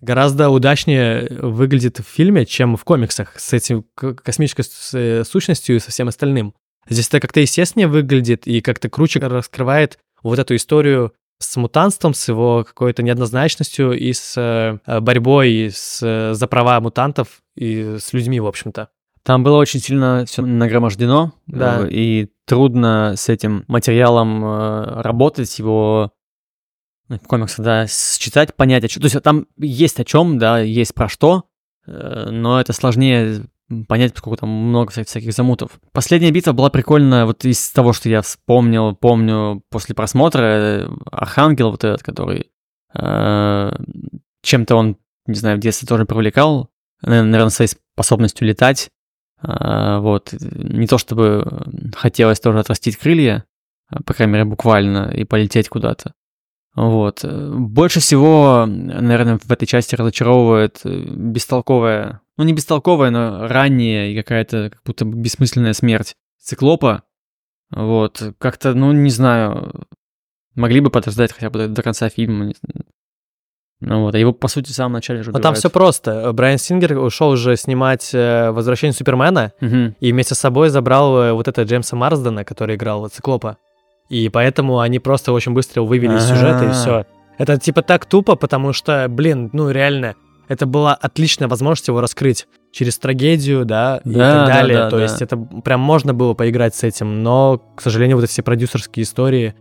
гораздо 0.00 0.50
удачнее 0.50 1.28
выглядит 1.30 2.00
в 2.00 2.02
фильме, 2.02 2.44
чем 2.44 2.76
в 2.76 2.82
комиксах 2.82 3.38
с 3.38 3.52
этим 3.52 3.84
космической 3.94 4.64
э, 4.94 5.22
сущностью 5.24 5.76
и 5.76 5.78
со 5.78 5.92
всем 5.92 6.08
остальным. 6.08 6.54
Здесь 6.88 7.06
это 7.06 7.20
как-то 7.20 7.38
естественнее 7.38 7.86
выглядит 7.86 8.48
и 8.48 8.60
как-то 8.60 8.90
круче 8.90 9.20
раскрывает 9.20 10.00
вот 10.24 10.40
эту 10.40 10.56
историю 10.56 11.12
с 11.38 11.56
мутантством, 11.56 12.14
с 12.14 12.28
его 12.28 12.64
какой-то 12.64 13.04
неоднозначностью 13.04 13.92
и 13.92 14.12
с 14.12 14.34
э, 14.36 15.00
борьбой 15.00 15.70
с, 15.72 16.00
э, 16.02 16.34
за 16.34 16.46
права 16.48 16.80
мутантов 16.80 17.42
и 17.54 17.96
с 18.00 18.12
людьми, 18.12 18.40
в 18.40 18.46
общем-то. 18.46 18.88
Там 19.24 19.44
было 19.44 19.56
очень 19.58 19.80
сильно 19.80 20.24
все 20.26 20.42
нагромождено, 20.42 21.32
Да. 21.46 21.82
э, 21.86 21.88
и 21.90 22.28
трудно 22.46 23.14
с 23.16 23.28
этим 23.28 23.64
материалом 23.68 24.44
э, 24.44 25.00
работать, 25.02 25.58
его 25.58 26.10
в 27.08 27.18
комиксах, 27.26 27.64
да, 27.64 27.86
считать, 27.86 28.54
понять, 28.56 28.84
о 28.84 28.88
чем. 28.88 29.02
То 29.02 29.06
есть 29.06 29.22
там 29.22 29.46
есть 29.58 30.00
о 30.00 30.04
чем, 30.04 30.38
да, 30.38 30.58
есть 30.60 30.94
про 30.94 31.08
что, 31.08 31.44
э, 31.86 32.28
но 32.30 32.60
это 32.60 32.72
сложнее 32.72 33.44
понять, 33.88 34.12
поскольку 34.12 34.36
там 34.38 34.48
много 34.50 34.90
вся- 34.92 35.04
всяких 35.04 35.32
замутов. 35.32 35.78
Последняя 35.92 36.30
битва 36.30 36.52
была 36.52 36.68
прикольная, 36.70 37.24
вот 37.24 37.44
из 37.44 37.70
того, 37.70 37.92
что 37.92 38.08
я 38.08 38.22
вспомнил, 38.22 38.94
помню 38.96 39.62
после 39.70 39.94
просмотра, 39.94 40.42
э, 40.42 40.88
Архангел 41.10 41.70
вот 41.70 41.84
этот, 41.84 42.02
который 42.02 42.50
э, 42.94 43.72
чем-то 44.42 44.74
он, 44.76 44.96
не 45.26 45.34
знаю, 45.34 45.56
в 45.58 45.60
детстве 45.60 45.86
тоже 45.86 46.04
привлекал, 46.06 46.70
наверное, 47.02 47.48
своей 47.50 47.70
способностью 47.94 48.46
летать. 48.48 48.90
А, 49.42 50.00
Вот. 50.00 50.32
Не 50.32 50.86
то 50.86 50.98
чтобы 50.98 51.90
хотелось 51.96 52.40
тоже 52.40 52.60
отрастить 52.60 52.96
крылья, 52.96 53.44
а, 53.88 54.02
по 54.02 54.14
крайней 54.14 54.34
мере, 54.34 54.44
буквально, 54.44 55.10
и 55.10 55.24
полететь 55.24 55.68
куда-то. 55.68 56.14
Вот. 56.74 57.24
Больше 57.24 58.00
всего, 58.00 58.64
наверное, 58.66 59.38
в 59.38 59.50
этой 59.50 59.66
части 59.66 59.94
разочаровывает 59.94 60.80
э, 60.84 61.04
бестолковая, 61.04 62.22
ну 62.38 62.44
не 62.44 62.54
бестолковая, 62.54 63.10
но 63.10 63.46
ранняя 63.46 64.08
и 64.08 64.16
какая-то 64.16 64.70
как 64.70 64.82
будто 64.84 65.04
бессмысленная 65.04 65.74
смерть 65.74 66.14
циклопа. 66.40 67.02
Вот. 67.70 68.22
Как-то, 68.38 68.74
ну, 68.74 68.92
не 68.92 69.10
знаю, 69.10 69.86
могли 70.54 70.80
бы 70.80 70.90
подождать 70.90 71.32
хотя 71.32 71.50
бы 71.50 71.68
до 71.68 71.82
конца 71.82 72.08
фильма. 72.08 72.52
Ну 73.84 74.02
вот, 74.02 74.14
а 74.14 74.18
его, 74.18 74.32
по 74.32 74.48
сути, 74.48 74.70
в 74.70 74.74
самом 74.74 74.92
начале 74.92 75.22
же 75.22 75.30
Но 75.30 75.32
там 75.34 75.40
убивают. 75.40 75.58
все 75.58 75.70
просто. 75.70 76.32
Брайан 76.32 76.58
Сингер 76.58 76.96
ушел 76.98 77.30
уже 77.30 77.56
снимать 77.56 78.10
э, 78.14 78.50
«Возвращение 78.52 78.94
Супермена», 78.94 79.52
Мгм. 79.60 79.96
и 79.98 80.12
вместе 80.12 80.34
с 80.34 80.38
собой 80.38 80.68
забрал 80.68 81.16
э, 81.18 81.32
вот 81.32 81.48
это 81.48 81.62
Джеймса 81.62 81.96
Марсдена, 81.96 82.44
который 82.44 82.76
играл 82.76 83.08
Циклопа. 83.08 83.56
И 84.08 84.28
поэтому 84.28 84.78
они 84.80 84.98
просто 85.00 85.32
очень 85.32 85.52
быстро 85.52 85.82
вывели 85.82 86.16
из 86.16 86.24
сюжета, 86.28 86.64
и 86.66 86.70
все. 86.72 87.06
Это 87.38 87.58
типа 87.58 87.82
так 87.82 88.06
тупо, 88.06 88.36
потому 88.36 88.72
что, 88.72 89.06
блин, 89.08 89.50
ну 89.52 89.70
реально, 89.70 90.14
это 90.48 90.66
была 90.66 90.94
отличная 90.94 91.48
возможность 91.48 91.88
его 91.88 92.00
раскрыть 92.00 92.46
через 92.72 92.98
трагедию, 92.98 93.64
да, 93.64 94.00
и 94.04 94.10
Да, 94.10 94.32
так 94.32 94.46
да, 94.48 94.54
далее. 94.54 94.78
да, 94.78 94.90
То 94.90 94.96
да. 94.98 95.02
есть 95.02 95.22
это 95.22 95.36
прям 95.36 95.80
можно 95.80 96.14
было 96.14 96.34
поиграть 96.34 96.74
с 96.74 96.82
этим, 96.84 97.22
но, 97.22 97.58
к 97.74 97.80
сожалению, 97.80 98.16
вот 98.16 98.24
эти 98.24 98.30
все 98.32 98.42
продюсерские 98.42 99.02
истории 99.04 99.54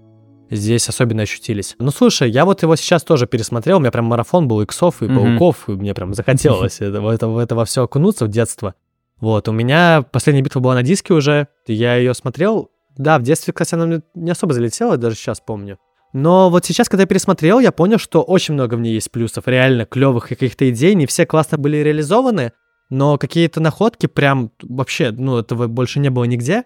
здесь 0.52 0.88
особенно 0.90 1.24
ощутились. 1.24 1.76
Ну, 1.80 1.90
слушай, 1.92 2.30
я 2.30 2.46
вот 2.46 2.62
его 2.62 2.76
сейчас 2.76 3.04
тоже 3.04 3.26
пересмотрел, 3.26 3.78
у 3.78 3.80
меня 3.80 3.92
прям 3.92 4.06
марафон 4.06 4.48
был 4.48 4.62
иксов 4.62 5.02
и 5.02 5.06
Мгм. 5.06 5.38
пауков, 5.40 5.68
и 5.70 5.72
мне 5.72 5.94
прям 5.94 6.14
захотелось 6.14 6.82
это, 6.82 7.02
в 7.02 7.08
это, 7.08 7.28
в 7.28 7.38
это 7.38 7.56
во 7.56 7.66
все 7.66 7.84
окунуться 7.84 8.26
в 8.26 8.28
детство. 8.30 8.76
Вот, 9.20 9.48
у 9.48 9.52
меня 9.52 10.04
последняя 10.12 10.42
битва 10.42 10.60
была 10.60 10.74
на 10.76 10.84
диске 10.84 11.14
уже, 11.14 11.48
я 11.68 11.96
ее 11.96 12.14
смотрел. 12.14 12.70
Да, 12.98 13.18
в 13.18 13.24
детстве, 13.24 13.54
кстати, 13.54 13.76
она 13.76 13.86
мне 13.86 14.02
не 14.16 14.32
особо 14.32 14.54
залетела, 14.54 14.98
даже 14.98 15.16
сейчас 15.16 15.40
помню. 15.40 15.78
Но 16.14 16.50
вот 16.50 16.66
сейчас, 16.66 16.90
когда 16.90 17.04
я 17.04 17.08
пересмотрел, 17.08 17.60
я 17.60 17.72
понял, 17.72 17.98
что 17.98 18.22
очень 18.22 18.54
много 18.54 18.76
в 18.76 18.82
ней 18.82 18.94
есть 18.96 19.12
плюсов, 19.12 19.48
реально 19.48 19.86
клевых 19.86 20.28
каких-то 20.28 20.70
идей, 20.70 20.94
не 20.94 21.06
все 21.06 21.26
классно 21.26 21.58
были 21.58 21.78
реализованы, 21.78 22.52
но 22.90 23.18
какие-то 23.18 23.62
находки 23.62 24.08
прям 24.08 24.52
вообще, 24.62 25.12
ну, 25.12 25.38
этого 25.38 25.68
больше 25.68 26.00
не 26.02 26.10
было 26.10 26.26
нигде. 26.26 26.66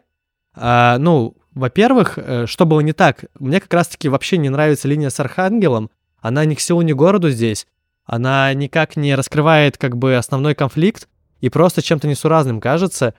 А, 0.56 0.98
ну, 0.98 1.36
во-первых, 1.56 2.18
э, 2.18 2.46
что 2.48 2.66
было 2.66 2.82
не 2.82 2.94
так? 2.94 3.26
Мне 3.40 3.60
как 3.60 3.74
раз-таки 3.74 4.10
вообще 4.10 4.38
не 4.38 4.50
нравится 4.50 4.88
линия 4.88 5.10
с 5.10 5.20
Архангелом. 5.20 5.90
Она 6.20 6.44
ни 6.46 6.54
к 6.54 6.60
селу, 6.60 6.82
ни 6.82 6.92
к 6.92 6.96
городу 6.96 7.30
здесь. 7.30 7.66
Она 8.06 8.54
никак 8.54 8.98
не 8.98 9.16
раскрывает 9.16 9.78
как 9.78 9.98
бы 9.98 10.16
основной 10.16 10.54
конфликт 10.54 11.08
и 11.40 11.50
просто 11.50 11.82
чем-то 11.82 12.08
несуразным 12.08 12.60
кажется. 12.60 13.14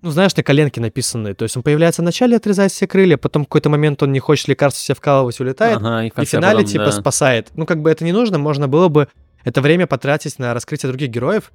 Ну, 0.00 0.10
знаешь, 0.10 0.34
на 0.36 0.42
коленке 0.42 0.80
написанные. 0.80 1.34
То 1.34 1.44
есть 1.44 1.56
он 1.56 1.62
появляется 1.62 2.02
вначале, 2.02 2.36
отрезает 2.36 2.72
все 2.72 2.86
крылья, 2.86 3.16
потом 3.16 3.42
в 3.42 3.46
какой-то 3.46 3.68
момент 3.68 4.02
он 4.02 4.12
не 4.12 4.20
хочет 4.20 4.48
лекарства 4.48 4.82
себе 4.82 4.94
вкалывать, 4.94 5.38
улетает. 5.40 5.76
Ага, 5.76 6.04
и, 6.04 6.10
в 6.10 6.18
И 6.18 6.24
в 6.24 6.28
финале, 6.28 6.58
потом, 6.58 6.70
типа, 6.70 6.84
да. 6.86 6.92
спасает. 6.92 7.50
Ну, 7.54 7.66
как 7.66 7.82
бы 7.82 7.90
это 7.90 8.04
не 8.04 8.12
нужно, 8.12 8.38
можно 8.38 8.68
было 8.68 8.88
бы 8.88 9.08
это 9.44 9.60
время 9.60 9.86
потратить 9.86 10.38
на 10.38 10.54
раскрытие 10.54 10.88
других 10.90 11.10
героев. 11.10 11.52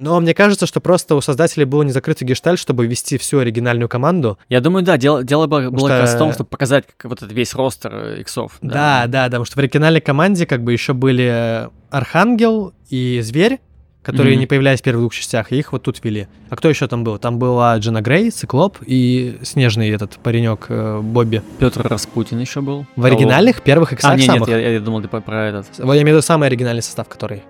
Но 0.00 0.18
мне 0.18 0.32
кажется, 0.34 0.66
что 0.66 0.80
просто 0.80 1.14
у 1.14 1.20
создателей 1.20 1.66
был 1.66 1.82
не 1.82 1.92
закрытый 1.92 2.26
гештальт, 2.26 2.58
чтобы 2.58 2.86
ввести 2.86 3.18
всю 3.18 3.38
оригинальную 3.38 3.88
команду. 3.88 4.38
Я 4.48 4.60
думаю, 4.60 4.82
да, 4.82 4.96
дело, 4.96 5.22
дело 5.22 5.46
было, 5.46 5.68
было 5.70 5.88
как 5.88 6.00
раз 6.00 6.14
в 6.14 6.18
том, 6.18 6.28
что- 6.30 6.36
чтобы 6.38 6.48
показать 6.50 6.84
как 6.96 7.10
вот 7.10 7.18
этот 7.22 7.32
весь 7.32 7.54
ростер 7.54 7.92
э, 7.94 8.20
иксов. 8.22 8.56
Да, 8.62 9.02
да, 9.06 9.24
да, 9.24 9.24
потому 9.26 9.44
что 9.44 9.56
в 9.56 9.58
оригинальной 9.58 10.00
команде 10.00 10.46
как 10.46 10.64
бы 10.64 10.72
еще 10.72 10.94
были 10.94 11.28
э, 11.30 11.68
Архангел 11.90 12.72
и 12.88 13.20
Зверь, 13.22 13.60
которые 14.02 14.32
Мгм. 14.32 14.40
не 14.40 14.46
появлялись 14.46 14.80
в 14.80 14.82
первых 14.82 15.02
двух 15.02 15.14
частях, 15.14 15.52
и 15.52 15.58
их 15.58 15.72
вот 15.72 15.82
тут 15.82 16.02
ввели. 16.02 16.26
А 16.48 16.56
кто 16.56 16.70
еще 16.70 16.88
там 16.88 17.04
был? 17.04 17.18
Там 17.18 17.38
была 17.38 17.76
Джина 17.76 18.00
Грей, 18.00 18.30
Циклоп 18.30 18.78
и 18.86 19.38
снежный 19.42 19.90
этот 19.90 20.12
паренек 20.12 20.64
э, 20.70 21.00
Бобби. 21.02 21.42
Петр 21.58 21.86
Распутин 21.86 22.38
еще 22.38 22.62
был. 22.62 22.86
В 22.96 23.04
оригинальных 23.04 23.60
первых 23.60 23.92
иксах 23.92 24.12
А, 24.12 24.16
нет, 24.16 24.20
нет, 24.28 24.34
самых. 24.36 24.48
я, 24.48 24.58
я 24.58 24.80
думал, 24.80 25.02
ты 25.02 25.08
про, 25.08 25.44
этот. 25.44 25.66
Я 25.78 25.84
имею 25.84 26.02
в 26.04 26.08
виду 26.08 26.22
самый 26.22 26.46
оригинальный 26.46 26.82
состав, 26.82 27.06
который. 27.08 27.42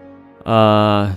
А, 0.45 1.13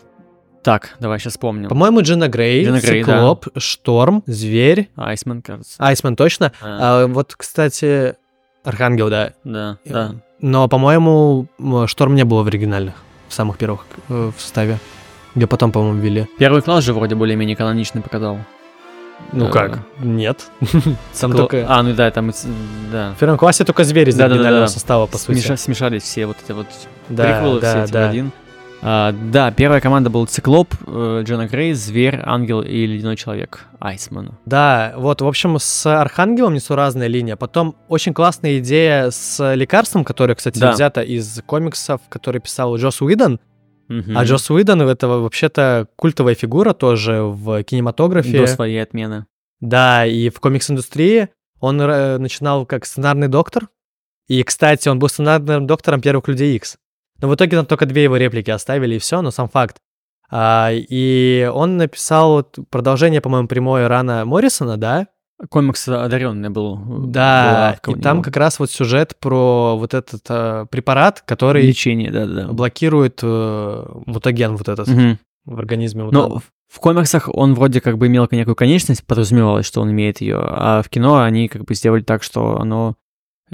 так, 0.63 0.95
давай 0.99 1.19
сейчас 1.19 1.33
вспомним. 1.33 1.69
По-моему, 1.69 2.01
Джина 2.01 2.27
Грей, 2.29 2.65
Джина 2.65 2.79
Грей, 2.79 3.03
да. 3.03 3.13
Циклоп, 3.13 3.47
Шторм, 3.57 4.23
Зверь, 4.25 4.89
Айсмен, 4.95 5.41
кажется. 5.41 5.75
Айсмен 5.77 6.15
точно. 6.15 6.51
А, 6.61 7.03
А, 7.03 7.07
вот, 7.07 7.35
кстати, 7.35 8.15
Архангел, 8.63 9.09
да. 9.09 9.33
да, 9.43 9.77
э, 9.85 9.89
да. 9.91 10.15
Но, 10.41 10.67
по-моему, 10.67 11.47
Шторм 11.87 12.15
не 12.15 12.23
было 12.25 12.43
в 12.43 12.47
оригинальных, 12.47 12.95
в 13.27 13.33
самых 13.33 13.57
первых 13.57 13.85
э, 14.09 14.31
в 14.35 14.41
составе. 14.41 14.79
Где 15.35 15.47
потом, 15.47 15.71
по-моему, 15.71 15.99
ввели. 15.99 16.27
Первый 16.37 16.61
класс 16.61 16.83
же 16.83 16.93
вроде 16.93 17.15
более-менее 17.15 17.55
каноничный 17.55 18.01
показал. 18.01 18.37
Ну 19.31 19.47
Э, 19.47 19.51
как? 19.51 19.79
Нет. 19.99 20.45
Там 21.19 21.31
Цикл- 21.31 21.37
только... 21.37 21.65
А, 21.67 21.81
ну 21.83 21.93
да, 21.93 22.11
там, 22.11 22.31
да. 22.91 23.13
В 23.13 23.19
первом 23.19 23.37
классе 23.37 23.63
только 23.63 23.83
звери 23.83 24.09
из 24.09 24.15
Да-да-да-да. 24.15 24.35
оригинального 24.35 24.67
состава, 24.67 25.05
по 25.07 25.17
сути. 25.17 25.37
Смеша- 25.39 25.57
смешались 25.57 26.03
все 26.03 26.25
вот 26.25 26.37
эти 26.43 26.51
вот 26.51 26.67
Да, 27.09 27.23
приквелы, 27.25 27.59
все 27.61 27.71
да, 27.73 27.83
эти 27.83 27.89
в 27.89 27.93
да. 27.93 28.09
один. 28.09 28.31
А, 28.85 29.13
да, 29.13 29.49
первая 29.51 29.79
команда 29.79 30.09
был 30.09 30.27
Циклоп, 30.27 30.73
э, 30.85 31.21
Джона 31.23 31.47
Грей, 31.47 31.73
Зверь, 31.73 32.19
Ангел 32.21 32.61
и 32.61 32.85
Ледяной 32.85 33.15
Человек. 33.15 33.65
Айсман. 33.79 34.37
Да, 34.45 34.93
вот, 34.97 35.21
в 35.21 35.27
общем, 35.27 35.57
с 35.57 35.85
Архангелом 35.85 36.53
несуразная 36.53 37.07
линия. 37.07 37.37
Потом 37.37 37.77
очень 37.87 38.13
классная 38.13 38.59
идея 38.59 39.09
с 39.09 39.53
лекарством, 39.55 40.03
которое, 40.03 40.35
кстати, 40.35 40.59
Да. 40.59 40.73
взято 40.73 41.01
из 41.01 41.41
комиксов, 41.45 42.01
который 42.09 42.41
писал 42.41 42.75
Джос 42.75 43.01
Уидон. 43.01 43.39
Мгм. 43.87 44.17
А 44.17 44.25
Джос 44.25 44.49
Уидон 44.49 44.81
это 44.81 45.07
вообще-то 45.07 45.87
культовая 45.95 46.35
фигура 46.35 46.73
тоже 46.73 47.21
в 47.23 47.63
кинематографе. 47.63 48.37
До 48.37 48.47
своей 48.47 48.81
отмены. 48.83 49.27
Да, 49.61 50.05
и 50.05 50.29
в 50.29 50.41
комикс-индустрии 50.41 51.29
он 51.61 51.79
э, 51.79 52.17
начинал 52.17 52.65
как 52.65 52.85
сценарный 52.85 53.29
доктор. 53.29 53.69
И, 54.27 54.43
кстати, 54.43 54.89
он 54.89 54.99
был 54.99 55.07
сценарным 55.07 55.67
доктором 55.67 56.01
первых 56.01 56.27
Людей 56.27 56.55
Икс. 56.55 56.77
Но 57.23 57.29
в 57.29 57.35
итоге 57.35 57.55
там 57.55 57.65
только 57.65 57.85
две 57.85 58.03
его 58.03 58.17
реплики 58.17 58.51
оставили, 58.51 58.95
и 58.95 58.99
все, 58.99 59.21
но 59.21 59.31
сам 59.31 59.47
факт. 59.47 59.77
А, 60.29 60.71
и 60.73 61.49
он 61.53 61.77
написал 61.77 62.33
вот 62.33 62.57
продолжение, 62.69 63.21
по-моему, 63.21 63.47
прямой 63.47 63.87
рана 63.87 64.25
Моррисона, 64.25 64.75
да? 64.75 65.07
Комикс 65.49 65.87
одаренный 65.87 66.49
был. 66.49 66.77
Да, 67.07 67.77
была 67.85 67.95
и 67.97 68.01
там 68.01 68.21
как 68.21 68.35
раз 68.35 68.59
вот 68.59 68.71
сюжет 68.71 69.15
про 69.21 69.77
вот 69.77 69.93
этот 69.93 70.21
э, 70.29 70.65
препарат, 70.69 71.21
который 71.25 71.65
лечение, 71.65 72.11
да, 72.11 72.25
да. 72.25 72.47
блокирует 72.49 73.21
э, 73.23 73.85
мутаген 74.05 74.57
вот 74.57 74.67
этот 74.67 74.89
Мгм. 74.89 75.17
в 75.45 75.57
организме. 75.59 76.03
Но 76.03 76.09
мутанта. 76.23 76.39
в- 76.39 76.75
в 76.75 76.79
комиксах 76.81 77.29
он 77.33 77.53
вроде 77.55 77.79
как 77.79 77.97
бы 77.97 78.07
имел 78.07 78.27
некую 78.31 78.55
конечность, 78.55 79.05
подразумевалось, 79.07 79.65
что 79.65 79.79
он 79.81 79.91
имеет 79.91 80.19
ее, 80.19 80.39
а 80.41 80.81
в 80.81 80.89
кино 80.89 81.21
они 81.21 81.47
как 81.47 81.63
бы 81.63 81.73
сделали 81.73 82.01
так, 82.01 82.21
что 82.21 82.59
оно 82.59 82.95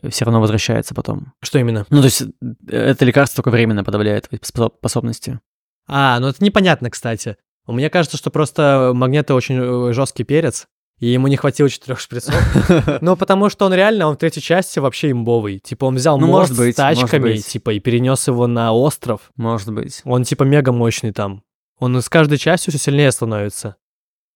все 0.09 0.25
равно 0.25 0.39
возвращается 0.41 0.93
потом. 0.93 1.33
Что 1.41 1.59
именно? 1.59 1.85
Ну, 1.89 1.99
то 1.99 2.05
есть 2.05 2.21
э, 2.21 2.27
это 2.75 3.05
лекарство 3.05 3.38
только 3.43 3.51
временно 3.51 3.83
подавляет 3.83 4.29
способности. 4.41 5.39
А, 5.88 6.19
ну 6.19 6.27
это 6.27 6.43
непонятно, 6.43 6.89
кстати. 6.89 7.38
Мне 7.67 7.89
кажется, 7.89 8.17
что 8.17 8.31
просто 8.31 8.91
Магнето 8.95 9.35
очень 9.35 9.93
жесткий 9.93 10.23
перец, 10.23 10.67
и 10.99 11.07
ему 11.07 11.27
не 11.27 11.38
хватило 11.38 11.69
четырех 11.69 11.99
шприцов. 11.99 12.35
Ну, 13.01 13.15
потому 13.15 13.49
что 13.49 13.65
он 13.65 13.73
реально, 13.73 14.07
он 14.07 14.15
в 14.15 14.17
третьей 14.17 14.41
части 14.41 14.79
вообще 14.79 15.12
имбовый. 15.12 15.59
Типа 15.59 15.85
он 15.85 15.95
взял 15.95 16.19
Ну, 16.19 16.27
мост 16.27 16.49
может 16.49 16.57
быть, 16.57 16.75
с 16.75 16.77
тачками, 16.77 17.21
быть. 17.23 17.47
типа, 17.47 17.71
и 17.73 17.79
перенес 17.79 18.27
его 18.27 18.47
на 18.47 18.73
остров. 18.73 19.31
Может 19.35 19.73
быть. 19.73 20.01
Он 20.03 20.23
типа 20.23 20.43
мега 20.43 20.71
мощный 20.71 21.13
там. 21.13 21.43
Он 21.79 22.01
с 22.01 22.09
каждой 22.09 22.38
частью 22.38 22.71
все 22.71 22.79
сильнее 22.79 23.12
становится. 23.12 23.75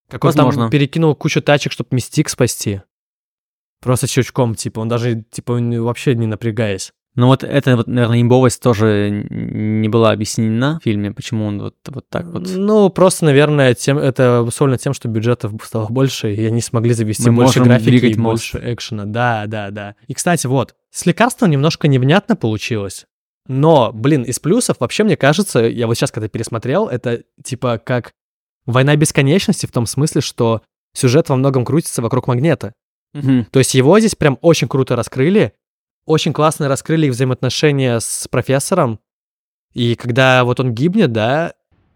Как 0.10 0.23
он 0.23 0.34
там 0.34 0.45
Возможно. 0.45 0.69
перекинул 0.71 1.15
кучу 1.15 1.41
тачек, 1.41 1.71
чтобы 1.71 1.89
Мистик 1.91 2.30
спасти. 2.30 2.82
Просто 3.84 4.08
щелчком, 4.08 4.56
типа, 4.56 4.80
он 4.80 4.88
даже, 4.88 5.24
типа, 5.30 5.54
вообще 5.54 6.15
не 6.15 6.26
напрягаясь. 6.26 6.91
Ну 7.15 7.28
вот 7.28 7.43
это, 7.43 7.78
вот, 7.78 7.88
наверное, 7.88 8.22
имбовость 8.22 8.60
тоже 8.60 9.28
не 9.30 9.88
была 9.88 10.12
объяснена 10.12 10.80
в 10.80 10.84
фильме, 10.84 11.12
почему 11.12 11.46
он 11.46 11.62
вот, 11.62 11.76
вот 11.88 12.10
так 12.10 12.26
вот. 12.26 12.50
Ну, 12.56 12.89
просто, 12.89 13.26
наверное, 13.26 13.76
тем, 13.76 14.00
это 14.00 14.39
обусловлено 14.39 14.78
тем, 14.78 14.93
что 14.93 15.10
бюджетов 15.10 15.54
стало 15.63 15.88
больше, 15.89 16.34
и 16.34 16.43
они 16.43 16.60
смогли 16.60 16.93
завести 16.93 17.30
Мы 17.30 17.43
больше 17.43 17.62
графики 17.62 18.06
и 18.06 18.17
мост. 18.17 18.54
больше 18.54 18.74
экшена. 18.74 19.06
Да, 19.06 19.43
да, 19.46 19.69
да. 19.69 19.96
И, 20.08 20.15
кстати, 20.15 20.48
вот, 20.48 20.74
с 20.89 21.06
лекарством 21.06 21.52
немножко 21.52 21.88
невнятно 21.88 22.36
получилось. 22.36 23.06
Но, 23.48 23.91
блин, 23.93 24.24
из 24.24 24.39
плюсов 24.39 24.78
вообще, 24.80 25.04
мне 25.04 25.17
кажется, 25.17 25.60
я 25.60 25.86
вот 25.86 25.96
сейчас, 25.96 26.12
когда 26.12 26.30
пересмотрел, 26.30 26.88
это 26.88 27.24
типа 27.43 27.78
как 27.78 28.13
«Война 28.65 28.96
бесконечности» 28.96 29.65
в 29.65 29.72
том 29.72 29.86
смысле, 29.86 30.22
что 30.22 30.62
сюжет 30.96 31.30
во 31.30 31.36
многом 31.36 31.65
крутится 31.65 32.02
вокруг 32.02 32.28
магнета. 32.28 32.74
Мгм. 33.13 33.45
То 33.52 33.60
есть 33.60 33.76
его 33.76 33.99
здесь 33.99 34.15
прям 34.15 34.38
очень 34.41 34.67
круто 34.67 34.95
раскрыли, 34.95 35.54
очень 36.06 36.34
классно 36.34 36.67
раскрыли 36.67 37.08
их 37.08 37.13
взаимоотношения 37.13 37.99
с 37.99 38.28
профессором. 38.30 38.99
И 39.73 39.95
когда 39.95 40.43
вот 40.43 40.60
он 40.60 40.73
гибнет, 40.73 41.12
да, 41.12 41.54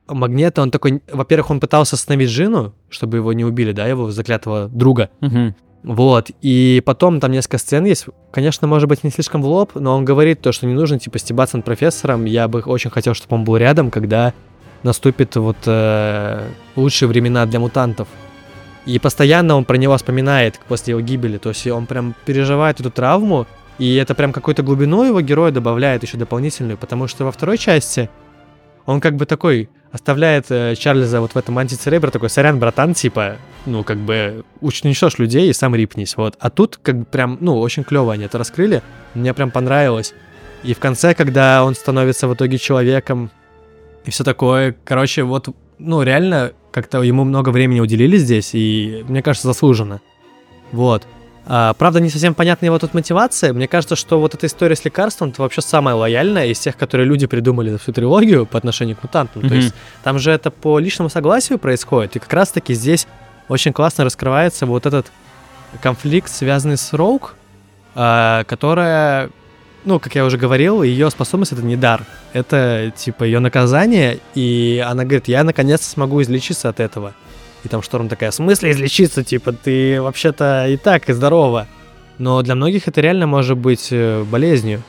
Магнета, 0.07 0.61
он 0.61 0.71
такой, 0.71 1.01
во-первых, 1.11 1.51
он 1.51 1.59
пытался 1.59 1.95
остановить 1.95 2.29
Джину, 2.29 2.73
чтобы 2.89 3.17
его 3.17 3.33
не 3.33 3.43
убили, 3.43 3.71
да, 3.71 3.87
его 3.87 4.09
заклятого 4.11 4.69
друга. 4.69 5.09
Мгм. 5.19 5.55
Вот, 5.83 6.31
и 6.41 6.81
потом 6.85 7.19
там 7.19 7.31
несколько 7.31 7.57
сцен 7.59 7.85
есть, 7.85 8.07
конечно, 8.31 8.67
может 8.67 8.89
быть, 8.89 9.03
не 9.03 9.09
слишком 9.09 9.41
в 9.41 9.45
лоб, 9.45 9.71
но 9.75 9.95
он 9.95 10.05
говорит 10.05 10.41
то, 10.41 10.51
что 10.51 10.65
не 10.65 10.73
нужно, 10.73 10.99
типа, 10.99 11.19
стебаться 11.19 11.55
над 11.55 11.65
профессором, 11.65 12.25
я 12.25 12.47
бы 12.47 12.59
очень 12.61 12.89
хотел, 12.89 13.13
чтобы 13.13 13.35
он 13.35 13.43
был 13.43 13.57
рядом, 13.57 13.91
когда 13.91 14.33
наступит 14.83 15.35
вот 15.35 15.57
э, 15.65 16.49
лучшие 16.75 17.07
времена 17.07 17.45
для 17.45 17.59
мутантов. 17.59 18.07
И 18.87 18.99
постоянно 18.99 19.57
он 19.57 19.65
про 19.65 19.75
него 19.75 19.97
вспоминает 19.97 20.59
после 20.69 20.91
его 20.91 21.01
гибели, 21.01 21.37
то 21.37 21.49
есть 21.49 21.67
он 21.67 21.85
прям 21.85 22.15
переживает 22.25 22.79
эту 22.79 22.89
травму, 22.89 23.45
и 23.77 23.95
это 23.95 24.15
прям 24.15 24.31
какую-то 24.31 24.63
глубину 24.63 25.03
его 25.03 25.19
героя 25.19 25.51
добавляет 25.51 26.03
еще 26.03 26.17
дополнительную, 26.17 26.77
потому 26.77 27.07
что 27.07 27.25
во 27.25 27.33
второй 27.33 27.57
части 27.57 28.09
он 28.85 29.01
как 29.01 29.17
бы 29.17 29.25
такой 29.25 29.69
оставляет 29.91 30.45
э, 30.49 30.75
Чарльза 30.75 31.19
вот 31.19 31.33
в 31.33 31.37
этом 31.37 31.57
антицеребре 31.57 32.11
такой, 32.11 32.29
сорян, 32.29 32.59
братан, 32.59 32.93
типа, 32.93 33.35
ну, 33.65 33.83
как 33.83 33.97
бы, 33.97 34.45
уничтожь 34.61 35.19
людей 35.19 35.49
и 35.49 35.53
сам 35.53 35.75
рипнись, 35.75 36.15
вот. 36.15 36.35
А 36.39 36.49
тут 36.49 36.79
как 36.81 36.99
бы 36.99 37.05
прям, 37.05 37.37
ну, 37.41 37.59
очень 37.59 37.83
клево 37.83 38.13
они 38.13 38.23
это 38.23 38.37
раскрыли, 38.37 38.81
мне 39.13 39.33
прям 39.33 39.51
понравилось. 39.51 40.13
И 40.63 40.73
в 40.73 40.79
конце, 40.79 41.13
когда 41.13 41.65
он 41.65 41.75
становится 41.75 42.29
в 42.29 42.33
итоге 42.33 42.57
человеком 42.57 43.31
и 44.05 44.11
все 44.11 44.23
такое, 44.23 44.77
короче, 44.85 45.23
вот, 45.23 45.49
ну, 45.79 46.01
реально, 46.03 46.53
как-то 46.71 47.01
ему 47.01 47.23
много 47.23 47.49
времени 47.49 47.79
уделили 47.79 48.17
здесь, 48.17 48.51
и, 48.53 49.03
мне 49.07 49.21
кажется, 49.21 49.47
заслуженно. 49.47 50.01
Вот. 50.71 51.07
А, 51.49 51.73
правда, 51.75 52.01
не 52.01 52.09
совсем 52.09 52.33
понятна 52.33 52.65
его 52.65 52.77
тут 52.77 52.93
мотивация. 52.93 53.53
Мне 53.53 53.67
кажется, 53.69 53.95
что 53.95 54.19
вот 54.19 54.33
эта 54.33 54.47
история 54.47 54.75
с 54.75 54.83
лекарством 54.83 55.29
это 55.29 55.41
вообще 55.41 55.61
самая 55.61 55.95
лояльная 55.95 56.47
из 56.47 56.59
тех, 56.59 56.75
которые 56.75 57.07
люди 57.07 57.25
придумали 57.25 57.69
за 57.69 57.77
всю 57.77 57.93
трилогию 57.93 58.45
по 58.45 58.57
отношению 58.57 58.97
к 58.97 59.03
мутантам. 59.03 59.41
То 59.43 59.47
Мгм. 59.47 59.55
есть 59.55 59.73
там 60.03 60.19
же 60.19 60.31
это 60.31 60.51
по 60.51 60.77
личному 60.77 61.09
согласию 61.09 61.57
происходит. 61.57 62.17
И 62.17 62.19
как 62.19 62.33
раз-таки 62.33 62.73
здесь 62.73 63.07
очень 63.47 63.71
классно 63.71 64.03
раскрывается 64.03 64.65
вот 64.65 64.85
этот 64.85 65.07
конфликт, 65.81 66.29
связанный 66.29 66.75
с 66.77 66.91
Роук, 66.91 67.35
а, 67.95 68.43
которая, 68.43 69.29
ну, 69.87 70.01
как 70.01 70.13
я 70.15 70.25
уже 70.25 70.37
говорил, 70.37 70.83
ее 70.83 71.09
способность 71.09 71.53
это 71.53 71.63
не 71.63 71.77
дар. 71.77 72.03
Это 72.33 72.91
типа 72.95 73.23
ее 73.23 73.39
наказание, 73.39 74.19
и 74.35 74.83
она 74.85 75.05
говорит, 75.05 75.29
я 75.29 75.45
наконец-то 75.45 75.87
смогу 75.87 76.21
излечиться 76.21 76.67
от 76.67 76.81
этого. 76.81 77.13
И 77.63 77.69
там 77.69 77.81
Шторм 77.81 78.09
такая, 78.09 78.31
в 78.31 78.35
смысле 78.35 78.71
излечиться? 78.71 79.23
Типа, 79.23 79.53
ты 79.53 80.01
вообще-то 80.01 80.67
и 80.67 80.75
так, 80.75 81.09
и 81.09 81.13
здорова. 81.13 81.67
Но 82.17 82.41
для 82.41 82.55
многих 82.55 82.89
это 82.89 82.99
реально 82.99 83.27
может 83.27 83.57
быть 83.57 83.87
э, 83.91 84.23
болезнью. 84.23 84.83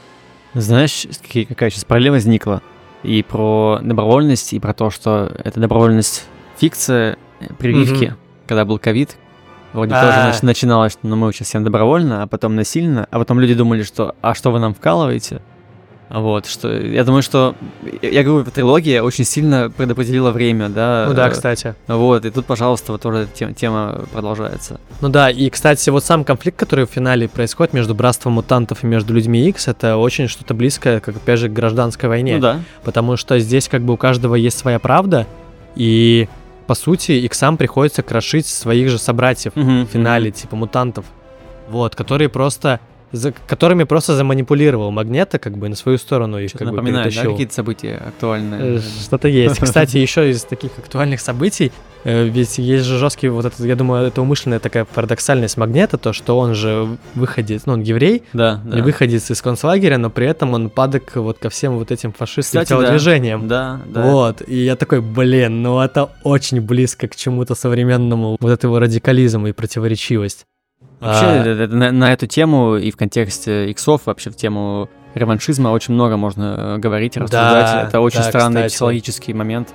Знаешь, 0.54 1.06
какая 1.48 1.70
сейчас 1.70 1.84
параллель 1.84 2.10
возникла? 2.10 2.60
И 3.04 3.22
про 3.22 3.78
добровольность, 3.80 4.52
и 4.52 4.58
про 4.58 4.74
то, 4.74 4.90
что 4.90 5.32
эта 5.44 5.60
добровольность 5.60 6.24
фикция 6.58 7.18
э, 7.38 7.46
прививки, 7.56 8.16
когда 8.48 8.64
был 8.64 8.80
ковид. 8.80 9.16
Вроде 9.78 9.94
А. 9.94 10.02
тоже 10.02 10.18
нач- 10.18 10.44
начиналось, 10.44 10.92
что 10.92 11.06
ну, 11.06 11.16
мы 11.16 11.32
сейчас 11.32 11.48
всем 11.48 11.64
добровольно, 11.64 12.22
а 12.22 12.26
потом 12.26 12.56
насильно, 12.56 13.06
а 13.10 13.18
потом 13.18 13.40
люди 13.40 13.54
думали, 13.54 13.82
что 13.82 14.14
а 14.20 14.34
что 14.34 14.50
вы 14.50 14.58
нам 14.58 14.74
вкалываете? 14.74 15.40
Вот, 16.10 16.46
что 16.46 16.72
я 16.72 17.04
думаю, 17.04 17.22
что 17.22 17.54
я 18.00 18.22
говорю, 18.22 18.50
трилогия 18.50 19.02
очень 19.02 19.24
сильно 19.24 19.70
предопределила 19.70 20.30
время, 20.30 20.70
да. 20.70 21.04
Ну 21.06 21.14
да, 21.14 21.28
э, 21.28 21.30
кстати. 21.30 21.74
Вот, 21.86 22.24
и 22.24 22.30
тут, 22.30 22.46
пожалуйста, 22.46 22.92
вот 22.92 23.02
тоже 23.02 23.28
тема, 23.34 23.52
тема 23.52 24.00
продолжается. 24.10 24.80
Ну 25.02 25.10
да, 25.10 25.28
и, 25.30 25.50
кстати, 25.50 25.90
вот 25.90 26.02
сам 26.04 26.24
конфликт, 26.24 26.58
который 26.58 26.86
в 26.86 26.90
финале 26.90 27.28
происходит 27.28 27.74
между 27.74 27.94
Братством 27.94 28.34
Мутантов 28.34 28.84
и 28.84 28.86
между 28.86 29.12
Людьми 29.12 29.46
Икс, 29.48 29.68
это 29.68 29.98
очень 29.98 30.28
что-то 30.28 30.54
близкое, 30.54 31.00
как, 31.00 31.16
опять 31.16 31.40
же, 31.40 31.50
к 31.50 31.52
гражданской 31.52 32.08
войне. 32.08 32.36
Ну 32.36 32.40
да. 32.40 32.60
Потому 32.84 33.18
что 33.18 33.38
здесь 33.38 33.68
как 33.68 33.82
бы 33.82 33.92
у 33.92 33.96
каждого 33.98 34.34
есть 34.34 34.58
своя 34.58 34.78
правда, 34.78 35.26
и, 35.76 36.26
по 36.68 36.74
сути, 36.74 37.12
Иксам 37.26 37.56
приходится 37.56 38.02
крошить 38.02 38.46
своих 38.46 38.90
же 38.90 38.98
собратьев 38.98 39.56
Мгм, 39.56 39.86
в 39.86 39.90
финале, 39.90 40.30
типа 40.30 40.54
мутантов. 40.54 41.06
Вот, 41.70 41.96
которые 41.96 42.28
просто... 42.28 42.78
За, 43.12 43.32
которыми 43.32 43.84
просто 43.84 44.14
заманипулировал 44.14 44.90
Магнета, 44.90 45.38
как 45.38 45.56
бы 45.56 45.68
на 45.68 45.76
свою 45.76 45.98
сторону 45.98 46.38
их 46.38 46.50
Что-то 46.50 46.66
как 46.66 46.74
бы 46.84 46.92
да, 46.92 47.04
какие-то 47.04 47.54
события 47.54 48.02
актуальные. 48.06 48.76
Э, 48.76 48.80
Что-то 48.80 49.28
есть. 49.28 49.58
Кстати, 49.58 49.96
еще 50.08 50.30
из 50.30 50.44
таких 50.44 50.72
актуальных 50.78 51.20
событий, 51.20 51.72
э, 52.04 52.24
ведь 52.24 52.58
есть 52.58 52.84
же 52.84 52.98
жесткий 52.98 53.28
вот 53.28 53.46
этот, 53.46 53.60
я 53.60 53.76
думаю, 53.76 54.06
это 54.06 54.20
умышленная 54.20 54.58
такая 54.58 54.84
парадоксальность 54.84 55.56
Магнета, 55.56 55.96
то, 55.96 56.12
что 56.12 56.38
он 56.38 56.54
же 56.54 56.98
выходец, 57.14 57.62
ну, 57.66 57.74
он 57.74 57.80
еврей, 57.80 58.24
Да, 58.32 58.60
да. 58.64 58.78
и 58.78 58.82
выходец 58.82 59.30
из 59.30 59.40
концлагеря, 59.40 59.98
но 59.98 60.10
при 60.10 60.26
этом 60.26 60.52
он 60.54 60.68
падок 60.68 61.16
вот 61.16 61.38
ко 61.38 61.48
всем 61.48 61.78
вот 61.78 61.90
этим 61.90 62.12
фашистским 62.12 62.60
Кстати, 62.60 62.68
телодвижениям. 62.68 63.48
Да, 63.48 63.80
да. 63.86 64.02
Вот, 64.02 64.42
и 64.46 64.56
я 64.56 64.76
такой, 64.76 65.00
блин, 65.00 65.62
ну 65.62 65.80
это 65.80 66.10
очень 66.24 66.60
близко 66.60 67.08
к 67.08 67.16
чему-то 67.16 67.54
современному, 67.54 68.36
вот 68.38 68.50
этого 68.50 68.80
радикализма 68.80 69.48
и 69.48 69.52
противоречивость. 69.52 70.44
Вообще, 71.00 71.26
А, 71.26 71.44
э, 71.46 71.66
на, 71.68 71.92
на 71.92 72.12
эту 72.12 72.26
тему 72.26 72.76
и 72.76 72.90
в 72.90 72.96
контексте 72.96 73.70
иксов, 73.70 74.02
вообще 74.06 74.30
в 74.30 74.36
тему 74.36 74.88
реваншизма 75.14 75.68
очень 75.70 75.94
много 75.94 76.16
можно 76.16 76.76
э, 76.76 76.78
говорить, 76.78 77.14
Да, 77.14 77.20
рассуждать. 77.22 77.88
Это 77.88 78.00
очень 78.00 78.18
да, 78.18 78.24
странный 78.24 78.60
кстати. 78.62 78.72
психологический 78.72 79.32
момент. 79.34 79.68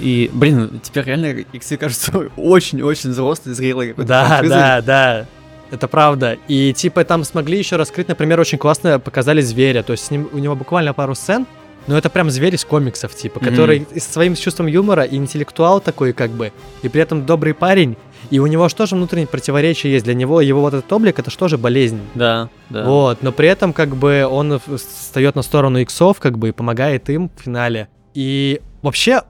И, 0.00 0.30
блин, 0.32 0.80
теперь 0.82 1.04
реально 1.04 1.26
иксы 1.52 1.76
кажутся 1.76 2.12
очень-очень 2.36 3.10
взрослый, 3.10 3.54
зрелый 3.54 3.88
какой-то 3.90 4.08
Да, 4.08 4.26
франшизой. 4.26 4.56
да, 4.58 4.80
да. 4.82 5.26
Это 5.70 5.86
правда. 5.88 6.36
И 6.48 6.72
типа 6.72 7.04
там 7.04 7.22
смогли 7.22 7.58
еще 7.58 7.76
раскрыть, 7.76 8.08
например, 8.08 8.40
очень 8.40 8.58
классно 8.58 8.98
показали 8.98 9.40
зверя. 9.40 9.82
То 9.84 9.92
есть 9.92 10.06
с 10.06 10.10
ним, 10.10 10.28
у 10.32 10.38
него 10.38 10.56
буквально 10.56 10.92
пару 10.94 11.14
сцен, 11.14 11.46
но 11.86 11.96
это 11.96 12.10
прям 12.10 12.28
зверь 12.30 12.54
из 12.56 12.64
комиксов, 12.64 13.14
типа, 13.14 13.40
который 13.40 13.86
со 13.96 14.12
своим 14.12 14.34
чувством 14.34 14.66
юмора 14.66 15.04
и 15.04 15.16
интеллектуал 15.16 15.80
такой, 15.80 16.12
как 16.12 16.30
бы, 16.30 16.52
и 16.82 16.88
при 16.88 17.00
этом 17.02 17.24
добрый 17.24 17.54
парень. 17.54 17.96
И 18.30 18.38
у 18.38 18.46
него 18.46 18.68
же 18.68 18.74
тоже 18.74 18.94
внутреннее 18.94 19.26
противоречие 19.26 19.92
есть. 19.92 20.04
Для 20.04 20.14
него 20.14 20.40
его 20.40 20.60
вот 20.60 20.74
этот 20.74 20.92
облик 20.92 21.18
это 21.18 21.30
же 21.30 21.36
тоже 21.36 21.58
болезнь. 21.58 22.00
Да, 22.14 22.48
да. 22.68 22.84
Вот, 22.84 23.22
но 23.22 23.32
при 23.32 23.48
этом 23.48 23.72
как 23.72 23.96
бы 23.96 24.26
он 24.28 24.60
встает 24.60 25.34
на 25.34 25.42
сторону 25.42 25.78
иксов, 25.80 26.20
как 26.20 26.38
бы 26.38 26.50
и 26.50 26.52
помогает 26.52 27.10
им 27.10 27.28
в 27.36 27.42
финале. 27.42 27.88
И 28.14 28.60
вообще, 28.82 29.22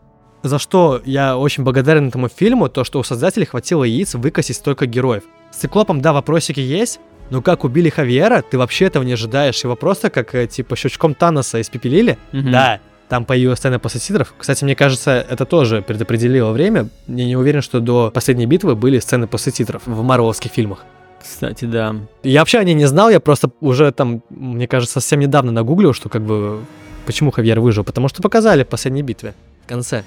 за 0.42 0.58
что 0.58 1.00
я 1.04 1.36
очень 1.38 1.64
благодарен 1.64 2.08
этому 2.08 2.28
фильму, 2.28 2.68
то, 2.68 2.84
что 2.84 2.98
у 2.98 3.02
создателей 3.02 3.46
хватило 3.46 3.84
яиц 3.84 4.14
выкосить 4.14 4.56
столько 4.56 4.86
героев. 4.86 5.24
С 5.50 5.56
циклопом, 5.56 6.00
да, 6.00 6.12
вопросики 6.12 6.60
есть, 6.60 7.00
но 7.30 7.42
как 7.42 7.64
убили 7.64 7.88
Хавьера, 7.88 8.42
ты 8.42 8.58
вообще 8.58 8.86
этого 8.86 9.02
не 9.02 9.12
ожидаешь. 9.12 9.62
Его 9.62 9.76
просто 9.76 10.10
как, 10.10 10.34
э, 10.34 10.46
типа, 10.46 10.76
щелчком 10.76 11.14
Таноса 11.14 11.60
испепелили. 11.60 12.18
Мгм. 12.32 12.50
Да, 12.50 12.80
там 13.10 13.24
появилась 13.24 13.58
сцена 13.58 13.78
после 13.80 14.00
титров. 14.00 14.32
Кстати, 14.38 14.62
мне 14.64 14.76
кажется, 14.76 15.10
это 15.28 15.44
тоже 15.44 15.82
предопределило 15.82 16.52
время. 16.52 16.88
Я 17.08 17.24
не 17.26 17.36
уверен, 17.36 17.60
что 17.60 17.80
до 17.80 18.10
последней 18.14 18.46
битвы 18.46 18.76
были 18.76 19.00
сцены 19.00 19.26
после 19.26 19.50
титров 19.52 19.82
в 19.84 20.02
марвеловских 20.02 20.52
фильмах. 20.52 20.84
Кстати, 21.20 21.64
да. 21.64 21.96
Я 22.22 22.40
вообще 22.40 22.58
о 22.60 22.64
ней 22.64 22.72
не 22.74 22.86
знал, 22.86 23.10
я 23.10 23.18
просто 23.20 23.50
уже 23.60 23.90
там, 23.90 24.22
мне 24.30 24.66
кажется, 24.68 25.00
совсем 25.00 25.18
недавно 25.20 25.50
нагуглил, 25.52 25.92
что 25.92 26.08
как 26.08 26.22
бы 26.22 26.60
почему 27.04 27.32
Хавьер 27.32 27.58
выжил, 27.60 27.82
потому 27.82 28.08
что 28.08 28.22
показали 28.22 28.62
в 28.62 28.68
последней 28.68 29.02
битве 29.02 29.34
в 29.66 29.68
конце. 29.68 30.04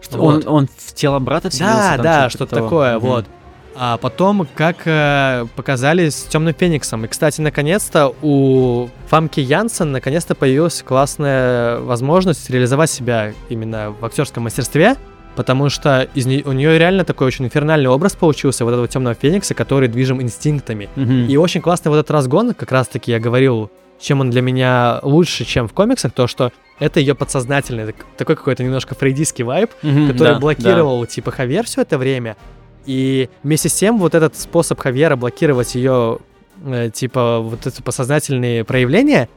Что 0.00 0.18
Он, 0.22 0.34
вот. 0.36 0.46
он 0.46 0.68
в 0.76 0.94
тело 0.94 1.18
брата 1.18 1.50
вселился? 1.50 1.94
Да, 1.96 2.02
да, 2.02 2.30
что-то 2.30 2.54
того? 2.54 2.66
такое, 2.66 2.98
Мгм. 2.98 3.06
вот. 3.08 3.24
А 3.76 3.96
потом, 3.96 4.46
как 4.54 4.76
э, 4.86 5.46
показали 5.56 6.08
с 6.08 6.22
Темным 6.24 6.54
Фениксом. 6.54 7.04
И, 7.04 7.08
кстати, 7.08 7.40
наконец-то 7.40 8.14
у 8.22 8.88
Фамки 9.08 9.40
Янсен 9.40 9.90
наконец-то 9.92 10.34
появилась 10.34 10.82
классная 10.82 11.78
возможность 11.80 12.48
реализовать 12.50 12.90
себя 12.90 13.32
именно 13.48 13.90
в 13.90 14.04
актерском 14.04 14.44
мастерстве, 14.44 14.94
потому 15.34 15.70
что 15.70 16.08
из 16.14 16.26
не- 16.26 16.42
у 16.44 16.52
нее 16.52 16.78
реально 16.78 17.04
такой 17.04 17.26
очень 17.26 17.46
инфернальный 17.46 17.88
образ 17.88 18.14
получился, 18.14 18.64
вот 18.64 18.70
этого 18.72 18.86
Темного 18.86 19.16
Феникса, 19.16 19.54
который 19.54 19.88
движим 19.88 20.22
инстинктами. 20.22 20.88
Мгм. 20.94 21.26
И 21.26 21.36
очень 21.36 21.60
классный 21.60 21.90
вот 21.90 21.96
этот 21.98 22.12
разгон, 22.12 22.54
как 22.54 22.70
раз-таки 22.70 23.10
я 23.10 23.18
говорил, 23.18 23.70
чем 24.00 24.20
он 24.20 24.30
для 24.30 24.42
меня 24.42 25.00
лучше, 25.02 25.44
чем 25.44 25.66
в 25.68 25.72
комиксах, 25.72 26.12
то, 26.12 26.28
что 26.28 26.52
это 26.78 27.00
ее 27.00 27.14
подсознательный, 27.16 27.86
так- 27.86 28.06
такой 28.16 28.36
какой-то 28.36 28.62
немножко 28.62 28.94
фрейдистский 28.94 29.42
вайб, 29.44 29.70
Мгм, 29.82 30.12
который 30.12 30.34
да, 30.34 30.38
блокировал 30.38 31.04
типа 31.06 31.32
Хавьер 31.32 31.64
все 31.64 31.82
это 31.82 31.98
время. 31.98 32.36
И 32.86 33.28
вместе 33.42 33.68
с 33.68 33.74
тем 33.74 33.98
вот 33.98 34.14
этот 34.14 34.36
способ 34.36 34.78
Хавьера 34.80 35.16
блокировать 35.16 35.74
ее, 35.74 36.18
э, 36.64 36.90
типа 36.92 37.40
вот 37.40 37.66
эти 37.66 37.80
подсознательные 37.80 38.64
проявления, 38.64 39.28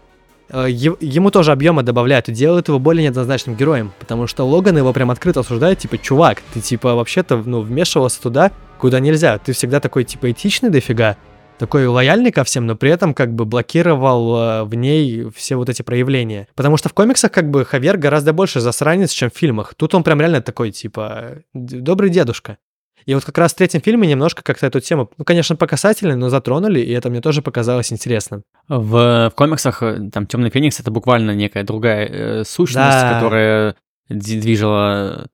э, 0.49 0.67
ему 0.69 1.31
тоже 1.31 1.51
объема 1.51 1.83
добавляют 1.83 2.29
и 2.29 2.33
делают 2.33 2.67
его 2.67 2.79
более 2.79 3.03
неоднозначным 3.03 3.55
героем, 3.55 3.91
потому 3.99 4.27
что 4.27 4.43
Логан 4.45 4.77
его 4.77 4.91
прям 4.93 5.11
открыто 5.11 5.41
осуждает, 5.41 5.79
типа, 5.79 5.97
чувак, 5.97 6.41
ты 6.53 6.61
типа 6.61 6.95
вообще-то, 6.95 7.37
ну, 7.37 7.61
вмешивался 7.61 8.21
туда, 8.21 8.51
куда 8.79 8.99
нельзя, 8.99 9.37
ты 9.37 9.53
всегда 9.53 9.79
такой, 9.79 10.03
типа, 10.03 10.31
этичный 10.31 10.69
дофига, 10.69 11.17
такой 11.57 11.87
лояльный 11.87 12.31
ко 12.31 12.43
всем, 12.43 12.65
но 12.67 12.75
при 12.75 12.91
этом 12.91 13.13
как 13.13 13.33
бы 13.33 13.45
блокировал 13.45 14.37
э, 14.37 14.63
в 14.63 14.75
ней 14.75 15.29
все 15.35 15.55
вот 15.55 15.69
эти 15.69 15.81
проявления. 15.81 16.47
Потому 16.55 16.77
что 16.77 16.89
в 16.89 16.93
комиксах 16.93 17.31
как 17.31 17.49
бы 17.49 17.65
Хавьер 17.65 17.97
гораздо 17.97 18.33
больше 18.33 18.59
засранец, 18.59 19.11
чем 19.11 19.29
в 19.29 19.37
фильмах. 19.37 19.73
Тут 19.75 19.95
он 19.95 20.03
прям 20.03 20.19
реально 20.19 20.41
такой, 20.41 20.71
типа, 20.71 21.39
добрый 21.53 22.09
дедушка. 22.09 22.57
И 23.07 23.13
вот 23.15 23.23
как 23.23 23.37
раз 23.37 23.53
в 23.53 23.55
третьем 23.55 23.81
фильме 23.81 24.05
немножко 24.05 24.43
как-то 24.43 24.67
эту 24.67 24.81
тему, 24.81 25.09
ну, 25.17 25.23
конечно, 25.23 25.55
по 25.55 25.65
касательной, 25.65 26.17
но 26.17 26.27
затронули, 26.27 26.81
и 26.81 26.91
это 26.91 27.09
мне 27.09 27.21
тоже 27.21 27.41
показалось 27.41 27.91
интересным. 27.93 28.43
В, 28.67 29.31
в 29.31 29.33
комиксах 29.35 29.81
э, 29.81 30.09
там 30.11 30.27
Темный 30.27 30.49
Феникс 30.49 30.79
это 30.81 30.91
буквально 30.91 31.31
некая 31.31 31.63
другая 31.63 32.05
э, 32.05 32.43
сущность, 32.43 32.75
Да. 32.75 33.13
которая 33.13 33.75
движила 34.09 35.27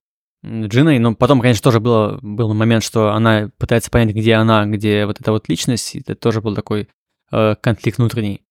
Джиной. 0.46 1.00
Но 1.00 1.16
потом, 1.16 1.42
конечно, 1.42 1.64
тоже 1.64 1.80
было, 1.80 2.20
был 2.22 2.54
момент, 2.54 2.84
что 2.84 3.12
она 3.12 3.50
пытается 3.58 3.90
понять, 3.90 4.14
где 4.16 4.36
она, 4.36 4.66
где 4.66 5.08
вот 5.08 5.20
эта 5.20 5.32
вот 5.32 5.50
личность. 5.50 5.96
И 5.96 6.00
это 6.02 6.14
тоже 6.14 6.42
был 6.42 6.54
такой 6.54 6.90
э, 7.32 7.56
конфликт 7.60 7.98
внутренний. 7.98 8.43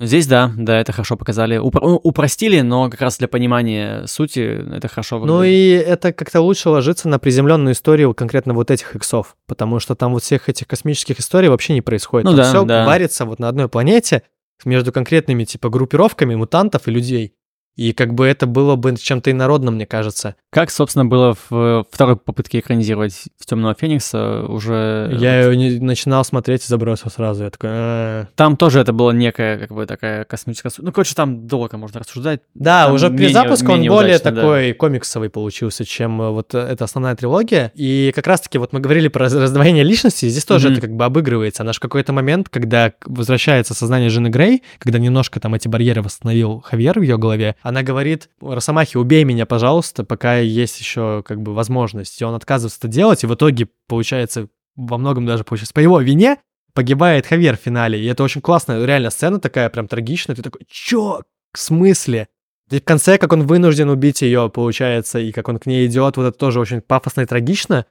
Здесь, 0.00 0.26
да, 0.26 0.52
да, 0.56 0.80
это 0.80 0.92
хорошо 0.92 1.16
показали. 1.16 1.58
Упро- 1.58 1.80
ну, 1.82 1.96
упростили, 1.96 2.60
но 2.60 2.88
как 2.88 3.00
раз 3.00 3.18
для 3.18 3.26
понимания 3.26 4.06
сути 4.06 4.74
это 4.76 4.86
хорошо 4.86 5.18
Ну 5.18 5.38
выглядит. 5.38 5.54
и 5.54 5.90
это 5.90 6.12
как-то 6.12 6.40
лучше 6.40 6.68
ложится 6.70 7.08
на 7.08 7.18
приземленную 7.18 7.74
историю 7.74 8.14
конкретно 8.14 8.54
вот 8.54 8.70
этих 8.70 8.94
иксов, 8.94 9.36
потому 9.46 9.80
что 9.80 9.96
там 9.96 10.12
вот 10.12 10.22
всех 10.22 10.48
этих 10.48 10.68
космических 10.68 11.18
историй 11.18 11.48
вообще 11.48 11.74
не 11.74 11.82
происходит. 11.82 12.24
Ну 12.26 12.30
там 12.30 12.36
да, 12.38 12.48
все 12.48 12.64
да. 12.64 12.86
варится 12.86 13.24
вот 13.24 13.40
на 13.40 13.48
одной 13.48 13.68
планете 13.68 14.22
между 14.64 14.92
конкретными 14.92 15.44
типа 15.44 15.68
группировками 15.68 16.34
мутантов 16.34 16.86
и 16.86 16.90
людей. 16.90 17.34
И 17.78 17.92
как 17.92 18.12
бы 18.12 18.26
это 18.26 18.46
было 18.48 18.74
бы 18.74 18.96
чем-то 18.96 19.30
инородным, 19.30 19.74
мне 19.76 19.86
кажется. 19.86 20.34
Как, 20.50 20.70
собственно, 20.72 21.04
было 21.06 21.36
в 21.48 21.86
второй 21.92 22.16
попытке 22.16 22.58
экранизировать 22.58 23.26
в 23.38 23.46
Темного 23.46 23.74
Феникса 23.78 24.42
уже. 24.48 25.08
Я 25.16 25.42
ее 25.42 25.56
не 25.56 25.78
начинал 25.78 26.24
смотреть 26.24 26.64
и 26.64 26.66
забросил 26.66 27.08
сразу. 27.10 27.44
Я 27.44 27.50
такой... 27.50 27.70
«А». 27.72 28.26
Там 28.34 28.56
тоже 28.56 28.80
это 28.80 28.92
была 28.92 29.12
некая, 29.12 29.58
как 29.58 29.70
бы, 29.70 29.86
такая 29.86 30.24
космическая... 30.24 30.72
Ну, 30.78 30.90
короче, 30.90 31.14
там 31.14 31.46
долго 31.46 31.76
можно 31.76 32.00
рассуждать. 32.00 32.40
Да, 32.54 32.86
Там 32.86 32.94
уже 32.94 33.10
при 33.10 33.16
менее- 33.18 33.32
запуске 33.32 33.66
он 33.68 33.74
менее 33.74 33.90
более 33.92 34.16
удачно, 34.16 34.32
да. 34.32 34.40
такой 34.42 34.72
комиксовый 34.72 35.30
получился, 35.30 35.84
чем 35.84 36.20
э, 36.20 36.30
вот 36.30 36.54
э, 36.56 36.58
эта 36.58 36.84
основная 36.84 37.14
трилогия. 37.14 37.70
И 37.76 38.12
как 38.12 38.26
раз-таки 38.26 38.58
вот 38.58 38.72
мы 38.72 38.80
говорили 38.80 39.06
про 39.06 39.26
раз- 39.26 39.34
раздвоение 39.34 39.84
личности, 39.84 40.28
здесь 40.28 40.44
тоже 40.44 40.66
Мгм. 40.68 40.78
это 40.78 40.86
как 40.88 40.96
бы 40.96 41.04
обыгрывается. 41.04 41.62
Она 41.62 41.72
же 41.72 41.76
в 41.78 41.82
какой-то 41.82 42.12
момент, 42.12 42.48
когда 42.48 42.92
возвращается 43.06 43.72
сознание 43.74 44.10
жены 44.10 44.28
Грей, 44.28 44.64
когда 44.80 44.98
немножко 44.98 45.38
там 45.38 45.54
эти 45.54 45.68
барьеры 45.68 46.02
восстановил 46.02 46.60
Хавьер 46.66 46.98
в 46.98 47.02
ее 47.02 47.18
голове, 47.18 47.54
она 47.68 47.82
говорит, 47.82 48.30
Росомахи, 48.40 48.96
убей 48.96 49.24
меня, 49.24 49.44
пожалуйста, 49.44 50.02
пока 50.02 50.38
есть 50.38 50.80
еще 50.80 51.22
как 51.26 51.42
бы 51.42 51.52
возможность. 51.52 52.18
И 52.18 52.24
он 52.24 52.34
отказывается 52.34 52.78
это 52.78 52.88
делать, 52.88 53.22
и 53.22 53.26
в 53.26 53.34
итоге, 53.34 53.68
получается, 53.86 54.48
во 54.74 54.96
многом 54.96 55.26
даже 55.26 55.44
получается, 55.44 55.74
по 55.74 55.80
его 55.80 56.00
вине 56.00 56.38
погибает 56.72 57.26
Хавьер 57.26 57.58
в 57.58 57.60
финале. 57.60 58.00
И 58.00 58.06
это 58.06 58.22
очень 58.22 58.40
классная, 58.40 58.82
реально 58.86 59.10
сцена 59.10 59.38
такая 59.38 59.68
прям 59.68 59.86
трагичная. 59.86 60.34
Ты 60.34 60.42
такой, 60.42 60.62
чё? 60.66 61.20
В 61.52 61.58
смысле? 61.58 62.28
И 62.70 62.80
в 62.80 62.84
конце, 62.84 63.18
как 63.18 63.34
он 63.34 63.46
вынужден 63.46 63.90
убить 63.90 64.22
ее, 64.22 64.48
получается, 64.48 65.18
и 65.18 65.30
как 65.30 65.48
он 65.48 65.58
к 65.58 65.66
ней 65.66 65.86
идет, 65.86 66.16
вот 66.16 66.24
это 66.24 66.38
тоже 66.38 66.60
очень 66.60 66.80
пафосно 66.80 67.20
и 67.20 67.26
трагично. 67.26 67.84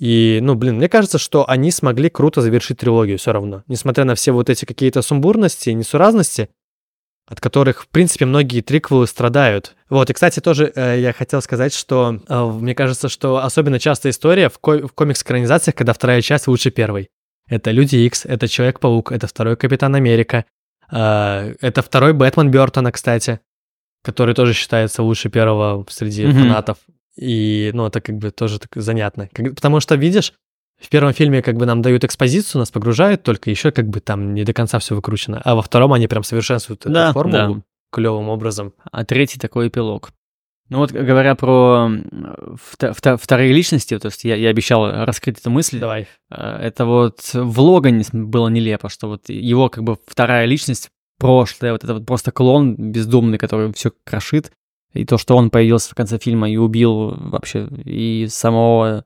И, 0.00 0.40
ну, 0.42 0.56
блин, 0.56 0.78
мне 0.78 0.88
кажется, 0.88 1.18
что 1.18 1.48
они 1.48 1.70
смогли 1.70 2.10
круто 2.10 2.40
завершить 2.40 2.78
трилогию 2.78 3.18
все 3.18 3.30
равно. 3.30 3.62
Несмотря 3.68 4.04
на 4.04 4.16
все 4.16 4.32
вот 4.32 4.50
эти 4.50 4.64
какие-то 4.64 5.02
сумбурности, 5.02 5.70
несуразности, 5.70 6.48
от 7.30 7.40
которых, 7.40 7.84
в 7.84 7.88
принципе, 7.88 8.26
многие 8.26 8.60
триквелы 8.60 9.06
страдают. 9.06 9.74
Вот, 9.88 10.10
и, 10.10 10.12
кстати, 10.12 10.40
тоже 10.40 10.70
э, 10.74 10.98
я 11.00 11.12
хотел 11.12 11.40
сказать, 11.40 11.72
что 11.72 12.20
э, 12.28 12.44
мне 12.44 12.74
кажется, 12.74 13.08
что 13.08 13.38
особенно 13.38 13.78
частая 13.78 14.10
история 14.12 14.48
в, 14.48 14.58
ко- 14.58 14.86
в 14.86 14.92
комикс-экранизациях, 14.92 15.74
когда 15.76 15.92
вторая 15.92 16.20
часть 16.22 16.48
лучше 16.48 16.70
первой. 16.70 17.08
Это 17.48 17.70
Люди 17.70 17.96
Икс, 17.96 18.26
это 18.26 18.48
Человек-паук, 18.48 19.12
это 19.12 19.26
второй 19.26 19.56
Капитан 19.56 19.94
Америка, 19.94 20.44
э, 20.90 21.54
это 21.60 21.82
второй 21.82 22.12
Бэтмен 22.12 22.50
Бертона, 22.50 22.92
кстати, 22.92 23.40
который 24.02 24.34
тоже 24.34 24.52
считается 24.52 25.02
лучше 25.02 25.28
первого 25.30 25.84
среди 25.88 26.26
Мгм. 26.26 26.38
фанатов. 26.40 26.78
И, 27.16 27.70
ну, 27.74 27.86
это 27.86 28.00
как 28.00 28.16
бы 28.16 28.30
тоже 28.30 28.58
так 28.58 28.70
занятно. 28.74 29.28
Как- 29.32 29.54
потому 29.54 29.80
что, 29.80 29.94
видишь, 29.94 30.32
в 30.80 30.88
первом 30.88 31.12
фильме 31.12 31.42
как 31.42 31.56
бы 31.56 31.66
нам 31.66 31.82
дают 31.82 32.04
экспозицию, 32.04 32.60
нас 32.60 32.70
погружают, 32.70 33.22
только 33.22 33.50
еще 33.50 33.70
как 33.70 33.88
бы 33.88 34.00
там 34.00 34.34
не 34.34 34.44
до 34.44 34.52
конца 34.52 34.78
все 34.78 34.94
выкручено. 34.94 35.40
А 35.44 35.54
во 35.54 35.62
втором 35.62 35.92
они 35.92 36.06
прям 36.08 36.22
совершенствуют 36.24 36.82
Да, 36.86 37.06
эту 37.10 37.12
формулу 37.14 37.54
да. 37.56 37.62
клевым 37.92 38.28
образом. 38.28 38.72
А 38.90 39.04
третий 39.04 39.38
такой 39.38 39.68
эпилог. 39.68 40.10
Ну 40.70 40.78
вот 40.78 40.92
говоря 40.92 41.34
про 41.34 41.90
вторые 42.56 43.52
личности, 43.52 43.98
то 43.98 44.06
есть 44.06 44.24
я, 44.24 44.36
я 44.36 44.50
обещал 44.50 44.90
раскрыть 45.04 45.38
эту 45.40 45.50
мысль. 45.50 45.80
Давай. 45.80 46.06
Э, 46.30 46.58
Это 46.62 46.84
вот 46.86 47.20
в 47.34 47.60
Логане 47.60 48.04
было 48.12 48.48
нелепо, 48.48 48.88
что 48.88 49.08
вот 49.08 49.28
его 49.28 49.68
как 49.68 49.82
бы 49.84 49.98
вторая 50.06 50.46
личность, 50.46 50.88
прошлое, 51.18 51.72
вот 51.72 51.84
это 51.84 51.94
вот 51.94 52.06
просто 52.06 52.30
клон 52.30 52.76
бездумный, 52.76 53.36
который 53.36 53.72
все 53.72 53.92
крошит. 54.04 54.52
И 54.92 55.04
то, 55.04 55.18
что 55.18 55.36
он 55.36 55.50
появился 55.50 55.90
в 55.90 55.94
конце 55.94 56.18
фильма 56.18 56.50
и 56.50 56.56
убил 56.56 57.14
вообще 57.16 57.68
и 57.84 58.26
самого 58.28 59.04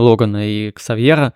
Логана, 0.00 0.48
и 0.48 0.70
Ксавьера, 0.70 1.34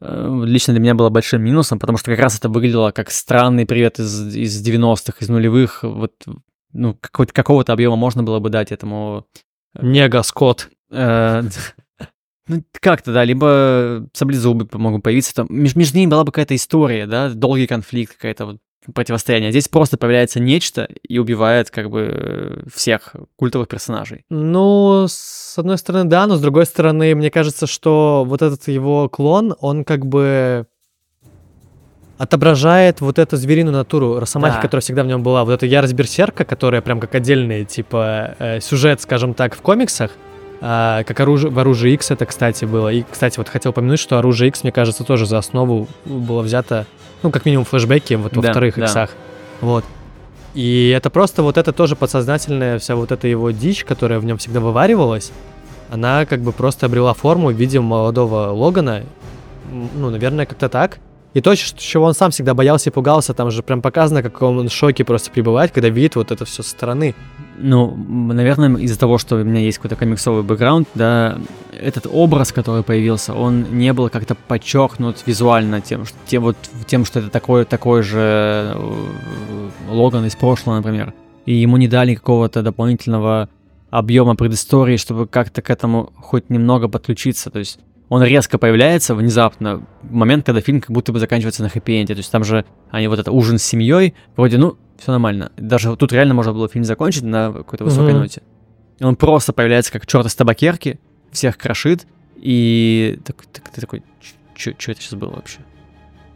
э, 0.00 0.42
лично 0.44 0.72
для 0.72 0.80
меня 0.80 0.94
было 0.94 1.10
большим 1.10 1.42
минусом, 1.42 1.78
потому 1.78 1.98
что 1.98 2.10
как 2.10 2.20
раз 2.20 2.38
это 2.38 2.48
выглядело 2.48 2.90
как 2.90 3.10
странный 3.10 3.66
привет 3.66 3.98
из, 3.98 4.34
из 4.34 4.66
90-х, 4.66 5.18
из 5.20 5.28
нулевых. 5.28 5.82
Вот, 5.82 6.12
ну, 6.72 6.94
какого-то, 7.00 7.32
какого-то 7.32 7.72
объема 7.72 7.96
можно 7.96 8.22
было 8.22 8.38
бы 8.38 8.50
дать 8.50 8.72
этому 8.72 9.26
Нега 9.80 10.22
Скотт. 10.22 10.70
Э, 10.90 11.42
Ну, 12.48 12.64
как-то, 12.80 13.12
да, 13.12 13.24
либо 13.24 14.08
саблезубы 14.14 14.66
могут 14.72 15.02
появиться, 15.02 15.34
там, 15.34 15.48
между, 15.50 15.78
между 15.78 15.98
ними 15.98 16.10
была 16.10 16.24
бы 16.24 16.32
какая-то 16.32 16.56
история, 16.56 17.06
да, 17.06 17.28
долгий 17.28 17.66
конфликт, 17.66 18.14
какая-то 18.14 18.46
вот 18.46 18.56
противостояние. 18.94 19.50
Здесь 19.50 19.68
просто 19.68 19.98
появляется 19.98 20.40
нечто 20.40 20.88
и 21.02 21.18
убивает 21.18 21.70
как 21.70 21.90
бы 21.90 22.08
э, 22.10 22.62
всех 22.74 23.14
культовых 23.36 23.68
персонажей. 23.68 24.24
Ну, 24.30 25.06
с 25.08 25.58
одной 25.58 25.78
стороны, 25.78 26.08
да, 26.08 26.26
но 26.26 26.36
с 26.36 26.40
другой 26.40 26.66
стороны, 26.66 27.14
мне 27.14 27.30
кажется, 27.30 27.66
что 27.66 28.24
вот 28.26 28.42
этот 28.42 28.66
его 28.68 29.08
клон, 29.08 29.54
он 29.60 29.84
как 29.84 30.06
бы 30.06 30.66
отображает 32.16 33.00
вот 33.00 33.18
эту 33.18 33.36
звериную 33.36 33.74
натуру 33.76 34.18
Росомахи, 34.18 34.56
Да. 34.56 34.62
которая 34.62 34.82
всегда 34.82 35.04
в 35.04 35.06
нем 35.06 35.22
была. 35.22 35.44
Вот 35.44 35.52
эта 35.52 35.66
ярость 35.66 35.94
берсерка, 35.94 36.44
которая 36.44 36.80
прям 36.82 36.98
как 36.98 37.14
отдельный, 37.14 37.64
типа, 37.64 38.34
э, 38.38 38.60
сюжет, 38.60 39.00
скажем 39.00 39.34
так, 39.34 39.54
в 39.54 39.60
комиксах, 39.62 40.10
а, 40.60 41.04
как 41.04 41.20
оружие, 41.20 41.52
в 41.52 41.58
оружии 41.60 41.92
X 41.92 42.10
это, 42.10 42.26
кстати, 42.26 42.64
было. 42.64 42.88
И, 42.92 43.04
кстати, 43.08 43.38
вот 43.38 43.48
хотел 43.48 43.70
упомянуть, 43.70 44.00
что 44.00 44.18
оружие 44.18 44.48
X, 44.48 44.64
мне 44.64 44.72
кажется, 44.72 45.04
тоже 45.04 45.26
за 45.26 45.38
основу 45.38 45.86
было 46.04 46.42
взято, 46.42 46.86
ну, 47.22 47.30
как 47.30 47.44
минимум, 47.44 47.64
флешбеки 47.64 48.14
вот 48.14 48.36
во 48.36 48.42
Да, 48.42 48.50
вторых 48.50 48.76
да. 48.76 48.84
иксах. 48.84 49.10
Вот. 49.60 49.84
И 50.54 50.92
это 50.96 51.10
просто 51.10 51.42
вот 51.42 51.56
это 51.58 51.72
тоже 51.72 51.94
подсознательная 51.96 52.78
вся 52.78 52.96
вот 52.96 53.12
эта 53.12 53.28
его 53.28 53.50
дичь, 53.50 53.84
которая 53.84 54.18
в 54.18 54.24
нем 54.24 54.38
всегда 54.38 54.60
вываривалась, 54.60 55.30
она 55.90 56.26
как 56.26 56.40
бы 56.40 56.52
просто 56.52 56.86
обрела 56.86 57.14
форму 57.14 57.48
в 57.48 57.52
виде 57.54 57.80
молодого 57.80 58.50
Логана. 58.50 59.04
Ну, 59.70 60.10
наверное, 60.10 60.46
как-то 60.46 60.68
так. 60.68 60.98
И 61.34 61.40
то, 61.40 61.54
чего 61.54 62.06
он 62.06 62.14
сам 62.14 62.30
всегда 62.30 62.54
боялся 62.54 62.88
и 62.88 62.92
пугался, 62.92 63.34
там 63.34 63.50
же 63.50 63.62
прям 63.62 63.82
показано, 63.82 64.22
как 64.22 64.40
он 64.40 64.68
в 64.68 64.72
шоке 64.72 65.04
просто 65.04 65.30
пребывает, 65.30 65.72
когда 65.72 65.88
видит 65.88 66.16
вот 66.16 66.32
это 66.32 66.44
все 66.44 66.62
со 66.62 66.70
стороны. 66.70 67.14
Ну, 67.58 67.94
наверное, 67.96 68.76
из-за 68.78 68.98
того, 68.98 69.18
что 69.18 69.36
у 69.36 69.44
меня 69.44 69.60
есть 69.60 69.78
какой-то 69.78 69.96
комиксовый 69.96 70.42
бэкграунд, 70.42 70.88
да, 70.94 71.38
этот 71.72 72.06
образ, 72.10 72.52
который 72.52 72.82
появился, 72.82 73.34
он 73.34 73.78
не 73.78 73.92
был 73.92 74.08
как-то 74.08 74.34
подчеркнут 74.34 75.22
визуально 75.26 75.80
тем, 75.80 76.06
что, 76.06 76.16
тем, 76.26 76.42
вот, 76.44 76.56
тем, 76.86 77.04
что 77.04 77.18
это 77.18 77.28
такой, 77.28 77.64
такой 77.64 78.02
же 78.02 78.72
э, 78.74 79.68
Логан 79.90 80.24
из 80.24 80.34
прошлого, 80.34 80.76
например. 80.76 81.12
И 81.46 81.54
ему 81.54 81.76
не 81.76 81.88
дали 81.88 82.14
какого-то 82.14 82.62
дополнительного 82.62 83.48
объема 83.90 84.36
предыстории, 84.36 84.96
чтобы 84.96 85.26
как-то 85.26 85.62
к 85.62 85.70
этому 85.70 86.12
хоть 86.16 86.50
немного 86.50 86.88
подключиться. 86.88 87.50
То 87.50 87.58
есть 87.58 87.80
он 88.08 88.22
резко 88.22 88.58
появляется 88.58 89.14
внезапно 89.14 89.82
в 90.02 90.12
момент, 90.12 90.46
когда 90.46 90.60
фильм 90.60 90.80
как 90.80 90.90
будто 90.90 91.12
бы 91.12 91.18
заканчивается 91.18 91.62
на 91.62 91.68
хэппи-энде. 91.68 92.14
То 92.14 92.18
есть 92.18 92.30
там 92.32 92.44
же 92.44 92.64
они 92.90 93.06
вот 93.08 93.18
это 93.18 93.30
ужин 93.32 93.58
с 93.58 93.62
семьей, 93.62 94.14
вроде, 94.36 94.58
ну, 94.58 94.76
все 94.98 95.12
нормально. 95.12 95.52
Даже 95.56 95.94
тут 95.96 96.12
реально 96.12 96.34
можно 96.34 96.52
было 96.52 96.68
фильм 96.68 96.84
закончить 96.84 97.22
на 97.22 97.52
какой-то 97.52 97.84
высокой 97.84 98.12
Мгм. 98.12 98.20
ноте. 98.22 98.42
И 98.98 99.04
он 99.04 99.14
просто 99.16 99.52
появляется 99.52 99.92
как 99.92 100.06
черт 100.06 100.26
из 100.26 100.34
табакерки, 100.34 100.98
всех 101.30 101.56
крошит, 101.58 102.06
и 102.36 103.18
так, 103.24 103.36
так- 103.52 103.68
ты 103.68 103.80
такой, 103.80 104.02
что 104.56 104.70
это 104.70 105.00
сейчас 105.00 105.14
было 105.14 105.30
вообще? 105.30 105.58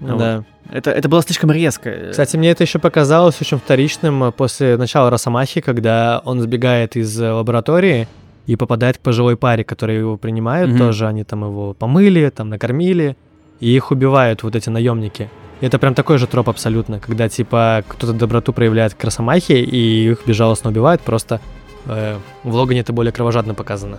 Ну 0.01 0.17
да. 0.19 0.45
Это, 0.71 0.91
это 0.91 1.09
было 1.09 1.23
слишком 1.23 1.51
резко. 1.53 2.09
Кстати, 2.11 2.37
мне 2.37 2.51
это 2.51 2.63
еще 2.65 2.79
показалось 2.79 3.41
очень 3.41 3.59
вторичным 3.59 4.25
э, 4.25 4.33
после 4.33 4.77
начала 4.77 5.11
Росомахи, 5.11 5.61
когда 5.61 6.21
он 6.25 6.41
сбегает 6.41 6.97
из 6.97 7.21
э, 7.21 7.31
лаборатории 7.33 8.09
и 8.47 8.57
попадает 8.57 8.99
к 8.99 9.01
пожилой 9.01 9.37
паре, 9.37 9.65
которые 9.65 9.99
его 10.01 10.17
принимают 10.17 10.71
Мгм. 10.71 10.79
тоже. 10.79 11.07
Они 11.07 11.25
там 11.25 11.45
его 11.45 11.75
помыли, 11.75 12.31
там 12.35 12.49
накормили, 12.49 13.17
и 13.61 13.69
их 13.75 13.91
убивают 13.91 14.43
вот 14.43 14.57
эти 14.57 14.69
наемники. 14.71 15.29
И 15.61 15.67
это 15.67 15.79
прям 15.79 15.95
такой 15.95 16.19
же 16.19 16.27
троп 16.27 16.49
абсолютно, 16.49 16.99
когда 16.99 17.29
типа 17.29 17.85
кто-то 17.87 18.13
доброту 18.13 18.53
проявляет 18.53 18.95
к 18.95 19.05
Росомахе, 19.05 19.61
и 19.63 20.11
их 20.11 20.27
безжалостно 20.27 20.71
убивают, 20.71 21.01
просто 21.03 21.41
э, 21.87 22.17
в 22.43 22.55
Логане 22.55 22.81
это 22.81 22.93
более 22.93 23.13
кровожадно 23.13 23.55
показано. 23.55 23.99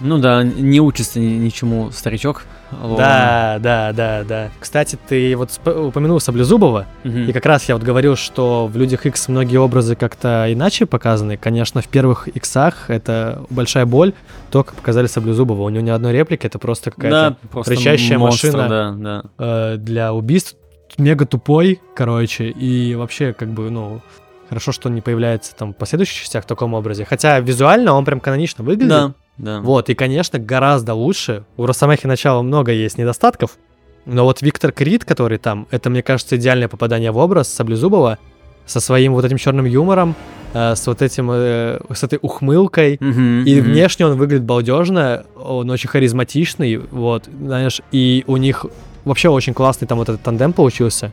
Ну 0.00 0.18
да, 0.18 0.42
не 0.42 0.80
учится 0.80 1.20
ни- 1.20 1.36
ничему 1.38 1.90
старичок. 1.90 2.44
Логан. 2.72 2.96
Да, 2.96 3.58
да, 3.60 3.92
да, 3.92 4.24
да. 4.24 4.50
Кстати, 4.58 4.98
ты 5.08 5.36
вот 5.36 5.50
упомянул 5.64 6.18
Саблезубова, 6.20 6.86
Мгм. 7.04 7.28
И 7.28 7.32
как 7.32 7.46
раз 7.46 7.68
я 7.68 7.74
вот 7.76 7.84
говорил, 7.84 8.16
что 8.16 8.66
в 8.66 8.76
Людях 8.76 9.06
X 9.06 9.28
многие 9.28 9.58
образы 9.58 9.94
как-то 9.94 10.46
иначе 10.48 10.86
показаны. 10.86 11.36
Конечно, 11.36 11.80
в 11.82 11.88
первых 11.88 12.28
Иксах 12.28 12.90
это 12.90 13.44
большая 13.50 13.86
боль, 13.86 14.12
то, 14.50 14.64
как 14.64 14.74
показали 14.74 15.06
Саблезубова. 15.06 15.62
У 15.62 15.68
него 15.68 15.82
ни 15.82 15.90
одной 15.90 16.12
реплики, 16.12 16.46
это 16.46 16.58
просто 16.58 16.90
какая-то 16.90 17.30
да, 17.30 17.48
просто 17.50 17.76
кричащая 17.76 18.18
монстр, 18.18 18.46
машина. 18.56 18.68
Да, 18.68 18.92
да. 18.92 19.22
э, 19.38 19.76
для 19.76 20.12
убийств. 20.12 20.56
Мега 20.98 21.26
тупой, 21.26 21.80
короче, 21.94 22.50
и 22.50 22.94
вообще, 22.94 23.32
как 23.32 23.48
бы, 23.48 23.68
ну, 23.70 24.00
хорошо, 24.48 24.70
что 24.72 24.88
он 24.88 24.94
не 24.94 25.00
появляется 25.00 25.54
там 25.56 25.74
в 25.74 25.76
последующих 25.76 26.22
частях 26.22 26.44
в 26.44 26.46
таком 26.46 26.74
образе. 26.74 27.04
Хотя 27.04 27.40
визуально 27.40 27.92
он 27.94 28.04
прям 28.04 28.20
канонично 28.20 28.62
выглядит. 28.64 28.88
Да, 28.88 29.12
да. 29.38 29.60
Вот, 29.60 29.90
и, 29.90 29.94
конечно, 29.94 30.38
гораздо 30.38 30.94
лучше. 30.94 31.44
У 31.56 31.66
Росомахи 31.66 32.06
начала 32.06 32.42
много 32.42 32.72
есть 32.72 32.98
недостатков, 32.98 33.58
но 34.06 34.24
вот 34.24 34.42
Виктор 34.42 34.72
Крид, 34.72 35.04
который 35.04 35.38
там, 35.38 35.66
это, 35.70 35.90
мне 35.90 36.02
кажется, 36.02 36.36
идеальное 36.36 36.68
попадание 36.68 37.10
в 37.10 37.18
образ 37.18 37.48
Саблезубова 37.48 38.18
со 38.66 38.80
своим 38.80 39.12
вот 39.14 39.24
этим 39.24 39.36
черным 39.36 39.66
юмором, 39.66 40.14
э, 40.52 40.74
с 40.74 40.86
вот 40.86 41.02
этим, 41.02 41.30
э, 41.30 41.80
с 41.92 42.02
этой 42.02 42.18
ухмылкой. 42.22 42.96
Мгм, 43.00 43.44
И 43.44 43.60
мгм. 43.60 43.70
внешне 43.72 44.06
он 44.06 44.16
выглядит 44.16 44.44
балдежно, 44.44 45.24
он 45.36 45.68
очень 45.70 45.88
харизматичный, 45.88 46.76
вот, 46.76 47.24
знаешь, 47.26 47.82
и 47.92 48.24
у 48.26 48.36
них 48.36 48.64
вообще 49.04 49.28
очень 49.28 49.52
классный 49.52 49.86
там 49.86 49.98
вот 49.98 50.08
этот 50.08 50.22
тандем 50.22 50.52
получился 50.52 51.12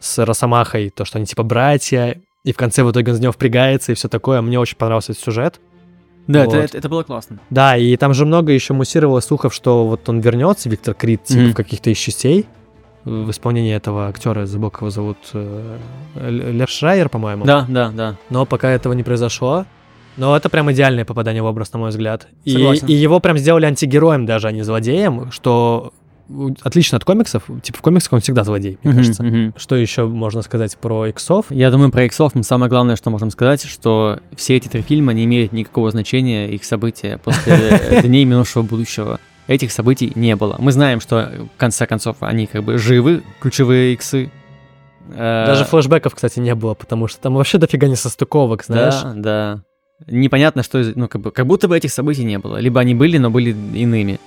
с 0.00 0.24
Росомахой, 0.24 0.90
то, 0.90 1.04
что 1.04 1.18
они 1.18 1.26
типа 1.26 1.42
братья, 1.42 2.20
и 2.44 2.52
в 2.52 2.56
конце 2.56 2.82
в 2.82 2.90
итоге 2.90 3.10
он 3.12 3.16
за 3.16 3.22
него 3.22 3.32
впрягается 3.32 3.92
и 3.92 3.94
все 3.94 4.08
такое. 4.08 4.40
Мне 4.40 4.58
очень 4.58 4.76
понравился 4.76 5.12
этот 5.12 5.24
сюжет. 5.24 5.60
Да, 6.28 6.40
это, 6.44 6.50
вот. 6.50 6.64
это, 6.64 6.78
это 6.78 6.88
было 6.88 7.02
классно. 7.02 7.40
Да, 7.50 7.76
и 7.76 7.96
там 7.96 8.14
же 8.14 8.24
много 8.24 8.52
еще 8.52 8.74
муссировало 8.74 9.18
слухов, 9.20 9.52
что 9.52 9.86
вот 9.86 10.08
он 10.08 10.20
вернется, 10.20 10.68
Виктор 10.68 10.94
Крид, 10.94 11.24
типа, 11.24 11.40
Мгм. 11.40 11.50
в 11.52 11.54
каких-то 11.56 11.90
из 11.90 11.96
частей 11.98 12.46
в 13.04 13.30
исполнении 13.30 13.74
этого 13.74 14.08
актера, 14.08 14.44
забыл, 14.44 14.72
его 14.76 14.90
зовут, 14.90 15.16
э, 15.32 15.78
Лев 16.16 16.68
Шрайер, 16.68 17.08
по-моему. 17.08 17.44
Да, 17.44 17.64
да, 17.68 17.90
да. 17.94 18.16
Но 18.28 18.44
пока 18.44 18.70
этого 18.70 18.92
не 18.92 19.02
произошло. 19.02 19.64
Но 20.18 20.36
это 20.36 20.48
прям 20.48 20.70
идеальное 20.72 21.04
попадание 21.04 21.42
в 21.42 21.46
образ, 21.46 21.72
на 21.72 21.78
мой 21.78 21.90
взгляд. 21.90 22.26
И, 22.44 22.50
Согласен. 22.52 22.86
и 22.88 22.92
его 22.92 23.20
прям 23.20 23.38
сделали 23.38 23.66
антигероем 23.66 24.26
даже, 24.26 24.48
а 24.48 24.52
не 24.52 24.62
злодеем, 24.62 25.30
что 25.30 25.92
отлично 26.62 26.96
от 26.96 27.04
комиксов. 27.04 27.44
Типа 27.62 27.78
в 27.78 27.82
комиксах 27.82 28.12
он 28.12 28.20
всегда 28.20 28.44
злодей, 28.44 28.78
мне 28.82 28.92
Мгм, 28.92 28.98
кажется. 29.00 29.22
мгм. 29.22 29.54
Что 29.56 29.76
еще 29.76 30.06
можно 30.06 30.42
сказать 30.42 30.76
про 30.78 31.06
иксов? 31.06 31.46
Я 31.50 31.70
думаю, 31.70 31.90
про 31.90 32.04
иксов 32.04 32.32
самое 32.42 32.68
главное, 32.68 32.96
что 32.96 33.10
можем 33.10 33.30
сказать, 33.30 33.64
что 33.64 34.20
все 34.36 34.56
эти 34.56 34.68
три 34.68 34.82
фильма 34.82 35.12
не 35.12 35.24
имеют 35.24 35.52
никакого 35.52 35.90
значения, 35.90 36.48
их 36.50 36.64
события 36.64 37.18
после 37.18 38.02
дней 38.04 38.24
минувшего 38.24 38.62
будущего. 38.62 39.18
Этих 39.46 39.72
событий 39.72 40.12
не 40.14 40.36
было. 40.36 40.56
Мы 40.58 40.72
знаем, 40.72 41.00
что 41.00 41.30
в 41.56 41.58
конце 41.58 41.86
концов 41.86 42.18
они 42.20 42.46
как 42.46 42.64
бы 42.64 42.76
живы, 42.76 43.22
ключевые 43.40 43.94
иксы. 43.94 44.30
Э, 45.10 45.46
Даже 45.46 45.64
флешбеков, 45.64 46.14
кстати, 46.14 46.38
не 46.38 46.54
было, 46.54 46.74
потому 46.74 47.08
что 47.08 47.18
там 47.20 47.34
вообще 47.34 47.56
дофига 47.56 47.86
не 47.88 47.96
состыковок, 47.96 48.62
знаешь. 48.64 49.00
Да, 49.02 49.12
да. 49.14 49.62
Непонятно, 50.06 50.62
что, 50.62 50.80
ну, 50.94 51.08
как, 51.08 51.22
бы, 51.22 51.30
как 51.32 51.46
будто 51.46 51.66
бы 51.66 51.76
этих 51.76 51.90
событий 51.90 52.24
не 52.24 52.38
было. 52.38 52.58
Либо 52.58 52.78
они 52.80 52.94
были, 52.94 53.16
но 53.18 53.30
были 53.30 53.50
иными. 53.74 54.20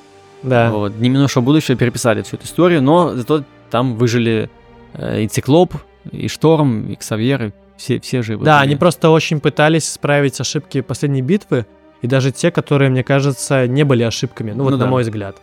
Да. 0.43 0.71
Вот. 0.71 0.97
Дни 0.97 1.09
минувшего 1.09 1.43
будущего 1.43 1.77
переписали 1.77 2.21
всю 2.21 2.37
эту 2.37 2.45
историю, 2.45 2.81
но 2.81 3.13
зато 3.15 3.43
там 3.69 3.95
выжили 3.95 4.49
э, 4.93 5.21
и 5.23 5.27
Циклоп, 5.27 5.75
и 6.11 6.27
Шторм, 6.27 6.87
и 6.89 6.95
Ксавьер, 6.95 7.43
и 7.43 7.51
Все, 7.77 7.99
все 7.99 8.21
живы. 8.21 8.45
Да, 8.45 8.59
они 8.61 8.75
просто 8.75 9.09
очень 9.09 9.39
пытались 9.39 9.87
исправить 9.89 10.39
ошибки 10.39 10.81
последней 10.81 11.21
битвы, 11.21 11.65
и 12.01 12.07
даже 12.07 12.31
те, 12.31 12.51
которые, 12.51 12.89
мне 12.89 13.03
кажется, 13.03 13.67
не 13.67 13.83
были 13.83 14.03
ошибками, 14.03 14.51
ну 14.51 14.63
вот 14.63 14.71
Ну 14.71 14.77
на 14.77 14.85
да. 14.85 14.89
мой 14.89 15.03
взгляд. 15.03 15.37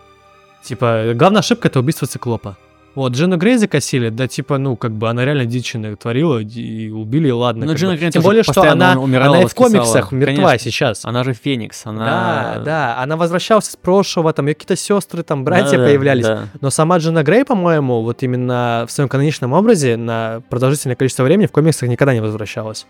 Типа, 0.62 1.12
главная 1.14 1.40
ошибка— 1.40 1.68
это 1.68 1.78
убийство 1.80 2.06
Циклопа. 2.06 2.56
Вот, 2.98 3.12
Джину 3.12 3.36
Грей 3.36 3.58
закосили, 3.58 4.08
да 4.08 4.26
типа, 4.26 4.58
ну, 4.58 4.74
как 4.76 4.90
бы 4.90 5.08
она 5.08 5.24
реально 5.24 5.44
дичь 5.44 5.74
натворила, 5.74 6.38
и 6.40 6.90
убили, 6.90 7.28
и 7.28 7.30
ладно. 7.30 7.64
Ну, 7.64 7.70
как 7.72 7.78
Джина 7.80 7.92
бы. 7.92 7.98
Грей 7.98 8.10
Тем 8.10 8.22
более, 8.22 8.42
что 8.42 8.60
она, 8.62 8.98
умирала, 8.98 9.36
она 9.36 9.44
и 9.44 9.46
в 9.46 9.54
комиксах 9.54 10.10
мертва 10.10 10.34
Конечно. 10.46 10.58
сейчас. 10.58 11.04
Она 11.04 11.22
же 11.22 11.32
Феникс, 11.32 11.86
она... 11.86 12.54
Да, 12.56 12.62
да, 12.64 12.98
она 13.00 13.16
возвращалась 13.16 13.66
с 13.66 13.76
прошлого, 13.76 14.32
там 14.32 14.48
ее 14.48 14.54
какие-то 14.54 14.74
сестры, 14.74 15.22
там 15.22 15.44
братья 15.44 15.78
Да, 15.78 15.84
появлялись. 15.84 16.24
да. 16.26 16.48
Но 16.60 16.70
сама 16.70 16.98
Джина 16.98 17.22
Грей, 17.22 17.44
по-моему, 17.44 18.02
вот 18.02 18.24
именно 18.24 18.84
в 18.88 18.90
своем 18.90 19.08
каноничном 19.08 19.52
образе 19.52 19.96
на 19.96 20.42
продолжительное 20.50 20.96
количество 20.96 21.22
времени 21.22 21.46
в 21.46 21.52
комиксах 21.52 21.88
никогда 21.88 22.14
не 22.14 22.20
возвращалась. 22.20 22.86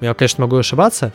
Я, 0.00 0.14
конечно, 0.14 0.42
могу 0.44 0.56
ошибаться. 0.56 1.12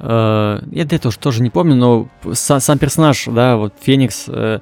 Э, 0.00 0.58
Я 0.72 0.82
это 0.82 0.98
тоже, 0.98 1.18
тоже 1.18 1.42
не 1.42 1.50
помню, 1.50 1.74
но 1.76 2.08
са- 2.24 2.60
сам 2.60 2.78
персонаж, 2.78 3.26
да, 3.26 3.56
вот 3.56 3.74
Феникс, 3.80 4.24
э, 4.28 4.58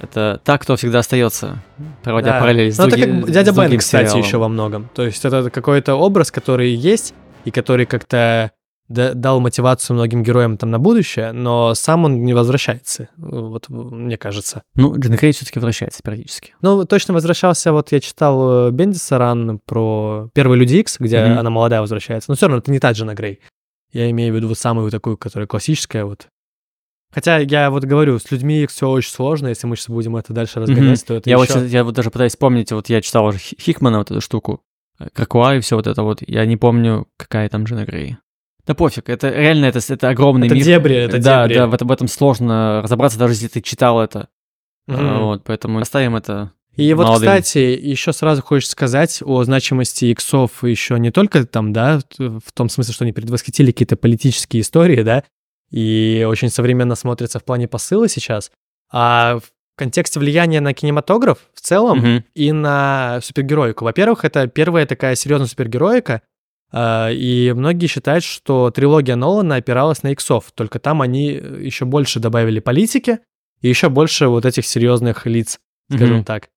это 0.00 0.40
та, 0.44 0.58
кто 0.58 0.76
всегда 0.76 1.00
остается, 1.00 1.62
проводя 2.02 2.32
Да. 2.32 2.40
параллели 2.40 2.70
с 2.70 2.78
Ну, 2.78 2.86
это 2.86 2.96
как 3.00 3.30
дядя 3.30 3.52
Бен, 3.52 3.78
кстати, 3.78 4.04
сериалом. 4.06 4.22
еще 4.22 4.38
во 4.38 4.48
многом. 4.48 4.88
То 4.94 5.04
есть 5.04 5.24
это 5.24 5.50
какой-то 5.50 5.94
образ, 5.94 6.30
который 6.30 6.70
есть, 6.74 7.14
и 7.44 7.50
который 7.50 7.86
как-то 7.86 8.52
да- 8.88 9.12
дал 9.14 9.40
мотивацию 9.40 9.94
многим 9.96 10.22
героям 10.22 10.56
там 10.56 10.70
на 10.70 10.78
будущее, 10.78 11.32
но 11.32 11.74
сам 11.74 12.04
он 12.04 12.24
не 12.24 12.32
возвращается, 12.32 13.08
вот 13.16 13.68
мне 13.68 14.16
кажется. 14.16 14.62
Ну, 14.76 14.98
Джин 14.98 15.16
Грей 15.16 15.32
все-таки 15.32 15.58
возвращается 15.58 16.00
периодически. 16.02 16.54
Ну, 16.62 16.84
точно 16.86 17.12
возвращался, 17.14 17.72
вот 17.72 17.92
я 17.92 18.00
читал 18.00 18.68
э, 18.68 18.70
Бендиса 18.70 19.18
ран 19.18 19.60
про 19.66 20.30
первый 20.32 20.58
Люди 20.58 20.76
Икс, 20.76 20.96
где 20.98 21.22
Мгм. 21.24 21.38
она 21.38 21.50
молодая 21.50 21.80
возвращается. 21.82 22.30
Но 22.30 22.36
все 22.36 22.46
равно 22.46 22.58
это 22.58 22.70
не 22.70 22.78
та 22.80 22.92
Джина 22.92 23.14
Грей. 23.14 23.40
Я 23.92 24.10
имею 24.10 24.32
в 24.32 24.36
виду 24.36 24.48
вот 24.48 24.58
самую 24.58 24.90
такую, 24.90 25.16
которая 25.16 25.46
классическая 25.46 26.04
вот. 26.04 26.28
Хотя 27.12 27.38
я 27.38 27.70
вот 27.70 27.84
говорю, 27.84 28.18
с 28.18 28.30
людьми 28.30 28.66
все 28.66 28.88
очень 28.90 29.10
сложно, 29.10 29.48
если 29.48 29.66
мы 29.66 29.76
сейчас 29.76 29.88
будем 29.88 30.16
это 30.16 30.32
дальше 30.32 30.60
разгонять, 30.60 31.04
то 31.06 31.14
это 31.14 31.28
Я 31.30 31.36
еще... 31.38 31.54
вот, 31.60 31.68
я 31.68 31.84
вот 31.84 31.94
даже 31.94 32.10
пытаюсь 32.10 32.32
вспомнить, 32.32 32.70
вот 32.72 32.88
я 32.90 33.00
читал 33.00 33.26
уже 33.26 33.38
Хи- 33.38 33.56
Хикмана 33.60 33.98
вот 33.98 34.10
эту 34.10 34.20
штуку, 34.20 34.60
э, 35.00 35.08
Кракуа 35.12 35.56
и 35.56 35.60
все 35.60 35.76
вот 35.76 35.86
это 35.86 36.02
вот, 36.02 36.18
я 36.26 36.44
не 36.44 36.56
помню, 36.58 37.06
какая 37.16 37.48
там 37.48 37.64
Джина 37.64 37.84
Грей. 37.86 38.18
Да 38.66 38.74
пофиг, 38.74 39.08
это 39.08 39.30
реально, 39.30 39.64
это, 39.66 39.80
это 39.88 40.10
огромный 40.10 40.48
Это 40.48 40.54
мир. 40.56 40.64
дебри, 40.64 40.96
это 40.96 41.18
да, 41.18 41.44
дебри. 41.44 41.54
Да, 41.58 41.66
в, 41.68 41.74
этом- 41.74 41.88
в 41.88 41.92
этом 41.92 42.08
сложно 42.08 42.82
разобраться, 42.82 43.18
даже 43.18 43.32
если 43.32 43.48
ты 43.48 43.62
читал 43.62 44.00
это. 44.02 44.28
А, 44.86 45.20
Вот, 45.22 45.44
поэтому 45.44 45.80
оставим 45.80 46.16
это. 46.16 46.52
И 46.76 46.92
вот, 46.94 47.06
молодым. 47.06 47.28
кстати, 47.28 47.58
еще 47.58 48.12
сразу 48.12 48.42
хочешь 48.42 48.68
сказать 48.68 49.20
о 49.24 49.42
значимости 49.42 50.04
иксов 50.04 50.62
еще 50.62 50.98
не 50.98 51.10
только 51.10 51.44
там, 51.44 51.72
да, 51.72 52.00
в 52.18 52.52
том 52.54 52.68
смысле, 52.68 52.94
что 52.94 53.04
они 53.04 53.12
предвосхитили 53.12 53.72
какие-то 53.72 53.96
политические 53.96 54.60
истории, 54.60 55.02
да, 55.02 55.24
и 55.70 56.24
очень 56.28 56.48
современно 56.50 56.94
смотрятся 56.94 57.38
в 57.38 57.44
плане 57.44 57.68
посыла 57.68 58.08
сейчас, 58.08 58.50
а 58.90 59.38
в 59.38 59.42
контексте 59.76 60.18
влияния 60.18 60.60
на 60.60 60.72
кинематограф 60.74 61.38
в 61.54 61.60
целом 61.60 61.98
Мгм. 61.98 62.24
и 62.34 62.52
на 62.52 63.20
супергероику. 63.22 63.84
Во-первых, 63.84 64.24
это 64.24 64.46
первая 64.48 64.86
такая 64.86 65.14
серьезная 65.14 65.46
супергероика, 65.48 66.22
а, 66.72 67.10
и 67.10 67.52
многие 67.54 67.86
считают, 67.86 68.24
что 68.24 68.70
трилогия 68.70 69.16
Нолана 69.16 69.56
опиралась 69.56 70.02
на 70.02 70.08
иксов, 70.12 70.50
только 70.54 70.78
там 70.78 71.00
они 71.00 71.26
еще 71.28 71.84
больше 71.84 72.18
добавили 72.20 72.58
политики 72.60 73.20
и 73.60 73.68
еще 73.68 73.88
больше 73.88 74.26
вот 74.28 74.44
этих 74.44 74.66
серьезных 74.66 75.26
лиц, 75.26 75.58
скажем 75.90 76.16
Мгм. 76.16 76.24
так. 76.24 76.48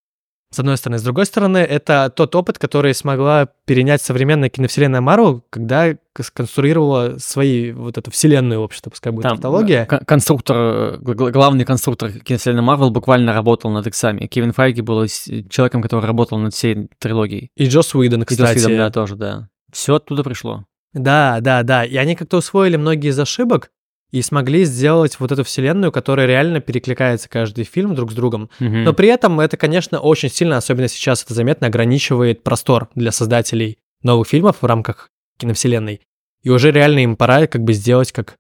С 0.54 0.60
одной 0.60 0.76
стороны. 0.76 0.99
С 0.99 1.04
другой 1.04 1.26
стороны, 1.26 1.60
это 1.60 2.12
тот 2.14 2.36
опыт, 2.36 2.60
который 2.60 2.93
смогла 2.93 3.47
перенять 3.66 4.02
современная 4.02 4.49
киновселенная 4.49 4.99
Марвел, 4.99 5.43
когда 5.49 5.95
сконструировала 6.20 7.18
свои, 7.20 7.72
вот 7.72 7.97
эту 7.97 8.12
вселенную, 8.12 8.60
в 8.60 8.64
общем-то, 8.66 8.89
пускай 8.89 9.14
будет 9.14 9.24
Там 9.24 9.38
кон- 9.86 9.99
конструктор, 10.06 10.58
э, 10.58 10.97
гл- 10.99 11.14
гл- 11.14 11.30
главный 11.32 11.64
конструктор 11.64 12.12
киновселенной 12.12 12.64
Марвел 12.64 12.89
буквально 12.91 13.34
работал 13.34 13.72
над 13.72 13.88
иксами. 13.88 14.28
Кевин 14.28 14.52
Файги 14.52 14.82
был 14.82 15.06
человеком, 15.49 15.82
который 15.82 16.06
работал 16.06 16.38
над 16.38 16.54
всей 16.54 16.89
трилогией. 16.99 17.49
И 17.56 17.68
Джос 17.68 17.95
Уидон, 17.95 18.24
И 18.24 18.26
Джос 18.26 18.32
кстати. 18.32 18.58
Уидон, 18.60 18.78
да, 18.78 18.89
тоже, 18.91 19.16
да. 19.16 19.47
Все 19.72 19.95
оттуда 19.95 20.24
пришло. 20.24 20.66
Да, 20.93 21.38
да, 21.39 21.64
да. 21.64 21.86
И 21.86 21.95
они 21.95 22.16
как-то 22.16 22.38
усвоили 22.38 22.76
многие 22.76 23.12
из 23.12 23.20
ошибок 23.20 23.72
и 24.12 24.22
смогли 24.22 24.66
сделать 24.66 25.20
вот 25.20 25.32
эту 25.32 25.43
вселенную, 25.43 25.91
которая 25.91 26.28
реально 26.28 26.59
перекликается 26.59 27.30
каждый 27.30 27.64
фильм 27.64 27.95
друг 27.95 28.12
с 28.12 28.16
другом. 28.16 28.49
Мгм. 28.59 28.84
Но 28.84 28.93
при 28.93 29.07
этом 29.07 29.39
это, 29.39 29.57
конечно, 29.57 29.99
очень 29.99 30.30
сильно, 30.30 30.57
особенно 30.57 30.88
сейчас 30.88 31.24
это 31.24 31.34
заметно, 31.34 31.68
ограничивает 31.68 32.43
простор 32.43 32.89
для 32.95 33.12
создателей 33.12 33.78
новых 34.03 34.28
фильмов 34.28 34.57
в 34.62 34.66
рамках 34.66 35.09
киновселенной. 35.38 36.01
И 36.43 36.49
уже 36.49 36.72
реально 36.72 36.99
им 36.99 37.16
пора 37.16 37.47
как 37.47 37.64
бы 37.64 37.74
сделать 37.74 38.12
как, 38.12 38.36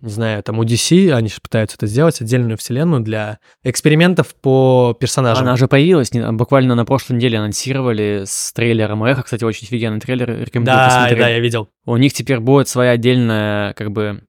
не 0.00 0.10
знаю, 0.10 0.42
там 0.42 0.58
у 0.58 0.64
DC, 0.64 1.10
они 1.12 1.28
сейчас 1.28 1.40
пытаются 1.40 1.76
это 1.76 1.86
сделать, 1.86 2.20
отдельную 2.20 2.58
вселенную 2.58 3.00
для 3.00 3.38
экспериментов 3.62 4.34
по 4.34 4.96
персонажам. 4.98 5.44
Она 5.44 5.56
же 5.56 5.68
появилась, 5.68 6.12
не- 6.12 6.30
буквально 6.32 6.74
на 6.74 6.84
прошлой 6.84 7.16
неделе 7.16 7.38
анонсировали 7.38 8.24
с 8.26 8.52
трейлером 8.52 9.04
Эхо, 9.04 9.22
кстати, 9.22 9.44
очень 9.44 9.66
офигенный 9.66 10.00
трейлер, 10.00 10.28
рекомендую 10.28 10.76
да, 10.76 10.84
посмотреть. 10.86 11.18
да, 11.18 11.28
я 11.28 11.38
видел. 11.40 11.68
У 11.86 11.96
них 11.96 12.12
теперь 12.12 12.40
будет 12.40 12.68
своя 12.68 12.92
отдельная, 12.92 13.72
как 13.74 13.90
бы, 13.92 14.22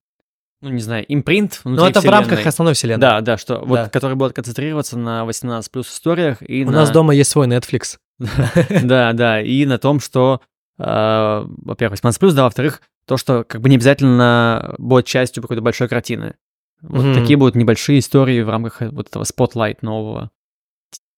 ну, 0.62 0.70
не 0.70 0.82
знаю, 0.82 1.06
импринт 1.08 1.62
внутри 1.64 1.84
Но 1.84 1.90
это 1.90 2.00
в 2.00 2.04
вселенной. 2.04 2.20
рамках 2.28 2.46
основной 2.46 2.74
вселенной. 2.74 3.00
Да, 3.02 3.22
да, 3.22 3.38
что 3.38 3.60
вот, 3.60 3.76
Да. 3.76 3.90
который 3.90 4.16
будет 4.16 4.34
концентрироваться 4.34 4.98
на 4.98 5.24
18 5.26 5.72
плюс 5.72 5.88
историях 5.90 6.38
и 6.42 6.64
У 6.64 6.68
на... 6.72 6.78
нас 6.80 6.92
дома 6.92 7.16
есть 7.16 7.32
свой 7.32 7.48
Netflix. 7.48 7.98
Да, 8.84 9.14
да, 9.14 9.42
и 9.42 9.66
на 9.66 9.78
том, 9.78 10.00
что, 10.00 10.42
э, 10.78 10.84
во-первых, 10.84 11.94
18 11.94 12.20
плюс, 12.20 12.34
да, 12.34 12.44
во-вторых, 12.44 12.82
то, 13.06 13.18
что 13.18 13.44
как 13.44 13.62
бы 13.62 13.70
не 13.70 13.76
обязательно 13.76 14.76
будет 14.78 15.06
частью 15.06 15.42
какой-то 15.42 15.62
большой 15.62 15.88
картины. 15.88 16.36
Вот 16.82 17.14
такие 17.14 17.38
будут 17.38 17.56
небольшие 17.56 18.00
истории 18.00 18.42
в 18.42 18.50
рамках 18.50 18.82
вот 18.92 19.08
этого 19.08 19.24
Spotlight 19.24 19.78
нового 19.82 20.32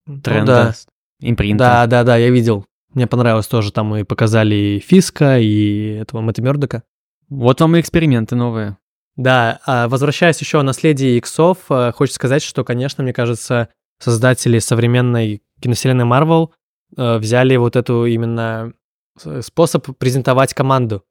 Ну 0.08 0.20
тренда, 0.22 0.74
импринта. 1.20 1.64
Да, 1.64 1.88
да, 1.88 2.04
да, 2.04 2.18
я 2.18 2.30
видел. 2.32 2.66
Мне 2.94 3.08
понравилось 3.08 3.48
тоже, 3.48 3.72
там 3.72 3.96
и 3.96 4.04
показали 4.04 4.56
и 4.56 4.80
Фиска, 4.80 5.40
и 5.40 5.98
этого 6.02 6.22
Мэтта 6.22 6.42
Мёрдока. 6.42 6.84
Вот 7.30 7.62
вам 7.62 7.76
и 7.76 7.80
эксперименты 7.80 8.36
новые. 8.36 8.78
Да, 9.22 9.60
а 9.68 9.88
возвращаясь 9.88 10.40
еще 10.42 10.60
о 10.60 10.64
наследии 10.64 11.16
иксов, 11.18 11.60
э, 11.70 11.92
хочется 11.92 12.16
сказать, 12.16 12.42
что, 12.42 12.64
конечно, 12.64 13.04
мне 13.04 13.14
кажется, 13.14 13.70
создатели 14.00 14.58
современной 14.58 15.44
киновселенной 15.62 16.06
Марвел 16.06 16.54
э, 16.98 17.18
взяли 17.20 17.56
вот 17.56 17.76
эту 17.76 18.06
именно 18.08 18.74
с- 19.20 19.44
способ 19.44 19.96
презентовать 20.00 20.56
команду. 20.56 21.04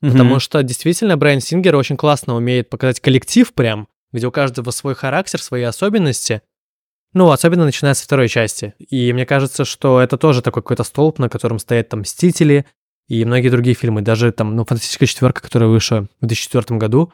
Потому 0.00 0.40
что 0.40 0.60
действительно 0.64 1.16
Брайан 1.16 1.40
Сингер 1.40 1.76
очень 1.76 1.96
классно 1.96 2.34
умеет 2.34 2.68
показать 2.68 2.98
коллектив 2.98 3.54
прям, 3.54 3.86
где 4.10 4.26
у 4.26 4.32
каждого 4.32 4.72
свой 4.72 4.96
характер, 4.96 5.40
свои 5.40 5.62
особенности. 5.62 6.42
Ну, 7.12 7.30
особенно 7.30 7.64
начиная 7.64 7.94
со 7.94 8.02
второй 8.02 8.28
части. 8.28 8.74
И 8.78 9.12
мне 9.12 9.24
кажется, 9.24 9.64
что 9.64 10.00
это 10.00 10.18
тоже 10.18 10.42
такой 10.42 10.64
какой-то 10.64 10.82
столб, 10.82 11.20
на 11.20 11.28
котором 11.28 11.60
стоят 11.60 11.90
там 11.90 12.00
«Мстители» 12.00 12.66
и 13.08 13.24
многие 13.24 13.50
другие 13.50 13.76
фильмы. 13.76 14.02
Даже 14.02 14.32
там, 14.32 14.56
ну, 14.56 14.64
«Фантастическая 14.64 15.06
четверка», 15.06 15.42
которая 15.42 15.68
вышла 15.68 16.08
в 16.20 16.26
2004 16.26 16.76
году. 16.78 17.12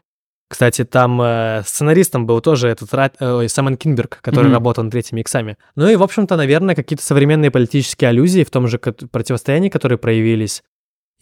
Кстати, 0.53 0.85
там 0.85 1.19
э, 1.23 1.63
сценаристом 1.65 2.27
был 2.27 2.43
тоже 2.43 2.69
этот 2.69 2.91
э, 2.93 3.49
Саймон 3.49 3.79
Кинберг, 3.79 4.19
который 4.21 4.49
Мгм. 4.49 4.53
работал 4.53 4.85
над 4.85 4.93
третьими 4.93 5.23
иксами. 5.23 5.57
Ну 5.77 5.89
и, 5.89 5.97
в 5.97 6.03
общем-то, 6.03 6.37
наверное, 6.37 6.75
какие-то 6.75 7.03
современные 7.03 7.51
политические 7.51 8.11
аллюзии 8.11 8.45
в 8.45 8.51
том 8.51 8.69
же 8.69 8.79
противостоянии, 8.79 9.71
которые 9.71 9.97
проявились, 9.97 10.63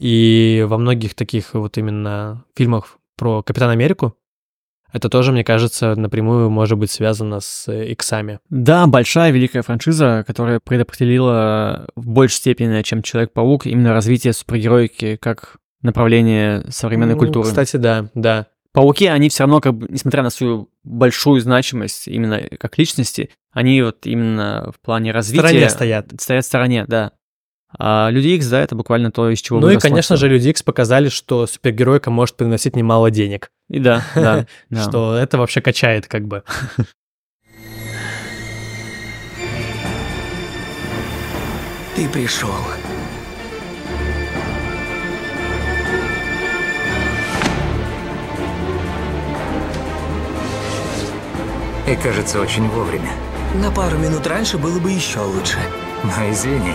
и 0.01 0.67
во 0.69 0.79
многих 0.79 1.15
таких 1.15 1.55
вот 1.55 1.79
именно 1.79 2.45
фильмах 2.57 2.99
про 3.17 3.45
Капитана 3.45 3.71
Америку, 3.71 4.17
это 4.93 5.09
тоже, 5.09 5.31
мне 5.31 5.45
кажется, 5.45 5.95
напрямую 5.95 6.51
может 6.51 6.77
быть 6.77 6.91
связано 6.91 7.39
с 7.39 7.69
э, 7.69 7.93
иксами. 7.93 8.41
Да, 8.51 8.89
большая 8.89 9.31
великая 9.31 9.63
франшиза, 9.63 10.25
которая 10.27 10.59
предопределила 10.59 11.87
в 11.95 12.09
большей 12.09 12.35
степени, 12.35 12.83
чем 12.83 13.01
Человек-паук, 13.05 13.67
именно 13.67 13.93
развитие 13.93 14.33
супергероики 14.33 15.15
как 15.15 15.59
направление 15.83 16.65
современной 16.71 17.15
Ну, 17.15 17.21
культуры. 17.21 17.47
Кстати, 17.47 17.77
да, 17.77 18.07
да. 18.15 18.49
Пауки, 18.73 19.07
они 19.07 19.29
все 19.29 19.45
равно, 19.45 19.61
как 19.61 19.75
бы, 19.75 19.87
несмотря 19.89 20.23
на 20.23 20.31
свою 20.31 20.71
большую 20.85 21.41
значимость 21.41 22.07
именно 22.07 22.41
как 22.59 22.79
личности, 22.79 23.31
они 23.53 23.83
вот 23.83 24.07
именно 24.07 24.73
в 24.75 24.81
плане 24.81 25.13
В 25.13 25.15
развития... 25.15 25.49
стороне 25.49 25.71
стоят. 25.71 26.07
Стоят 26.21 26.45
в 26.45 26.47
стороне, 26.47 26.85
да. 26.87 27.13
А 27.79 28.09
Люди 28.11 28.29
Икс, 28.29 28.47
да, 28.49 28.61
это 28.61 28.75
буквально 28.75 29.13
то, 29.13 29.31
из 29.31 29.41
чего 29.41 29.61
Ну 29.61 29.71
и, 29.71 29.77
конечно 29.77 30.17
же, 30.17 30.29
Люди 30.29 30.49
Икс 30.49 30.63
показали, 30.63 31.09
что 31.09 31.47
супергеройка 31.47 32.11
может 32.11 32.37
приносить 32.37 32.77
немало 32.77 33.11
денег. 33.11 33.51
И 33.69 33.79
да, 33.79 34.05
да. 34.15 34.47
Что 34.83 35.17
это 35.17 35.39
вообще 35.39 35.61
качает 35.61 36.07
как 36.07 36.27
бы. 36.27 36.43
Ты 41.95 42.09
пришел. 42.09 42.55
И 51.91 51.97
кажется, 51.97 52.41
очень 52.41 52.69
вовремя. 52.69 53.11
На 53.57 53.71
пару 53.73 53.99
минут 53.99 54.25
раньше 54.27 54.59
было 54.59 54.79
бы 54.79 54.93
еще 54.93 55.19
лучше. 55.21 55.59
Но 56.05 56.31
извини, 56.31 56.75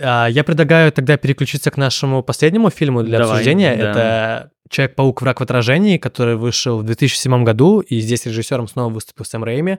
А, 0.00 0.26
Я 0.28 0.44
предлагаю 0.44 0.92
тогда 0.92 1.16
переключиться 1.16 1.70
к 1.70 1.76
нашему 1.76 2.22
последнему 2.22 2.70
фильму 2.70 3.02
для 3.02 3.18
Давай, 3.18 3.32
обсуждения. 3.38 3.76
да. 3.76 3.90
Это 3.90 4.50
«Человек-паук. 4.68 5.22
Враг 5.22 5.40
в 5.40 5.42
отражении», 5.42 5.96
который 5.98 6.36
вышел 6.36 6.78
в 6.78 6.84
2007 6.84 7.42
году, 7.44 7.80
и 7.80 7.98
здесь 8.00 8.26
режиссером 8.26 8.68
снова 8.68 8.92
выступил 8.92 9.24
Сэм 9.24 9.42
Рэйми. 9.42 9.78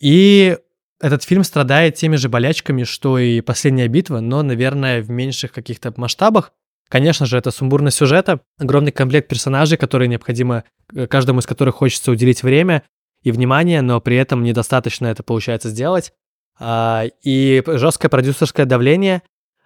И 0.00 0.56
этот 1.00 1.22
фильм 1.22 1.44
страдает 1.44 1.94
теми 1.96 2.16
же 2.16 2.28
болячками, 2.28 2.84
что 2.84 3.18
и 3.18 3.40
«Последняя 3.42 3.88
битва», 3.88 4.20
но, 4.20 4.42
наверное, 4.42 5.02
в 5.02 5.10
меньших 5.10 5.52
каких-то 5.52 5.92
масштабах. 5.96 6.52
Конечно 6.88 7.26
же, 7.26 7.36
это 7.36 7.50
сумбурность 7.50 7.96
сюжета, 7.96 8.40
огромный 8.58 8.92
комплект 8.92 9.28
персонажей, 9.28 9.76
которые 9.76 10.08
необходимо, 10.08 10.64
э, 10.94 11.06
каждому 11.06 11.40
из 11.40 11.46
которых 11.46 11.76
хочется 11.76 12.12
уделить 12.12 12.42
время 12.42 12.82
и 13.22 13.32
внимание, 13.32 13.82
но 13.82 14.00
при 14.00 14.16
этом 14.16 14.44
недостаточно 14.44 15.06
это 15.06 15.22
получается 15.22 15.68
сделать. 15.68 16.12
А, 16.58 17.04
И 17.22 17.62
жесткое 17.66 18.08
продюсерское 18.08 18.66
давление. 18.66 19.22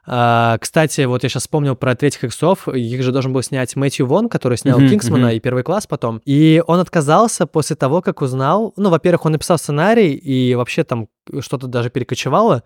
А, 0.07 0.57
Кстати, 0.59 1.03
вот 1.03 1.23
я 1.23 1.29
сейчас 1.29 1.43
вспомнил 1.43 1.77
про 1.77 1.95
третьих 1.95 2.25
иксов. 2.25 2.67
Их 2.69 3.03
же 3.03 3.13
должен 3.13 3.33
был 3.33 3.43
снять 3.43 3.77
Мэтью 3.77 4.07
Вон, 4.07 4.29
который 4.29 4.57
снял 4.57 4.79
Мгм, 4.79 4.89
Кингсмана 4.89 5.27
мгм. 5.27 5.37
и 5.37 5.41
Первый 5.41 5.63
класс 5.63 5.87
потом. 5.87 6.23
И 6.25 6.63
он 6.67 6.81
отказался 6.81 7.47
после 7.47 7.77
того, 7.77 8.01
как 8.01 8.23
узнал... 8.23 8.73
Ну, 8.77 8.89
во-первых, 8.89 9.27
он 9.27 9.33
написал 9.33 9.59
сценарий, 9.59 10.15
и 10.15 10.55
вообще 10.55 10.85
там 10.85 11.09
что-то 11.41 11.67
даже 11.67 11.91
перекочевало. 11.91 12.63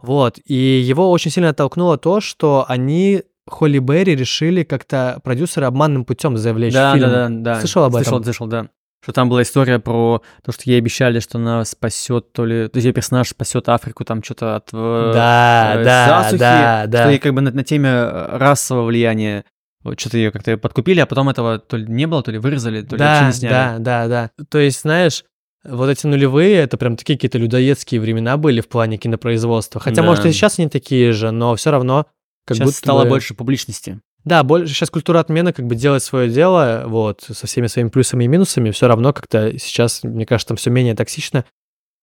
Вот. 0.00 0.38
И 0.44 0.54
его 0.54 1.10
очень 1.10 1.30
сильно 1.30 1.50
оттолкнуло 1.50 1.98
то, 1.98 2.20
что 2.20 2.64
они 2.66 3.22
Холли 3.48 3.78
Берри 3.78 4.14
решили 4.14 4.62
как-то 4.62 5.20
продюсеры 5.24 5.66
обманным 5.66 6.04
путем 6.04 6.36
завлечь 6.36 6.72
Да, 6.72 6.94
фильм. 6.94 7.10
да, 7.10 7.28
да, 7.28 7.54
да. 7.54 7.60
Слышал 7.60 7.84
об 7.84 7.92
Слышал, 7.92 8.14
этом? 8.14 8.24
слышал, 8.24 8.46
да. 8.46 8.68
Что 9.02 9.12
там 9.12 9.28
была 9.28 9.42
история 9.42 9.80
про 9.80 10.22
то, 10.44 10.52
что 10.52 10.62
ей 10.66 10.78
обещали, 10.78 11.18
что 11.18 11.38
она 11.38 11.64
спасет, 11.64 12.32
то 12.32 12.44
ли... 12.46 12.68
То 12.68 12.76
есть 12.76 12.86
ее 12.86 12.92
персонаж 12.92 13.28
спасет 13.30 13.68
Африку 13.68 14.04
там 14.04 14.22
что-то 14.22 14.54
от 14.54 14.68
э, 14.72 15.10
Да, 15.12 15.72
э, 15.74 15.84
да, 15.84 16.06
засухи, 16.22 16.38
да, 16.38 16.84
да. 16.86 16.98
что 17.02 17.10
ей 17.10 17.18
как 17.18 17.34
бы 17.34 17.40
на, 17.40 17.50
на 17.50 17.64
теме 17.64 17.88
э, 17.88 18.36
расового 18.38 18.84
влияния 18.86 19.44
вот 19.82 19.98
что-то 19.98 20.18
ее 20.18 20.30
как-то 20.30 20.56
подкупили, 20.56 21.00
а 21.00 21.06
потом 21.06 21.28
этого 21.28 21.58
то 21.58 21.76
ли 21.76 21.86
не 21.88 22.06
было, 22.06 22.22
то 22.22 22.30
ли 22.30 22.38
вырезали, 22.38 22.82
то 22.82 22.94
ли 22.94 23.02
вообще 23.02 23.20
Да, 23.22 23.26
не 23.26 23.32
сняли. 23.32 23.52
да, 23.52 23.78
да, 23.78 24.08
да. 24.36 24.44
То 24.48 24.58
есть, 24.58 24.82
знаешь, 24.82 25.24
вот 25.64 25.88
эти 25.90 26.06
нулевые, 26.06 26.54
это 26.58 26.76
прям 26.76 26.96
такие 26.96 27.16
какие-то 27.18 27.38
людоедские 27.38 28.00
времена 28.00 28.36
были 28.36 28.60
в 28.60 28.68
плане 28.68 28.98
кинопроизводства. 28.98 29.80
Хотя, 29.80 30.02
Да. 30.02 30.02
может, 30.04 30.24
и 30.26 30.30
сейчас 30.30 30.60
они 30.60 30.68
такие 30.68 31.10
же, 31.12 31.32
но 31.32 31.56
все 31.56 31.72
равно 31.72 32.06
как 32.46 32.56
Сейчас 32.56 32.66
будто 32.66 32.78
стало 32.78 33.02
бы- 33.04 33.10
больше 33.10 33.34
публичности. 33.34 34.00
Да, 34.24 34.42
больше 34.44 34.72
сейчас 34.72 34.90
культура 34.90 35.18
отмены 35.18 35.52
как 35.52 35.66
бы 35.66 35.74
делает 35.74 36.02
свое 36.02 36.28
дело, 36.30 36.84
вот, 36.86 37.22
со 37.22 37.46
всеми 37.46 37.66
своими 37.66 37.88
плюсами 37.88 38.24
и 38.24 38.28
минусами, 38.28 38.70
все 38.70 38.86
равно 38.86 39.12
как-то 39.12 39.58
сейчас, 39.58 40.04
мне 40.04 40.24
кажется, 40.26 40.48
там 40.48 40.56
все 40.56 40.70
менее 40.70 40.94
токсично 40.94 41.44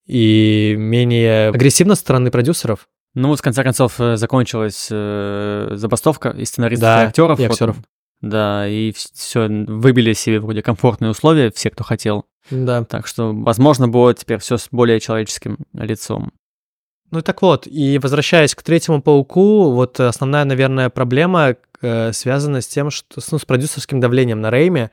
и 0.05 0.75
менее 0.77 1.49
агрессивно 1.49 1.95
со 1.95 2.01
стороны 2.01 2.29
продюсеров. 2.31 2.87
Ну 3.15 3.29
вот 3.29 3.39
в 3.39 3.41
конце 3.41 3.63
концов 3.63 3.99
э, 3.99 4.17
закончилась 4.17 4.87
э, 4.91 5.69
забастовка 5.73 6.29
и 6.29 6.45
сценаристов, 6.45 6.81
Да, 6.81 7.03
и 7.03 7.07
актеров. 7.07 7.39
и 7.39 7.43
Вот, 7.43 7.51
актеров. 7.53 7.77
да, 8.21 8.67
и 8.67 8.91
все 8.91 9.47
выбили 9.47 10.13
себе 10.13 10.39
вроде 10.39 10.61
комфортные 10.61 11.11
условия, 11.11 11.51
все, 11.51 11.69
кто 11.69 11.83
хотел. 11.83 12.25
Да. 12.51 12.83
Так 12.83 13.07
что, 13.07 13.33
возможно, 13.33 13.87
будет 13.87 14.19
теперь 14.19 14.39
все 14.39 14.57
с 14.57 14.67
более 14.71 14.99
человеческим 14.99 15.57
лицом. 15.73 16.31
Ну 17.11 17.21
так 17.21 17.41
вот, 17.41 17.65
и 17.67 17.97
возвращаясь 17.97 18.53
к 18.55 18.61
третьему 18.61 19.01
пауку, 19.01 19.71
вот 19.71 19.99
основная, 19.99 20.45
наверное, 20.45 20.89
проблема 20.89 21.55
э, 21.81 22.11
связана 22.13 22.61
с 22.61 22.67
тем, 22.67 22.91
что 22.91 23.21
ну, 23.31 23.39
с 23.39 23.45
продюсерским 23.45 23.99
давлением 23.99 24.41
на 24.41 24.51
Рейме. 24.51 24.91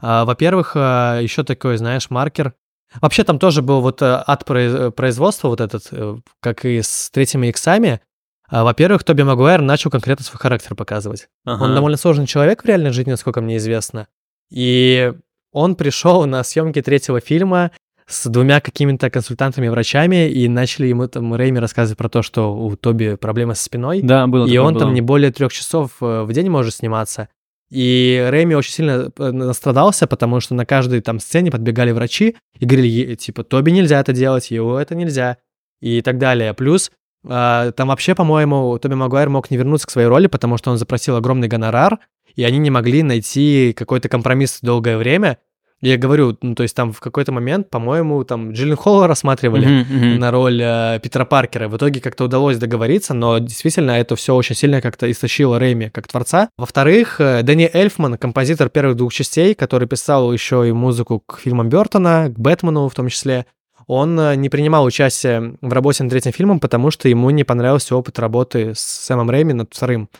А, 0.00 0.24
во-первых, 0.24 0.74
еще 0.74 1.44
такой, 1.44 1.76
знаешь, 1.76 2.08
маркер. 2.08 2.54
Вообще 3.00 3.22
там 3.22 3.38
тоже 3.38 3.62
был 3.62 3.80
вот 3.80 4.02
э, 4.02 4.22
ад 4.26 4.44
произ- 4.44 4.90
производства 4.90 5.48
вот 5.48 5.60
этот, 5.60 5.88
э, 5.92 6.16
как 6.40 6.64
и 6.64 6.82
с 6.82 7.10
третьими 7.10 7.46
иксами. 7.46 8.00
А, 8.48 8.64
во-первых, 8.64 9.04
Тоби 9.04 9.22
Магуайр 9.22 9.60
начал 9.60 9.90
конкретно 9.90 10.24
свой 10.24 10.38
характер 10.38 10.74
показывать. 10.74 11.28
Ага. 11.44 11.64
Он 11.64 11.74
довольно 11.74 11.96
сложный 11.96 12.26
человек 12.26 12.62
в 12.62 12.66
реальной 12.66 12.90
жизни, 12.90 13.12
насколько 13.12 13.40
мне 13.40 13.58
известно. 13.58 14.08
И 14.50 15.12
он 15.52 15.76
пришел 15.76 16.26
на 16.26 16.42
съемки 16.42 16.82
третьего 16.82 17.20
фильма 17.20 17.70
с 18.10 18.28
двумя 18.28 18.60
какими-то 18.60 19.08
консультантами-врачами, 19.10 20.28
и 20.28 20.48
начали 20.48 20.88
ему 20.88 21.06
там 21.06 21.34
Рейми 21.34 21.58
рассказывать 21.58 21.96
про 21.96 22.08
то, 22.08 22.22
что 22.22 22.54
у 22.54 22.76
Тоби 22.76 23.16
проблемы 23.16 23.54
со 23.54 23.64
спиной, 23.64 24.00
Да, 24.02 24.26
было 24.26 24.46
и 24.46 24.56
он 24.58 24.74
там 24.74 24.88
было. 24.88 24.94
не 24.94 25.00
более 25.00 25.30
трех 25.30 25.52
часов 25.52 25.92
э, 26.00 26.22
в 26.22 26.32
день 26.32 26.50
может 26.50 26.74
сниматься. 26.74 27.28
И 27.70 28.26
Рэйми 28.30 28.56
очень 28.56 28.72
сильно 28.72 29.12
э, 29.16 29.30
настрадался, 29.30 30.06
потому 30.08 30.40
что 30.40 30.54
на 30.54 30.66
каждой 30.66 31.00
там 31.00 31.20
сцене 31.20 31.50
подбегали 31.50 31.92
врачи 31.92 32.36
и 32.58 32.66
говорили, 32.66 33.14
типа, 33.14 33.44
Тоби 33.44 33.70
нельзя 33.70 34.00
это 34.00 34.12
делать, 34.12 34.50
его 34.50 34.78
это 34.78 34.94
нельзя, 34.96 35.36
и 35.80 36.02
так 36.02 36.18
далее. 36.18 36.52
Плюс 36.52 36.90
а, 37.26 37.72
там 37.72 37.88
вообще, 37.88 38.14
по-моему, 38.14 38.78
Тоби 38.78 38.94
Магуайр 38.94 39.28
мог 39.28 39.50
не 39.50 39.56
вернуться 39.56 39.86
к 39.86 39.90
своей 39.90 40.08
роли, 40.08 40.26
потому 40.26 40.56
что 40.56 40.70
он 40.70 40.78
запросил 40.78 41.16
огромный 41.16 41.48
гонорар, 41.48 41.98
и 42.34 42.44
они 42.44 42.58
не 42.58 42.70
могли 42.70 43.02
найти 43.02 43.74
какой-то 43.76 44.08
компромисс 44.08 44.60
долгое 44.62 44.96
время. 44.96 45.38
Я 45.82 45.96
говорю, 45.96 46.36
ну, 46.42 46.54
то 46.54 46.62
есть 46.62 46.76
там 46.76 46.92
в 46.92 47.00
какой-то 47.00 47.32
момент, 47.32 47.70
по-моему, 47.70 48.22
там 48.24 48.52
Джиллен 48.52 48.76
Холла 48.76 49.06
рассматривали, 49.06 49.64
Мгм, 49.66 49.96
мгм. 49.96 50.18
на 50.18 50.30
роль 50.30 50.60
э, 50.62 51.00
Питера 51.02 51.24
Паркера. 51.24 51.68
В 51.68 51.76
итоге 51.78 52.00
как-то 52.00 52.24
удалось 52.24 52.58
договориться, 52.58 53.14
но 53.14 53.38
действительно 53.38 53.92
это 53.92 54.14
все 54.14 54.34
очень 54.34 54.54
сильно 54.54 54.82
как-то 54.82 55.10
истощило 55.10 55.58
Рэйми 55.58 55.88
как 55.88 56.06
творца. 56.06 56.50
Во-вторых, 56.58 57.20
э, 57.20 57.42
Дэнни 57.42 57.70
Эльфман, 57.72 58.18
композитор 58.18 58.68
первых 58.68 58.96
двух 58.96 59.14
частей, 59.14 59.54
который 59.54 59.88
писал 59.88 60.30
еще 60.32 60.68
и 60.68 60.72
музыку 60.72 61.20
к 61.24 61.38
фильмам 61.38 61.70
Бертона, 61.70 62.26
к 62.28 62.38
Бэтмену 62.38 62.88
в 62.88 62.94
том 62.94 63.08
числе, 63.08 63.46
он 63.86 64.20
э, 64.20 64.34
не 64.36 64.50
принимал 64.50 64.84
участие 64.84 65.54
в 65.62 65.72
работе 65.72 66.02
над 66.04 66.10
третьим 66.12 66.32
фильмом, 66.32 66.60
потому 66.60 66.90
что 66.90 67.08
ему 67.08 67.30
не 67.30 67.42
понравился 67.44 67.96
опыт 67.96 68.18
работы 68.18 68.74
с 68.74 68.80
Сэмом 68.80 69.30
Рэйми 69.30 69.54
над 69.54 69.72
вторым. 69.74 70.10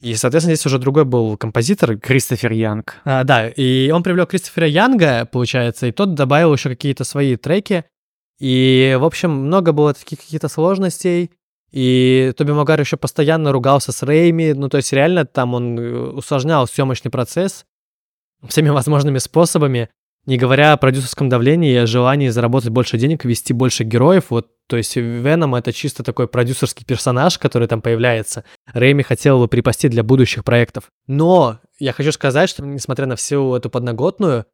И, 0.00 0.14
соответственно, 0.14 0.54
здесь 0.54 0.66
уже 0.66 0.78
другой 0.78 1.04
был 1.04 1.36
композитор, 1.36 1.98
Кристофер 1.98 2.52
Янг. 2.52 2.96
а, 3.04 3.24
да, 3.24 3.48
и 3.48 3.90
он 3.90 4.02
привлек 4.02 4.30
Кристофера 4.30 4.66
Янга, 4.66 5.26
получается, 5.26 5.86
и 5.86 5.92
тот 5.92 6.14
добавил 6.14 6.52
еще 6.52 6.68
какие-то 6.68 7.04
свои 7.04 7.36
треки. 7.36 7.84
И, 8.38 8.96
в 9.00 9.04
общем, 9.04 9.30
много 9.30 9.72
было 9.72 9.92
таких 9.94 10.20
каких-то 10.20 10.48
сложностей. 10.48 11.32
И 11.72 12.32
Тоби 12.36 12.52
Магар 12.52 12.80
еще 12.80 12.96
постоянно 12.96 13.52
ругался 13.52 13.92
с 13.92 14.02
Рейми. 14.02 14.52
Ну, 14.52 14.68
то 14.68 14.76
есть, 14.76 14.92
реально, 14.92 15.26
там 15.26 15.54
он 15.54 15.78
э, 15.78 16.10
усложнял 16.10 16.66
съемочный 16.66 17.10
процесс 17.10 17.64
всеми 18.46 18.68
возможными 18.68 19.18
способами, 19.18 19.90
не 20.28 20.36
говоря 20.36 20.74
о 20.74 20.76
продюсерском 20.76 21.30
давлении 21.30 21.72
и 21.72 21.76
о 21.76 21.86
желании 21.86 22.28
заработать 22.28 22.68
больше 22.68 22.98
денег, 22.98 23.24
вести 23.24 23.54
больше 23.54 23.84
героев. 23.84 24.24
Вот, 24.28 24.48
то 24.66 24.76
есть, 24.76 24.94
Веном— 24.94 25.54
это 25.54 25.72
чисто 25.72 26.02
такой 26.02 26.28
продюсерский 26.28 26.84
персонаж, 26.84 27.38
который 27.38 27.66
там 27.66 27.80
появляется. 27.80 28.44
Рэйми 28.66 29.02
хотел 29.02 29.36
его 29.36 29.48
припасти 29.48 29.88
для 29.88 30.02
будущих 30.02 30.44
проектов. 30.44 30.90
Но 31.06 31.60
я 31.78 31.94
хочу 31.94 32.12
сказать, 32.12 32.50
что 32.50 32.62
несмотря 32.62 33.06
на 33.06 33.16
всю 33.16 33.54
эту 33.54 33.70
подноготную, 33.70 34.44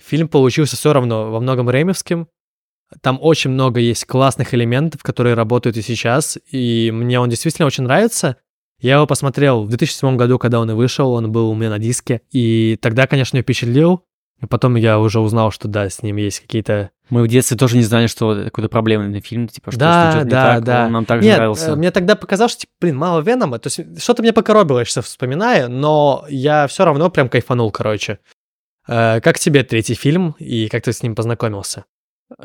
фильм 0.00 0.28
получился 0.28 0.76
все 0.76 0.94
равно 0.94 1.30
во 1.30 1.40
многом 1.40 1.68
рэймовским. 1.68 2.28
Там 3.02 3.18
очень 3.20 3.50
много 3.50 3.80
есть 3.80 4.06
классных 4.06 4.54
элементов, 4.54 5.02
которые 5.02 5.34
работают 5.34 5.76
и 5.76 5.82
сейчас, 5.82 6.38
и 6.50 6.90
мне 6.90 7.20
он 7.20 7.28
действительно 7.28 7.66
очень 7.66 7.84
нравится. 7.84 8.38
Я 8.80 8.94
его 8.94 9.06
посмотрел 9.06 9.64
в 9.64 9.68
2007 9.68 10.16
году, 10.16 10.38
когда 10.38 10.58
он 10.58 10.70
и 10.70 10.74
вышел, 10.74 11.12
он 11.12 11.30
был 11.30 11.50
у 11.50 11.54
меня 11.54 11.68
на 11.68 11.78
диске, 11.78 12.22
и 12.30 12.78
тогда, 12.80 13.06
конечно, 13.06 13.36
меня 13.36 13.42
впечатлил. 13.42 14.06
И 14.42 14.46
потом 14.46 14.74
я 14.74 14.98
уже 14.98 15.20
узнал, 15.20 15.52
что 15.52 15.68
да, 15.68 15.88
с 15.88 16.02
ним 16.02 16.16
есть 16.16 16.40
какие-то 16.40 16.90
Мы 17.10 17.22
в 17.22 17.28
детстве 17.28 17.56
тоже 17.56 17.76
не 17.76 17.82
знали, 17.84 18.08
что 18.08 18.32
это 18.32 18.44
какой-то 18.46 18.68
проблемный 18.68 19.20
фильм, 19.20 19.46
типа, 19.46 19.70
что 19.70 19.78
Да, 19.80 20.02
что-то 20.10 20.18
идет 20.18 20.24
не 20.26 20.30
да, 20.32 20.54
так, 20.54 20.64
да. 20.64 20.86
он 20.86 20.92
нам 20.92 21.04
также 21.04 21.28
Нет, 21.28 21.36
нравился. 21.38 21.70
э, 21.70 21.76
мне 21.76 21.90
тогда 21.92 22.16
показалось, 22.16 22.52
что, 22.52 22.62
типа, 22.62 22.72
блин, 22.80 22.96
мало 22.98 23.20
Венома. 23.20 23.58
То 23.60 23.68
есть 23.68 24.02
что-то 24.02 24.22
мне 24.22 24.32
покоробило, 24.32 24.80
я 24.80 24.84
сейчас 24.84 25.04
вспоминаю, 25.06 25.70
но 25.70 26.24
я 26.28 26.66
все 26.66 26.84
равно 26.84 27.08
прям 27.08 27.28
кайфанул, 27.28 27.70
короче. 27.70 28.18
Э, 28.88 29.20
Как 29.20 29.38
тебе 29.38 29.62
третий 29.62 29.94
фильм 29.94 30.34
и 30.40 30.68
как 30.68 30.82
ты 30.82 30.92
с 30.92 31.02
ним 31.04 31.14
познакомился? 31.14 31.84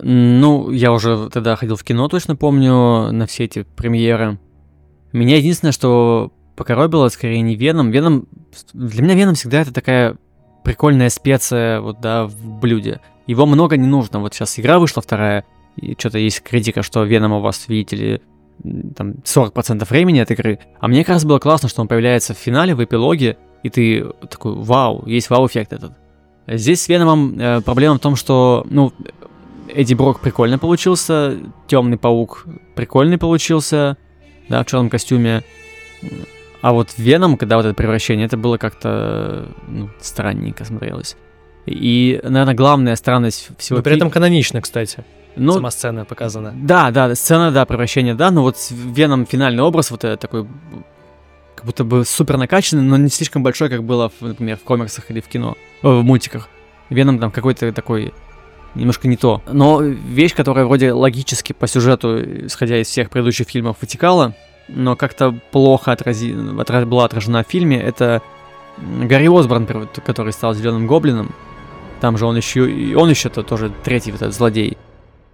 Ну, 0.01 0.69
я 0.69 0.91
уже 0.91 1.29
тогда 1.29 1.55
ходил 1.55 1.77
в 1.77 1.83
кино, 1.83 2.07
точно 2.09 2.35
помню, 2.35 3.11
на 3.11 3.25
все 3.25 3.45
эти 3.45 3.63
премьеры. 3.63 4.37
Меня 5.13 5.37
единственное, 5.37 5.71
что 5.71 6.31
покоробило, 6.55 7.07
скорее 7.09 7.41
не 7.41 7.55
Веном. 7.55 7.89
Веном... 7.89 8.27
Для 8.73 9.01
меня 9.01 9.15
Веном 9.15 9.35
всегда 9.35 9.61
это 9.61 9.73
такая 9.73 10.17
прикольная 10.67 11.09
специя, 11.09 11.79
вот, 11.79 12.01
да, 12.01 12.25
в 12.25 12.59
блюде. 12.59 12.99
Его 13.25 13.45
много 13.45 13.77
не 13.77 13.87
нужно. 13.87 14.19
Вот 14.19 14.33
сейчас 14.33 14.59
игра 14.59 14.79
вышла 14.79 15.01
вторая, 15.01 15.45
и 15.77 15.95
что-то 15.97 16.17
есть 16.17 16.41
критика, 16.41 16.83
что 16.83 17.05
Веном 17.05 17.31
у 17.31 17.39
вас, 17.39 17.69
видите 17.69 17.95
ли, 17.95 18.21
там 18.93 19.11
40% 19.23 19.87
времени 19.89 20.19
от 20.19 20.29
игры. 20.29 20.59
А 20.81 20.89
мне 20.89 21.05
как 21.05 21.13
раз 21.13 21.23
было 21.23 21.39
классно, 21.39 21.69
что 21.69 21.81
он 21.81 21.87
появляется 21.87 22.33
в 22.33 22.37
финале, 22.37 22.75
в 22.75 22.83
эпилоге, 22.83 23.37
и 23.63 23.69
ты 23.69 24.07
такой, 24.29 24.55
вау, 24.55 25.05
есть 25.05 25.29
вау-эффект 25.29 25.71
этот. 25.71 25.93
Здесь 26.47 26.81
с 26.81 26.89
Веномом 26.89 27.39
э, 27.39 27.61
проблема 27.61 27.95
в 27.95 27.99
том, 27.99 28.17
что, 28.17 28.67
ну, 28.69 28.91
Эдди 29.69 29.93
Брок 29.93 30.19
прикольно 30.19 30.59
получился, 30.59 31.37
Темный 31.67 31.97
паук 31.97 32.45
прикольный 32.75 33.17
получился, 33.17 33.95
да, 34.49 34.63
в 34.63 34.65
черном 34.65 34.89
костюме. 34.89 35.43
А 36.67 36.73
вот 36.73 36.95
Веном, 36.97 37.37
когда 37.37 37.55
вот 37.55 37.65
это 37.65 37.73
превращение, 37.73 38.25
это 38.25 38.35
было 38.35 38.57
как-то 38.57 39.47
ну, 39.69 39.89
странненько 40.01 40.65
смотрелось. 40.65 41.15
И, 41.65 42.19
наверное, 42.23 42.55
главная 42.55 42.97
странность 42.97 43.51
всего... 43.57 43.77
Но 43.77 43.83
при 43.83 43.95
этом 43.95 44.11
канонично, 44.11 44.61
кстати. 44.61 45.05
ну, 45.37 45.53
Сама 45.53 45.71
сцена 45.71 46.03
показана. 46.03 46.51
Да, 46.53 46.91
да, 46.91 47.15
сцена, 47.15 47.53
да, 47.53 47.65
превращения, 47.65 48.15
да, 48.15 48.31
но 48.31 48.41
вот 48.41 48.57
с 48.57 48.71
Веном 48.71 49.25
финальный 49.25 49.63
образ 49.63 49.91
вот 49.91 50.03
этот 50.03 50.19
такой 50.19 50.45
как 51.55 51.65
будто 51.65 51.85
бы 51.85 52.03
супер 52.03 52.35
накачанный, 52.35 52.83
но 52.83 52.97
не 52.97 53.07
слишком 53.07 53.43
большой, 53.43 53.69
как 53.69 53.85
было, 53.85 54.11
например, 54.19 54.57
в 54.57 54.63
комиксах 54.63 55.09
или 55.09 55.21
в 55.21 55.27
кино, 55.29 55.55
э, 55.83 55.87
в 55.87 56.03
мультиках. 56.03 56.49
Веном 56.89 57.17
там 57.17 57.31
какой-то 57.31 57.71
такой 57.71 58.13
немножко 58.75 59.07
не 59.07 59.15
то. 59.15 59.41
Но 59.49 59.79
вещь, 59.81 60.35
которая 60.35 60.65
вроде 60.65 60.91
логически 60.91 61.53
по 61.53 61.65
сюжету, 61.65 62.45
исходя 62.47 62.77
из 62.81 62.87
всех 62.87 63.09
предыдущих 63.09 63.47
фильмов, 63.47 63.77
вытекала, 63.79 64.35
но 64.67 64.95
как-то 64.95 65.33
плохо 65.51 65.91
отрази... 65.91 66.31
отра- 66.33 66.85
была 66.85 67.05
отражена 67.05 67.43
в 67.43 67.47
фильме, 67.47 67.81
это 67.81 68.21
Гарри 68.77 69.27
Осборн, 69.27 69.67
который 70.05 70.33
стал 70.33 70.53
Зеленым 70.53 70.87
Гоблином. 70.87 71.31
Там 71.99 72.17
же 72.17 72.25
он 72.25 72.37
еще, 72.37 72.69
и 72.71 72.93
он 72.93 73.09
еще-то 73.09 73.43
тоже 73.43 73.71
третий 73.83 74.11
вот 74.11 74.21
этот 74.21 74.35
злодей. 74.35 74.77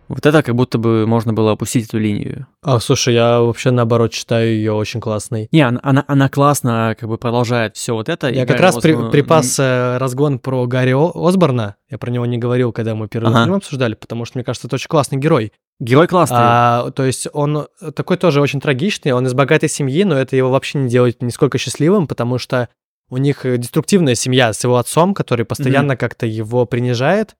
Вот 0.09 0.25
это 0.25 0.43
как 0.43 0.53
будто 0.55 0.77
бы 0.77 1.07
можно 1.07 1.33
было 1.33 1.53
опустить 1.53 1.87
эту 1.87 1.97
линию. 1.97 2.45
А, 2.61 2.79
слушай, 2.79 3.13
я 3.13 3.39
вообще 3.39 3.71
наоборот 3.71 4.13
считаю 4.13 4.53
ее 4.53 4.73
очень 4.73 4.99
классной. 4.99 5.47
Не, 5.51 5.61
она, 5.61 5.79
она, 5.81 6.03
она 6.07 6.29
классно 6.29 6.95
как 6.99 7.07
бы 7.09 7.17
продолжает 7.17 7.75
все 7.77 7.93
вот 7.93 8.09
это. 8.09 8.29
Я 8.29 8.41
как 8.45 8.57
Гарри 8.57 8.61
раз 8.61 8.77
при- 8.79 8.93
Осборн- 8.93 9.11
припас 9.11 9.57
э, 9.59 9.97
разгон 9.97 10.39
про 10.39 10.67
Гарри 10.67 10.91
О- 10.91 11.11
Осборна. 11.15 11.75
Я 11.89 11.97
про 11.97 12.11
него 12.11 12.25
не 12.25 12.37
говорил, 12.37 12.71
когда 12.73 12.95
мы 12.95 13.07
первый 13.07 13.29
Ага. 13.29 13.43
фильм 13.43 13.55
обсуждали, 13.55 13.93
потому 13.95 14.25
что, 14.25 14.37
мне 14.37 14.43
кажется, 14.45 14.67
это 14.67 14.75
очень 14.75 14.87
классный 14.89 15.17
герой. 15.17 15.53
Герой 15.79 16.07
классный. 16.07 16.37
А, 16.39 16.91
то 16.91 17.03
есть 17.03 17.27
он 17.33 17.67
такой 17.95 18.17
тоже 18.17 18.41
очень 18.41 18.61
трагичный, 18.61 19.11
он 19.11 19.25
из 19.25 19.33
богатой 19.33 19.69
семьи, 19.69 20.03
но 20.03 20.17
это 20.17 20.35
его 20.35 20.49
вообще 20.49 20.77
не 20.77 20.89
делает 20.89 21.21
нисколько 21.21 21.57
счастливым, 21.57 22.07
потому 22.07 22.37
что 22.37 22.69
у 23.09 23.17
них 23.17 23.41
деструктивная 23.43 24.15
семья 24.15 24.53
с 24.53 24.63
его 24.63 24.77
отцом, 24.77 25.13
который 25.13 25.45
постоянно 25.45 25.97
как-то 25.97 26.25
его 26.25 26.65
принижает, 26.65 27.35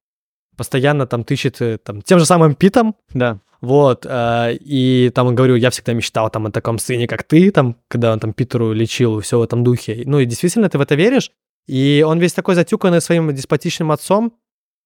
постоянно 0.57 1.07
там 1.07 1.23
тычет 1.23 1.61
э, 1.61 1.77
там, 1.77 2.01
тем 2.01 2.19
же 2.19 2.25
самым 2.25 2.55
Питом, 2.55 2.95
да. 3.13 3.39
вот, 3.61 4.05
э, 4.07 4.57
и 4.59 5.11
там 5.15 5.27
он 5.27 5.35
говорил, 5.35 5.55
я 5.55 5.69
всегда 5.69 5.93
мечтал 5.93 6.29
там 6.29 6.45
о 6.47 6.51
таком 6.51 6.79
сыне, 6.79 7.07
как 7.07 7.23
ты, 7.23 7.49
там, 7.51 7.77
когда 7.87 8.13
он 8.13 8.19
там 8.19 8.33
Питеру 8.33 8.73
лечил, 8.73 9.19
все 9.21 9.39
в 9.39 9.41
этом 9.41 9.63
духе. 9.63 10.03
Ну 10.05 10.19
и 10.19 10.25
действительно 10.25 10.69
ты 10.69 10.77
в 10.77 10.81
это 10.81 10.95
веришь, 10.95 11.31
и 11.65 12.03
он 12.05 12.19
весь 12.19 12.33
такой 12.33 12.55
затюканный 12.55 13.01
своим 13.01 13.33
деспотичным 13.33 13.91
отцом, 13.91 14.33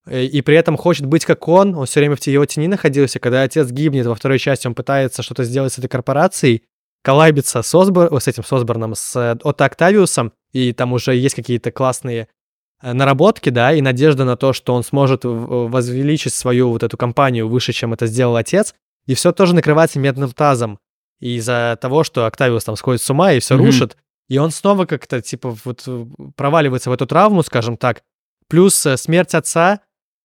и 0.09 0.41
при 0.41 0.55
этом 0.55 0.77
хочет 0.77 1.05
быть 1.05 1.25
как 1.25 1.47
он, 1.47 1.75
он 1.75 1.85
все 1.85 1.99
время 1.99 2.15
в 2.15 2.27
его 2.27 2.45
тени 2.45 2.67
находился, 2.67 3.19
когда 3.19 3.41
отец 3.43 3.69
гибнет 3.69 4.05
во 4.05 4.15
второй 4.15 4.39
части, 4.39 4.67
он 4.67 4.75
пытается 4.75 5.21
что-то 5.23 5.43
сделать 5.43 5.73
с 5.73 5.77
этой 5.77 5.87
корпорацией, 5.87 6.63
коллабится 7.03 7.61
с, 7.61 7.75
Осбор... 7.75 8.13
о, 8.13 8.19
с 8.19 8.27
этим, 8.27 8.43
с 8.43 8.51
Осборном, 8.51 8.95
с 8.95 9.15
э, 9.15 9.37
Отто 9.43 9.65
Октавиусом, 9.65 10.33
и 10.51 10.73
там 10.73 10.93
уже 10.93 11.15
есть 11.15 11.35
какие-то 11.35 11.71
классные 11.71 12.27
э, 12.81 12.93
наработки, 12.93 13.49
да, 13.49 13.73
и 13.73 13.81
надежда 13.81 14.25
на 14.25 14.35
то, 14.37 14.53
что 14.53 14.73
он 14.73 14.83
сможет 14.83 15.21
возвеличить 15.23 16.33
свою 16.33 16.69
вот 16.71 16.83
эту 16.83 16.97
компанию 16.97 17.47
выше, 17.47 17.73
чем 17.73 17.93
это 17.93 18.07
сделал 18.07 18.35
отец, 18.35 18.75
и 19.05 19.13
все 19.13 19.31
тоже 19.31 19.55
накрывается 19.55 19.99
медным 19.99 20.31
тазом 20.31 20.79
из-за 21.19 21.77
того, 21.81 22.03
что 22.03 22.25
Октавиус 22.25 22.63
там 22.63 22.75
сходит 22.75 23.01
с 23.01 23.09
ума 23.09 23.33
и 23.33 23.39
все 23.39 23.55
Мгм. 23.55 23.65
рушит, 23.65 23.97
и 24.29 24.37
он 24.37 24.51
снова 24.51 24.85
как-то, 24.85 25.21
типа, 25.21 25.55
вот 25.63 25.83
э, 25.87 26.05
проваливается 26.35 26.89
в 26.89 26.93
эту 26.93 27.05
травму, 27.05 27.43
скажем 27.43 27.77
так, 27.77 28.03
плюс 28.49 28.85
э, 28.85 28.97
смерть 28.97 29.33
отца 29.33 29.81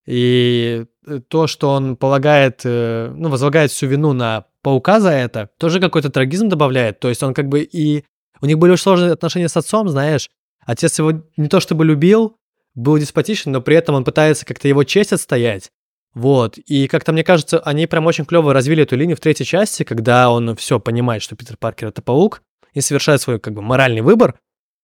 и 0.07 0.85
э, 1.07 1.21
то, 1.29 1.47
что 1.47 1.71
он 1.71 1.97
полагает, 1.97 2.63
э, 2.65 3.13
ну, 3.15 3.29
возлагает 3.29 3.71
всю 3.71 3.87
вину 3.87 4.13
на 4.13 4.47
паука 4.63 5.01
за 5.01 5.11
это, 5.11 5.51
тоже 5.59 5.81
какой-то 5.81 6.11
трагизм 6.11 6.49
добавляет, 6.49 7.01
то 7.01 7.09
есть 7.09 7.23
он 7.23 7.35
как 7.35 7.49
бы 7.49 7.63
и... 7.63 8.05
У 8.41 8.47
них 8.47 8.59
были 8.59 8.73
очень 8.73 8.83
сложные 8.83 9.13
отношения 9.13 9.49
с 9.49 9.57
отцом, 9.57 9.89
знаешь, 9.89 10.29
отец 10.67 10.99
его 10.99 11.23
не 11.37 11.49
то 11.49 11.61
чтобы 11.61 11.85
любил, 11.85 12.37
был 12.75 12.99
деспотичен, 12.99 13.53
но 13.53 13.61
при 13.61 13.77
этом 13.77 13.95
он 13.95 14.05
пытается 14.05 14.45
как-то 14.47 14.67
его 14.67 14.83
честь 14.85 15.13
отстоять. 15.13 15.71
Вот. 16.15 16.59
И 16.59 16.89
как-то, 16.89 17.13
мне 17.13 17.25
кажется, 17.25 17.59
они 17.61 17.87
прям 17.87 18.07
очень 18.07 18.25
клево 18.25 18.53
развили 18.53 18.83
эту 18.83 18.97
линию 18.97 19.17
в 19.17 19.21
третьей 19.21 19.47
части, 19.47 19.83
когда 19.83 20.31
он 20.31 20.57
все 20.57 20.79
понимает, 20.79 21.23
что 21.23 21.37
Питер 21.37 21.57
Паркер 21.57 21.89
это 21.89 22.03
паук, 22.03 22.43
и 22.75 22.81
совершает 22.81 23.21
свой 23.21 23.39
как 23.39 23.55
бы 23.55 23.63
моральный 23.63 24.01
выбор 24.01 24.39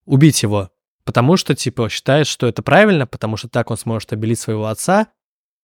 убить 0.04 0.42
его. 0.42 0.70
Потому 1.08 1.38
что, 1.38 1.54
типа, 1.54 1.88
считает, 1.88 2.26
что 2.26 2.46
это 2.46 2.60
правильно, 2.60 3.06
потому 3.06 3.38
что 3.38 3.48
так 3.48 3.70
он 3.70 3.78
сможет 3.78 4.12
обелить 4.12 4.38
своего 4.38 4.66
отца, 4.66 5.06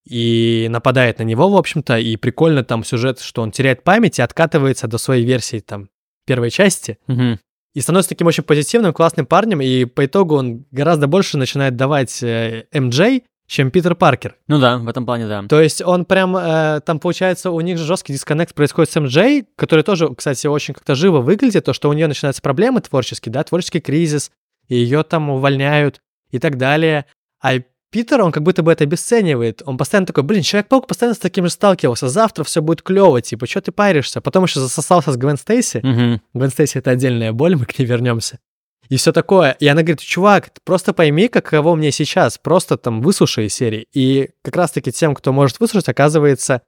и 0.08 0.68
нападает 0.70 1.18
на 1.18 1.22
него, 1.24 1.50
в 1.50 1.56
общем-то, 1.58 1.98
и 1.98 2.16
прикольно 2.16 2.64
там 2.64 2.82
сюжет, 2.82 3.20
что 3.20 3.42
он 3.42 3.50
теряет 3.50 3.84
память 3.84 4.18
и 4.18 4.22
откатывается 4.22 4.88
до 4.88 4.96
своей 4.96 5.26
версии 5.26 5.60
там 5.60 5.90
первой 6.26 6.50
части, 6.50 6.96
Мгм. 7.08 7.38
и 7.74 7.80
становится 7.82 8.08
таким 8.08 8.26
очень 8.26 8.42
позитивным, 8.42 8.94
классным 8.94 9.26
парнем, 9.26 9.60
и 9.60 9.84
по 9.84 10.06
итогу 10.06 10.36
он 10.36 10.64
гораздо 10.70 11.08
больше 11.08 11.36
начинает 11.36 11.76
давать 11.76 12.22
э, 12.22 12.64
МJ, 12.72 13.24
чем 13.46 13.70
Питер 13.70 13.94
Паркер. 13.96 14.36
Ну 14.48 14.58
да, 14.58 14.78
в 14.78 14.88
этом 14.88 15.04
плане, 15.04 15.26
да. 15.28 15.42
То 15.46 15.60
есть 15.60 15.82
он 15.82 16.06
прям, 16.06 16.34
э, 16.38 16.80
там 16.86 17.00
получается, 17.00 17.50
у 17.50 17.60
них 17.60 17.76
же 17.76 17.84
жесткий 17.84 18.14
дисконнект 18.14 18.54
происходит 18.54 18.90
с 18.90 18.96
МJ, 18.96 19.44
который 19.56 19.84
тоже, 19.84 20.08
кстати, 20.14 20.46
очень 20.46 20.72
как-то 20.72 20.94
живо 20.94 21.18
выглядит, 21.20 21.66
то, 21.66 21.74
что 21.74 21.90
у 21.90 21.92
нее 21.92 22.06
начинаются 22.06 22.40
проблемы 22.40 22.80
творческие, 22.80 23.30
да, 23.30 23.44
творческий 23.44 23.80
кризис, 23.80 24.30
и 24.68 24.76
ее 24.76 25.02
там 25.02 25.30
увольняют 25.30 26.00
и 26.30 26.38
так 26.38 26.56
далее. 26.56 27.06
А 27.42 27.54
Питер, 27.90 28.22
он 28.22 28.32
как 28.32 28.42
будто 28.42 28.64
бы 28.64 28.72
это 28.72 28.82
обесценивает. 28.82 29.62
Он 29.66 29.76
постоянно 29.76 30.06
такой, 30.06 30.24
блин, 30.24 30.42
Человек-паук 30.42 30.88
постоянно 30.88 31.14
с 31.14 31.18
таким 31.18 31.44
же 31.44 31.50
сталкивался, 31.50 32.08
завтра 32.08 32.42
все 32.42 32.60
будет 32.60 32.82
клево, 32.82 33.22
типа, 33.22 33.46
что 33.46 33.60
ты 33.60 33.70
паришься? 33.70 34.20
Потом 34.20 34.44
еще 34.44 34.58
засосался 34.58 35.12
с 35.12 35.16
Гвен 35.16 35.36
Стейси. 35.36 35.78
Мгм. 35.82 36.20
Гвен 36.34 36.50
Стейси 36.50 36.78
это 36.78 36.90
отдельная 36.90 37.32
боль, 37.32 37.54
мы 37.54 37.66
к 37.66 37.78
ней 37.78 37.84
вернемся. 37.84 38.40
И 38.88 38.96
все 38.96 39.12
такое. 39.12 39.52
И 39.60 39.66
она 39.68 39.82
говорит, 39.82 40.00
чувак, 40.00 40.50
просто 40.64 40.92
пойми, 40.92 41.28
каково 41.28 41.74
мне 41.76 41.92
сейчас, 41.92 42.36
просто 42.36 42.76
там 42.76 43.00
выслушай 43.00 43.48
серии. 43.48 43.86
И 43.94 44.30
как 44.42 44.56
раз-таки 44.56 44.90
тем, 44.90 45.14
кто 45.14 45.32
может 45.32 45.60
выслушать, 45.60 45.88
оказывается 45.88 46.62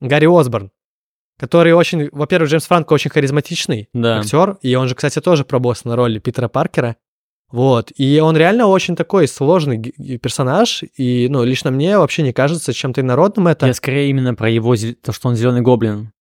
Гарри 0.00 0.26
Осборн, 0.26 0.72
который 1.38 1.72
очень, 1.72 2.08
во-первых, 2.10 2.50
Джеймс 2.50 2.66
Франко 2.66 2.92
очень 2.92 3.10
харизматичный 3.10 3.88
Да. 3.94 4.18
актер, 4.18 4.58
и 4.60 4.74
он 4.74 4.88
же, 4.88 4.94
кстати, 4.96 5.20
тоже 5.20 5.44
пробовался 5.44 5.86
на 5.88 5.96
роли 5.96 6.18
Питера 6.18 6.48
Паркера. 6.48 6.96
Вот, 7.50 7.92
и 7.96 8.18
он 8.20 8.36
реально 8.36 8.66
очень 8.66 8.96
такой 8.96 9.28
сложный 9.28 9.80
персонаж, 10.18 10.82
и, 10.96 11.28
ну, 11.30 11.44
лично 11.44 11.70
мне 11.70 11.98
вообще 11.98 12.22
не 12.22 12.32
кажется 12.32 12.72
чем-то 12.72 13.00
инородным 13.00 13.46
это. 13.46 13.66
Я 13.66 13.74
скорее 13.74 14.10
именно 14.10 14.34
про 14.34 14.50
его, 14.50 14.74
то, 14.74 15.12
что 15.12 15.28
он 15.28 15.36
зеленый 15.36 15.60
гоблин. 15.60 16.12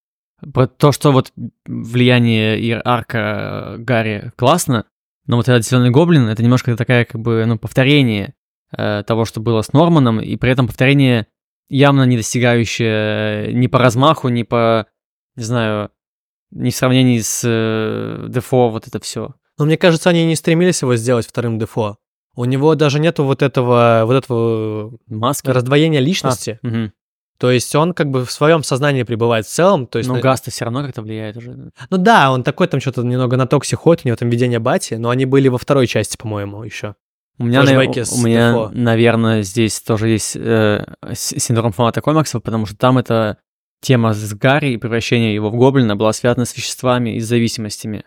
Про 0.53 0.67
то, 0.67 0.91
что 0.91 1.11
вот 1.11 1.32
влияние 1.65 2.59
и 2.59 2.71
арка 2.71 3.17
э, 3.17 3.78
Гарри 3.78 4.32
классно, 4.36 4.86
но 5.26 5.38
вот 5.38 5.47
этот 5.47 5.65
зеленый 5.65 5.89
гоблин 5.89 6.28
это 6.28 6.43
немножко 6.43 6.76
такая 6.76 7.05
как 7.05 7.21
бы 7.21 7.45
ну 7.47 7.57
повторение 7.57 8.36
э, 8.78 9.03
того, 9.07 9.26
что 9.26 9.39
было 9.39 9.61
с 9.61 9.71
Норманом, 9.74 10.19
и 10.19 10.36
при 10.36 10.51
этом 10.51 10.67
повторение 10.67 11.28
явно 11.69 12.03
не 12.03 12.17
достигающее 12.17 13.53
ни 13.53 13.67
по 13.67 13.80
размаху, 13.80 14.28
ни 14.30 14.43
по, 14.43 14.88
не 15.36 15.43
знаю, 15.43 15.91
ни 16.51 16.69
в 16.69 16.76
сравнении 16.76 17.19
с 17.19 17.41
э, 17.45 18.28
Дефо 18.30 18.69
вот 18.69 18.88
это 18.88 18.99
все. 18.99 19.36
Но 19.58 19.66
мне 19.66 19.78
кажется, 19.78 20.10
они 20.10 20.26
не 20.26 20.36
стремились 20.36 20.82
его 20.82 20.95
сделать 20.95 21.28
вторым 21.28 21.60
Дефо. 21.60 21.97
У 22.36 22.45
него 22.45 22.74
даже 22.76 22.99
нету 22.99 23.24
вот 23.24 23.41
этого, 23.41 24.04
вот 24.06 24.16
этого 24.16 24.97
Маски. 25.08 25.47
раздвоения 25.49 25.99
личности. 25.99 26.60
А, 26.64 26.68
мгм. 26.68 26.93
То 27.38 27.51
есть 27.51 27.76
он 27.76 27.93
как 27.93 28.10
бы 28.10 28.26
в 28.26 28.32
своем 28.32 28.64
сознании 28.64 29.04
пребывает 29.04 29.45
в 29.45 29.49
целом. 29.49 29.86
То 29.86 29.97
есть, 29.99 30.08
Но 30.10 30.16
на- 30.16 30.22
Гаста 30.22 30.49
все 30.49 30.66
равно 30.66 30.82
как-то 30.84 31.01
влияет 31.01 31.38
уже. 31.38 31.72
Ну 31.89 31.97
да, 31.97 32.32
он 32.32 32.43
такой 32.43 32.68
там 32.68 32.80
что-то 32.80 33.04
немного 33.04 33.38
на 33.38 33.45
токсе 33.45 33.76
ходит, 33.76 34.06
у 34.06 34.08
него 34.08 34.16
там 34.16 34.30
видение 34.30 34.60
бати, 34.60 34.95
но 34.95 35.10
они 35.10 35.26
были 35.26 35.47
во 35.49 35.58
второй 35.58 35.86
части, 35.88 36.18
по-моему, 36.18 36.64
еще. 36.64 36.95
У 37.39 37.45
меня, 37.45 37.64
с 38.06 38.14
у 38.14 38.18
меня 38.24 38.51
Дефо. 38.51 38.70
наверное, 38.74 39.41
здесь 39.41 39.82
тоже 39.82 40.10
есть 40.10 40.36
э, 40.36 40.86
синдром 41.16 41.72
фаната 41.72 41.99
комиксов, 42.01 42.43
потому 42.43 42.68
что 42.68 42.78
там 42.78 42.99
эта 42.99 43.38
тема 43.82 44.14
с 44.14 44.34
Гарри 44.36 44.74
и 44.74 44.78
превращение 44.78 45.34
его 45.34 45.49
в 45.49 45.56
гоблина 45.56 45.95
была 45.95 46.14
связана 46.14 46.45
с 46.45 46.56
веществами 46.56 47.16
и 47.16 47.20
зависимостями. 47.20 48.06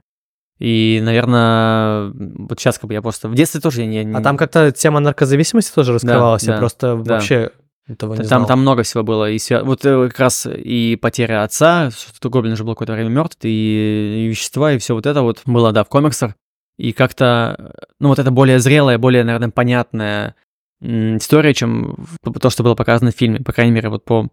И, 0.59 1.01
наверное, 1.03 2.13
вот 2.15 2.59
сейчас 2.59 2.79
как 2.79 2.89
бы 2.89 2.95
я 2.95 3.03
просто... 3.03 3.29
В 3.29 3.35
детстве 3.35 3.61
тоже 3.61 3.83
я 3.83 4.05
не... 4.05 4.17
А 4.17 4.23
там 4.23 4.37
как-то 4.37 4.73
тема 4.73 5.01
наркозависимости 5.01 5.75
тоже 5.75 5.93
раскрывалась, 5.93 6.45
я 6.45 6.55
да, 6.55 6.59
просто 6.59 6.97
да. 6.97 7.15
вообще 7.15 7.51
этого 7.87 8.13
не 8.15 8.19
Там, 8.19 8.27
знал. 8.27 8.47
там 8.47 8.61
много 8.61 8.83
всего 8.83 9.03
было. 9.03 9.31
И 9.31 9.37
свя- 9.37 9.63
вот 9.63 9.85
э, 9.85 10.09
как 10.09 10.19
раз 10.19 10.47
и 10.47 10.97
потеря 10.97 11.43
отца, 11.45 11.91
что 11.91 12.31
гоблин 12.31 12.55
уже 12.55 12.65
был 12.65 12.73
какое-то 12.73 12.95
время 12.95 13.11
мертв, 13.11 13.39
и, 13.43 14.25
и 14.25 14.29
вещества, 14.29 14.73
и 14.73 14.79
все 14.79 14.95
вот 14.95 15.07
это 15.07 15.23
вот 15.23 15.43
было, 15.45 15.73
да, 15.73 15.85
в 15.85 15.89
комиксах. 15.89 16.35
И 16.79 16.93
как-то, 16.93 17.75
ну 18.01 18.09
вот 18.09 18.19
это 18.19 18.31
более 18.31 18.59
зрелая, 18.59 18.99
более, 18.99 19.25
наверное, 19.25 19.51
понятная 19.51 20.35
история, 20.81 21.55
чем 21.55 22.07
то, 22.41 22.51
что 22.51 22.63
было 22.63 22.75
показано 22.75 23.13
в 23.13 23.17
фильме. 23.17 23.41
По 23.41 23.53
крайней 23.53 23.73
мере, 23.73 23.89
вот 23.89 24.05
по 24.05 24.29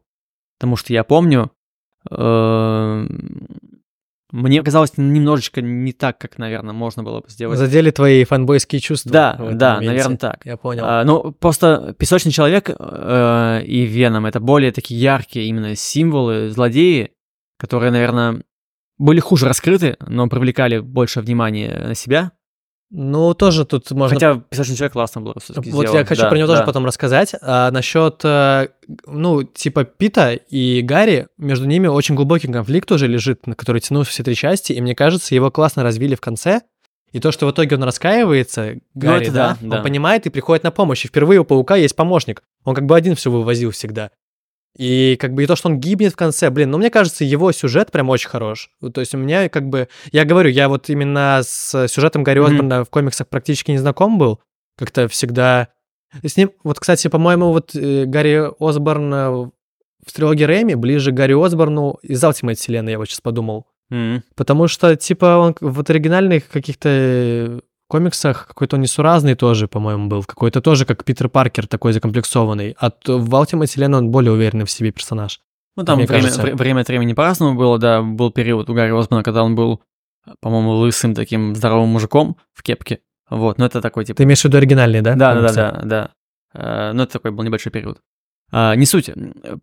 тому, 0.59 0.76
что 0.76 0.93
я 0.93 1.03
помню. 1.03 1.51
Мне 4.34 4.63
казалось 4.63 4.93
немножечко 4.97 5.61
не 5.61 5.93
так, 5.93 6.17
как, 6.17 6.39
наверное, 6.39 6.73
можно 6.73 7.03
было 7.03 7.21
бы 7.21 7.29
сделать. 7.29 7.59
Задели 7.59 7.91
твои 7.91 8.23
фанбойские 8.23 8.81
чувства. 8.81 9.11
Да, 9.11 9.36
да, 9.51 9.75
моменте. 9.75 9.93
наверное, 9.93 10.17
так. 10.17 10.43
Я 10.43 10.57
понял. 10.57 10.84
А, 10.84 11.03
ну, 11.03 11.31
просто 11.34 11.95
песочный 11.99 12.31
человек 12.31 12.71
э, 12.71 13.61
и 13.63 13.86
Веном 13.86 14.25
это 14.25 14.39
более 14.39 14.71
такие 14.71 14.99
яркие 14.99 15.45
именно 15.45 15.75
символы, 15.75 16.49
злодеи, 16.49 17.11
которые, 17.59 17.91
наверное, 17.91 18.41
были 18.97 19.19
хуже 19.19 19.47
раскрыты, 19.47 19.97
но 19.99 20.27
привлекали 20.27 20.79
больше 20.79 21.21
внимания 21.21 21.84
на 21.89 21.93
себя. 21.93 22.31
Ну, 22.95 23.33
тоже 23.33 23.65
тут 23.65 23.89
можно... 23.89 24.15
Хотя 24.15 24.39
«Песочный 24.49 24.75
человек» 24.75 24.93
классно 24.93 25.19
было 25.21 25.33
всё-таки 25.41 25.71
Вот 25.71 25.87
сделан. 25.87 25.97
я 25.97 26.05
хочу 26.05 26.21
Да, 26.21 26.29
про 26.29 26.37
него 26.37 26.45
тоже 26.45 26.59
да. 26.59 26.65
потом 26.67 26.85
рассказать. 26.85 27.33
А, 27.41 27.71
насчет, 27.71 28.21
э, 28.23 28.67
ну, 29.07 29.41
типа 29.41 29.83
Пита 29.83 30.33
и 30.33 30.81
Гарри, 30.83 31.27
между 31.39 31.65
ними 31.65 31.87
очень 31.87 32.13
глубокий 32.13 32.51
конфликт 32.51 32.91
уже 32.91 33.07
лежит, 33.07 33.47
на 33.47 33.55
который 33.55 33.81
тянулся 33.81 34.11
все 34.11 34.21
три 34.21 34.35
части, 34.35 34.73
и 34.73 34.79
мне 34.79 34.93
кажется, 34.93 35.33
его 35.33 35.49
классно 35.49 35.81
развили 35.81 36.13
в 36.13 36.21
конце. 36.21 36.61
И 37.11 37.19
то, 37.19 37.31
что 37.31 37.47
в 37.47 37.51
итоге 37.51 37.75
он 37.77 37.83
раскаивается, 37.83 38.75
Гарри, 38.93 39.23
это 39.23 39.31
да, 39.31 39.57
да, 39.59 39.67
да. 39.69 39.77
он 39.77 39.83
понимает 39.83 40.27
и 40.27 40.29
приходит 40.29 40.63
на 40.63 40.69
помощь. 40.69 41.03
И 41.03 41.07
впервые 41.07 41.39
у 41.39 41.45
Паука 41.45 41.75
есть 41.75 41.95
помощник. 41.95 42.43
Он 42.63 42.75
как 42.75 42.85
бы 42.85 42.95
один 42.95 43.15
все 43.15 43.31
вывозил 43.31 43.71
всегда. 43.71 44.11
И 44.78 45.17
как 45.19 45.34
бы 45.34 45.43
и 45.43 45.47
то, 45.47 45.55
что 45.55 45.69
он 45.69 45.80
гибнет 45.80 46.13
в 46.13 46.15
конце, 46.15 46.49
блин, 46.49 46.71
ну 46.71 46.80
мне 46.80 46.89
кажется, 46.89 47.24
его 47.24 47.51
сюжет 47.51 47.91
прям 47.91 48.09
очень 48.09 48.30
хорош. 48.30 48.71
То 48.93 49.01
есть 49.01 49.13
у 49.13 49.17
меня 49.17 49.47
как 49.49 49.69
бы, 49.69 49.88
я 50.11 50.26
говорю, 50.26 50.49
я 50.49 50.67
вот 50.67 50.89
именно 50.89 51.41
с 51.43 51.88
сюжетом 51.88 52.24
Гарри. 52.24 52.39
Осборна 52.39 52.84
в 52.84 52.89
комиксах 52.89 53.28
практически 53.28 53.71
не 53.71 53.78
знаком 53.78 54.17
был. 54.17 54.39
Как-то 54.78 55.07
всегда... 55.07 55.69
С 56.24 56.38
ним, 56.38 56.51
вот, 56.63 56.80
кстати, 56.80 57.07
по-моему, 57.07 57.51
вот 57.51 57.76
э, 57.76 58.05
Гарри 58.05 58.51
Осборн 58.59 59.13
э, 59.13 59.30
в 60.05 60.13
трилогии 60.13 60.43
Рэми 60.43 60.76
ближе 60.76 61.11
к 61.11 61.15
Гарри 61.15 61.34
Осборну 61.34 61.99
из 62.03 62.24
Ultimate 62.24 62.55
вселенной, 62.55 62.93
я 62.93 62.97
вот 62.97 63.07
сейчас 63.07 63.21
подумал. 63.21 63.67
М. 63.89 64.24
Потому 64.36 64.67
что, 64.67 64.95
типа, 64.95 65.38
он 65.38 65.55
вот 65.59 65.89
оригинальных 65.89 66.49
каких-то 66.49 66.89
э, 66.89 67.59
комиксах 67.93 68.47
какой-то 68.47 68.75
он 68.75 68.81
несуразный 68.81 69.35
тоже, 69.35 69.67
по-моему, 69.67 70.07
был. 70.07 70.23
Какой-то 70.23 70.61
тоже, 70.61 70.85
как 70.85 71.03
Питер 71.03 71.29
Паркер, 71.29 71.67
такой 71.67 71.93
закомплексованный. 71.93 72.75
А 72.79 72.89
в 72.89 73.33
Ultimate 73.35 73.65
вселенной 73.67 73.99
он 73.99 74.09
более 74.09 74.31
уверенный 74.31 74.65
в 74.65 74.71
себе 74.71 74.91
персонаж. 74.91 75.39
Ну, 75.75 75.83
там 75.83 75.99
время, 75.99 76.29
вре- 76.29 76.55
время 76.55 76.81
от 76.81 76.87
времени 76.87 77.13
по-разному 77.13 77.57
было, 77.57 77.77
да. 77.79 78.01
Был 78.01 78.31
период 78.31 78.69
у 78.69 78.73
Гарри 78.73 78.91
Осборна, 78.99 79.23
когда 79.23 79.43
он 79.43 79.55
был, 79.55 79.81
по-моему, 80.41 80.71
лысым 80.71 81.13
таким 81.15 81.55
здоровым 81.55 81.89
мужиком 81.89 82.35
в 82.53 82.61
кепке. 82.63 82.99
Вот, 83.29 83.57
но 83.57 83.65
это 83.65 83.81
такой, 83.81 84.05
типа... 84.05 84.17
Ты 84.17 84.23
имеешь 84.23 84.41
в 84.41 84.45
виду 84.45 84.57
оригинальный, 84.57 85.01
да? 85.01 85.15
Да, 85.15 85.33
да, 85.35 85.41
да, 85.41 85.71
да, 85.71 85.81
да. 85.83 86.09
Э, 86.53 86.91
Ну, 86.93 87.03
это 87.03 87.13
такой 87.13 87.31
был 87.31 87.43
небольшой 87.43 87.71
период. 87.71 87.99
А, 88.51 88.75
Не 88.75 88.85
суть. 88.85 89.09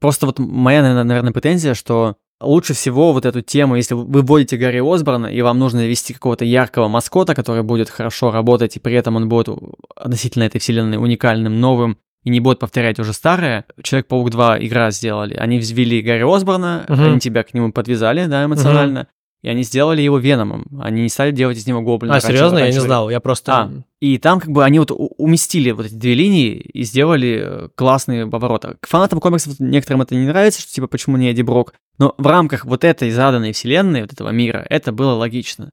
Просто 0.01 0.27
вот 0.27 0.39
моя, 0.39 0.83
наверное, 1.05 1.33
претензия, 1.33 1.75
что 1.75 2.17
лучше 2.41 2.75
всего 2.75 3.13
вот 3.13 3.27
эту 3.27 3.43
тему, 3.43 3.77
если 3.77 3.95
вы 3.95 4.23
вводите 4.23 4.57
Гарри 4.57 4.81
Осборна, 4.81 5.27
и 5.27 5.41
вам 5.43 5.59
нужно 5.59 5.87
ввести 5.87 6.15
какого-то 6.15 6.45
яркого 6.45 6.89
маскота, 6.89 7.35
который 7.35 7.63
будет 7.63 7.91
хорошо 7.91 8.31
работать, 8.31 8.77
и 8.77 8.81
при 8.81 8.95
этом 8.95 9.17
он 9.17 9.29
будет 9.29 9.49
относительно 9.95 10.45
этой 10.45 10.61
вселенной 10.61 10.97
уникальным, 10.99 11.61
новым, 11.61 11.99
и 12.25 12.31
не 12.31 12.41
будет 12.41 12.59
повторять 12.59 12.99
уже 12.99 13.13
старое. 13.13 13.65
Человек-паук 13.83 14.31
2 14.31 14.59
игра 14.67 14.91
сделали. 14.91 15.35
Они 15.35 15.59
взвели 15.59 16.03
Гарри 16.03 16.25
Осборна, 16.35 16.85
Мгм. 16.89 17.03
они 17.05 17.21
тебя 17.21 17.43
к 17.43 17.55
нему 17.55 17.73
подвязали, 17.73 18.27
да, 18.27 18.45
эмоционально, 18.45 19.07
и 19.43 19.49
они 19.49 19.63
сделали 19.63 20.03
его 20.03 20.19
Веномом. 20.19 20.67
Они 20.81 21.03
не 21.03 21.09
стали 21.09 21.31
делать 21.31 21.57
из 21.57 21.67
него 21.67 21.81
гоблина. 21.81 22.17
А, 22.17 22.21
серьезно? 22.21 22.59
Я 22.59 22.67
не 22.67 22.81
знал. 22.81 23.09
Я 23.09 23.21
просто... 23.21 23.53
А. 23.53 23.71
и 24.01 24.19
там 24.19 24.39
как 24.39 24.51
бы 24.51 24.65
они 24.65 24.79
вот 24.79 24.91
уместили 24.91 25.71
вот 25.71 25.87
эти 25.87 25.95
две 25.95 26.15
линии 26.15 26.57
и 26.57 26.83
сделали 26.83 27.41
э, 27.43 27.69
классные 27.75 28.27
повороты. 28.27 28.77
К 28.81 28.87
фанатам 28.87 29.21
комиксов 29.21 29.59
некоторым 29.59 30.03
это 30.03 30.15
не 30.15 30.27
нравится, 30.27 30.61
что 30.61 30.73
типа 30.73 30.89
почему 30.89 31.17
не 31.17 31.31
Эдди 31.31 31.43
Брок. 31.43 31.75
Но 31.99 32.15
в 32.19 32.27
рамках 32.27 32.67
вот 32.67 32.85
этой 32.85 33.11
заданной 33.11 33.53
вселенной, 33.53 34.03
вот 34.03 34.13
этого 34.13 34.29
мира, 34.29 34.67
это 34.69 34.93
было 34.93 35.15
логично. 35.15 35.71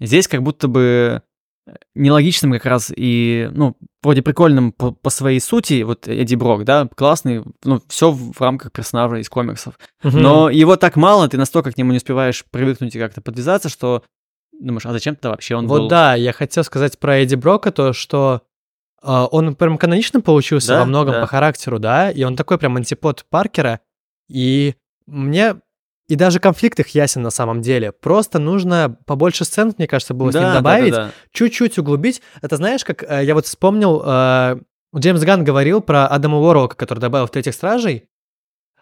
Здесь 0.00 0.26
как 0.28 0.42
будто 0.42 0.68
бы 0.68 1.22
нелогичным 1.94 2.52
как 2.52 2.66
раз 2.66 2.92
и, 2.94 3.50
ну, 3.52 3.76
вроде 4.02 4.22
прикольным 4.22 4.72
по, 4.72 4.92
по 4.92 5.10
своей 5.10 5.40
сути, 5.40 5.82
вот 5.82 6.06
Эдди 6.06 6.34
Брок, 6.36 6.64
да, 6.64 6.88
классный, 6.94 7.42
ну, 7.64 7.82
все 7.88 8.12
в 8.12 8.40
рамках 8.40 8.72
персонажа 8.72 9.16
из 9.16 9.28
комиксов. 9.28 9.78
Мгм. 10.02 10.20
Но 10.20 10.50
его 10.50 10.76
так 10.76 10.96
мало, 10.96 11.28
ты 11.28 11.36
настолько 11.38 11.72
к 11.72 11.78
нему 11.78 11.90
не 11.90 11.96
успеваешь 11.96 12.44
привыкнуть 12.50 12.94
и 12.94 12.98
как-то 12.98 13.20
подвязаться, 13.20 13.68
что 13.68 14.04
думаешь, 14.52 14.86
а 14.86 14.92
зачем 14.92 15.16
тогда 15.16 15.30
вообще 15.30 15.56
он 15.56 15.66
Вот 15.66 15.82
был? 15.82 15.88
да, 15.88 16.14
я 16.14 16.32
хотел 16.32 16.64
сказать 16.64 16.98
про 16.98 17.18
Эдди 17.18 17.34
Брока, 17.34 17.72
то, 17.72 17.92
что 17.92 18.42
а, 19.02 19.26
он 19.26 19.54
прям 19.54 19.76
каноничным 19.76 20.22
получился 20.22 20.68
Да, 20.68 20.80
во 20.80 20.84
многом 20.86 21.14
да. 21.14 21.20
по 21.20 21.26
характеру, 21.26 21.78
да, 21.78 22.10
и 22.10 22.22
он 22.22 22.36
такой 22.36 22.58
прям 22.58 22.76
антипод 22.76 23.26
Паркера, 23.28 23.80
и 24.28 24.74
мне... 25.06 25.56
И 26.08 26.14
даже 26.14 26.38
конфликт 26.38 26.78
их 26.78 26.88
ясен 26.88 27.22
на 27.22 27.30
самом 27.30 27.62
деле. 27.62 27.90
Просто 27.90 28.38
нужно 28.38 28.96
побольше 29.06 29.44
сцен, 29.44 29.74
мне 29.76 29.88
кажется, 29.88 30.14
было 30.14 30.30
с 30.30 30.34
Да, 30.34 30.38
ним 30.38 30.48
да, 30.48 30.52
да, 30.54 30.58
добавить, 30.60 30.92
да. 30.94 31.10
чуть-чуть 31.32 31.78
углубить. 31.78 32.22
Это 32.42 32.56
знаешь, 32.56 32.84
как 32.84 33.02
э, 33.02 33.24
я 33.24 33.34
вот 33.34 33.46
вспомнил, 33.46 34.02
э, 34.04 34.56
Джеймс 34.96 35.20
Ганн 35.22 35.42
говорил 35.42 35.80
про 35.80 36.06
Адама 36.06 36.38
Уорлока, 36.38 36.76
который 36.76 37.00
добавил 37.00 37.26
в 37.26 37.30
«Третьих 37.30 37.54
стражей». 37.54 38.08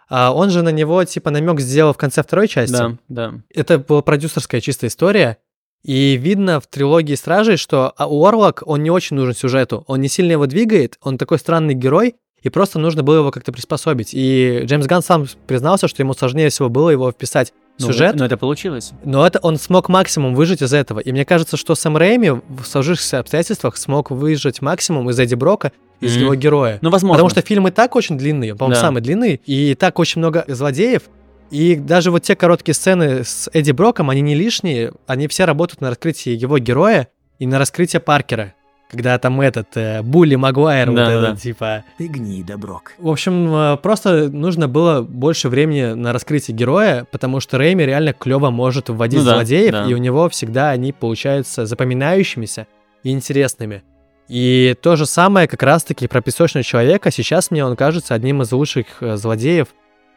А 0.09 0.33
он 0.35 0.51
же 0.51 0.63
на 0.63 0.69
него, 0.69 1.03
типа, 1.05 1.31
намек 1.31 1.61
сделал 1.61 1.95
в 1.95 1.97
конце 1.97 2.23
второй 2.23 2.47
части. 2.47 2.73
Да, 2.73 2.97
да. 3.09 3.35
Это 3.49 3.79
была 3.79 4.03
продюсерская 4.03 4.61
чистая 4.61 4.89
история. 4.91 5.39
И 5.83 6.17
видно 6.17 6.61
в 6.61 6.67
трилогии 6.67 7.15
Стражей, 7.15 7.57
что 7.57 7.93
а, 7.97 8.09
Уорлок, 8.09 8.63
он 8.65 8.83
не 8.83 8.91
очень 8.91 9.17
нужен 9.17 9.35
сюжету. 9.35 9.85
Он 9.87 10.01
не 10.01 10.09
сильно 10.09 10.33
его 10.33 10.47
двигает, 10.47 10.99
он 11.03 11.19
такой 11.19 11.39
странный 11.39 11.75
герой, 11.75 12.17
и 12.45 12.49
просто 12.51 12.79
нужно 12.79 13.03
было 13.03 13.17
его 13.17 13.31
как-то 13.33 13.51
приспособить. 13.51 14.11
И 14.13 14.61
Джеймс 14.65 14.87
Ганн 14.87 15.03
сам 15.03 15.27
признался, 15.49 15.89
что 15.89 16.03
ему 16.03 16.15
сложнее 16.15 16.51
всего 16.51 16.69
было 16.69 16.91
его 16.91 17.11
вписать 17.11 17.53
в 17.79 17.81
Ну, 17.81 17.87
сюжет, 17.89 18.15
Но 18.15 18.25
это 18.25 18.37
получилось. 18.37 18.93
но 19.05 19.27
это 19.27 19.41
он 19.43 19.57
смог 19.57 19.89
максимум 19.89 20.35
выжить 20.37 20.63
из 20.63 20.73
этого. 20.73 21.01
И 21.01 21.11
мне 21.11 21.25
кажется, 21.25 21.57
что 21.57 21.75
Сэм 21.75 21.97
Рэйми 21.97 22.31
в 22.31 22.65
сложившихся 22.65 23.19
обстоятельствах 23.19 23.77
смог 23.77 24.13
выжать 24.13 24.63
максимум 24.63 25.11
из 25.11 25.19
Эдди 25.19 25.35
Брока, 25.35 25.73
из 26.01 26.15
Мгм. 26.15 26.23
его 26.23 26.35
героя. 26.37 26.79
Ну, 26.83 26.91
возможно. 26.91 27.15
Потому 27.17 27.31
что 27.31 27.41
фильм 27.41 27.67
и 27.67 27.71
так 27.73 27.97
очень 27.97 28.17
длинный, 28.19 28.53
он, 28.53 28.59
по-моему, 28.59 28.75
Да. 28.75 28.81
самый 28.81 29.01
длинный, 29.03 29.41
и 29.47 29.75
так 29.75 29.99
очень 29.99 30.21
много 30.21 30.45
злодеев. 30.47 31.03
И 31.51 31.77
даже 31.77 32.11
вот 32.11 32.23
те 32.23 32.37
короткие 32.37 32.75
сцены 32.75 33.25
с 33.25 33.49
Эдди 33.53 33.71
Броком, 33.71 34.11
они 34.11 34.21
не 34.21 34.35
лишние, 34.35 34.93
они 35.07 35.29
все 35.29 35.45
работают 35.45 35.81
на 35.81 35.91
раскрытие 35.91 36.35
его 36.35 36.59
героя 36.59 37.09
и 37.39 37.47
на 37.47 37.59
раскрытие 37.59 38.01
Паркера. 38.01 38.55
Когда 38.91 39.19
там 39.19 39.41
этот 39.41 39.77
э, 39.77 40.03
Булли 40.03 40.35
Магуайр, 40.37 40.91
вот 40.91 40.97
Да, 40.97 41.11
этот, 41.11 41.31
да. 41.35 41.37
типа... 41.37 41.85
Ты 41.99 42.07
гнида, 42.07 42.57
Брок. 42.59 42.93
В 42.99 43.09
общем, 43.09 43.53
э, 43.55 43.77
просто 43.79 44.29
нужно 44.31 44.69
было 44.69 45.03
больше 45.03 45.49
времени 45.49 45.95
на 45.95 46.13
раскрытие 46.13 46.57
героя, 46.57 47.07
потому 47.11 47.41
что 47.41 47.59
Рэйми 47.59 47.85
реально 47.85 48.13
клево 48.13 48.51
может 48.51 48.89
вводить 48.91 49.21
Ну 49.21 49.25
да, 49.25 49.35
злодеев, 49.35 49.73
да. 49.73 49.85
и 49.87 49.95
у 49.95 49.97
него 49.97 50.29
всегда 50.29 50.71
они 50.71 50.93
получаются 50.93 51.67
запоминающимися 51.67 52.67
и 53.03 53.11
интересными. 53.11 53.83
И 54.29 54.75
то 54.81 54.97
же 54.97 55.07
самое 55.07 55.49
как 55.49 55.63
раз-таки 55.63 56.07
про 56.07 56.21
песочного 56.23 56.65
человека. 56.65 57.11
Сейчас 57.11 57.51
мне 57.51 57.65
он 57.65 57.77
кажется 57.77 58.15
одним 58.15 58.43
из 58.43 58.53
лучших 58.53 58.87
э, 59.01 59.17
злодеев 59.17 59.69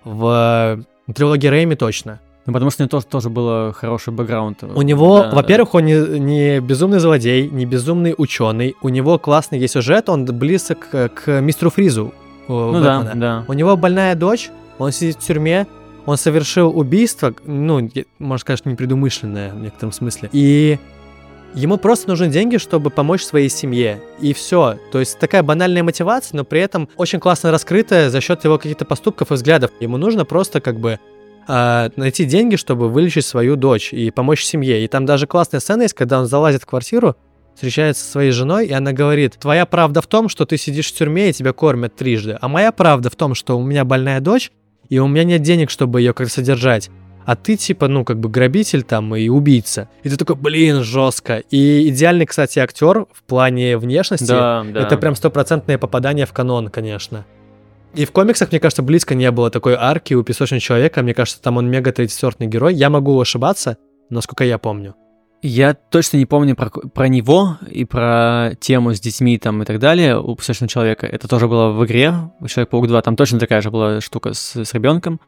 в 0.03 0.85
э, 1.07 1.13
трилогии 1.13 1.47
Рэйми 1.47 1.75
точно. 1.75 2.19
Ну, 2.47 2.53
потому 2.53 2.71
что 2.71 2.81
у 2.81 2.83
него 2.85 2.89
тоже, 2.89 3.05
тоже 3.05 3.29
был 3.29 3.73
хороший 3.73 4.13
бэкграунд. 4.13 4.63
У 4.63 4.81
него, 4.81 5.23
Да, 5.23 5.31
во-первых, 5.35 5.75
он 5.75 5.85
не, 5.85 6.19
не 6.19 6.59
безумный 6.61 6.99
злодей, 6.99 7.49
не 7.49 7.65
безумный 7.65 8.15
ученый. 8.17 8.75
У 8.81 8.87
него 8.87 9.19
классный 9.19 9.59
есть 9.59 9.73
сюжет, 9.73 10.07
он 10.07 10.25
близок 10.25 10.87
к, 10.89 11.09
к 11.09 11.41
мистеру 11.41 11.69
Фризу. 11.69 12.13
Ну 12.47 12.81
да, 12.81 12.99
Бэтмена. 12.99 13.19
да. 13.19 13.43
У 13.49 13.53
него 13.53 13.75
больная 13.75 14.15
дочь, 14.15 14.49
он 14.79 14.93
сидит 14.93 15.17
в 15.17 15.27
тюрьме, 15.27 15.67
он 16.05 16.15
совершил 16.15 16.69
убийство, 16.69 17.33
ну, 17.43 17.89
можно 18.17 18.39
сказать, 18.39 18.65
непредумышленное 18.65 19.51
в 19.51 19.57
некотором 19.57 19.91
смысле. 19.91 20.29
И 20.31 20.79
ему 21.53 21.77
просто 21.77 22.07
нужны 22.07 22.29
деньги, 22.29 22.55
чтобы 22.55 22.91
помочь 22.91 23.23
своей 23.23 23.49
семье. 23.49 23.99
И 24.21 24.31
все. 24.31 24.79
То 24.93 25.01
есть 25.01 25.19
такая 25.19 25.43
банальная 25.43 25.83
мотивация, 25.83 26.37
но 26.37 26.45
при 26.45 26.61
этом 26.61 26.87
очень 26.95 27.19
классно 27.19 27.51
раскрытая 27.51 28.09
за 28.09 28.21
счет 28.21 28.45
его 28.45 28.57
каких-то 28.57 28.85
поступков 28.85 29.31
и 29.31 29.33
взглядов. 29.33 29.71
Ему 29.81 29.97
нужно 29.97 30.23
просто 30.23 30.61
как 30.61 30.79
бы 30.79 30.97
а, 31.47 31.89
найти 31.95 32.25
деньги, 32.25 32.55
чтобы 32.55 32.89
вылечить 32.89 33.25
свою 33.25 33.55
дочь 33.55 33.93
и 33.93 34.11
помочь 34.11 34.43
семье. 34.43 34.83
И 34.83 34.87
там 34.87 35.05
даже 35.05 35.27
классная 35.27 35.59
сцена 35.59 35.83
есть, 35.83 35.93
когда 35.93 36.19
он 36.19 36.25
залазит 36.25 36.63
в 36.63 36.65
квартиру, 36.65 37.15
встречается 37.55 38.03
со 38.03 38.11
своей 38.11 38.31
женой, 38.31 38.67
и 38.67 38.73
она 38.73 38.91
говорит, 38.91 39.37
твоя 39.39 39.65
правда 39.65 40.01
в 40.01 40.07
том, 40.07 40.29
что 40.29 40.45
ты 40.45 40.57
сидишь 40.57 40.91
в 40.91 40.95
тюрьме 40.95 41.29
и 41.29 41.33
тебя 41.33 41.53
кормят 41.53 41.95
трижды, 41.95 42.37
а 42.39 42.47
моя 42.47 42.71
правда 42.71 43.09
в 43.09 43.15
том, 43.15 43.33
что 43.33 43.57
у 43.57 43.63
меня 43.63 43.83
больная 43.85 44.19
дочь, 44.19 44.51
и 44.89 44.99
у 44.99 45.07
меня 45.07 45.23
нет 45.23 45.41
денег, 45.41 45.69
чтобы 45.69 46.01
ее 46.01 46.13
как-то 46.13 46.31
содержать. 46.31 46.89
А 47.25 47.35
ты 47.35 47.57
типа, 47.57 47.89
ну, 47.89 48.05
как 48.05 48.19
бы 48.21 48.29
грабитель 48.29 48.83
там 48.83 49.13
и 49.13 49.27
убийца. 49.27 49.89
И 50.03 50.09
ты 50.09 50.15
такой, 50.15 50.37
блин, 50.37 50.81
жестко. 50.81 51.39
И 51.51 51.89
идеальный, 51.89 52.25
кстати, 52.25 52.59
актер 52.59 53.05
в 53.11 53.23
плане 53.23 53.77
внешности. 53.77 54.27
Да, 54.27 54.65
да. 54.65 54.79
Это 54.79 54.95
прям 54.95 55.13
стопроцентное 55.13 55.77
попадание 55.77 56.25
в 56.25 56.31
канон, 56.31 56.69
конечно. 56.69 57.25
И 57.97 58.05
в 58.05 58.11
комиксах, 58.11 58.51
мне 58.51 58.59
кажется, 58.59 58.83
близко 58.83 59.15
не 59.15 59.31
было 59.31 59.49
такой 59.49 59.73
арки 59.73 60.13
у 60.13 60.21
Песочного 60.21 60.61
Человека. 60.61 61.01
Мне 61.01 61.15
кажется, 61.15 61.41
там 61.41 61.57
он 61.57 61.67
мега 61.67 61.91
третьесортный 61.91 62.45
герой. 62.45 62.75
Я 62.75 62.91
могу 62.91 63.19
ошибаться, 63.19 63.77
насколько 64.11 64.43
я 64.43 64.59
помню. 64.59 64.93
Я 65.41 65.73
точно 65.73 66.17
не 66.17 66.27
помню 66.27 66.55
про, 66.55 66.69
про 66.69 67.07
него 67.07 67.57
и 67.67 67.85
про 67.85 68.51
тему 68.59 68.93
с 68.93 68.99
детьми 68.99 69.39
там 69.39 69.63
и 69.63 69.65
так 69.65 69.79
далее 69.79 70.19
у 70.19 70.35
песочного 70.35 70.69
человека. 70.69 71.07
Это 71.07 71.27
тоже 71.27 71.47
было 71.47 71.71
в 71.71 71.83
игре 71.85 72.13
Человек-паук 72.47 72.87
2. 72.87 73.01
Там 73.01 73.15
точно 73.15 73.39
такая 73.39 73.61
же 73.61 73.71
была 73.71 73.99
штука 73.99 74.35
с, 74.35 74.55
с 74.55 74.73
ребенком. 74.75 75.19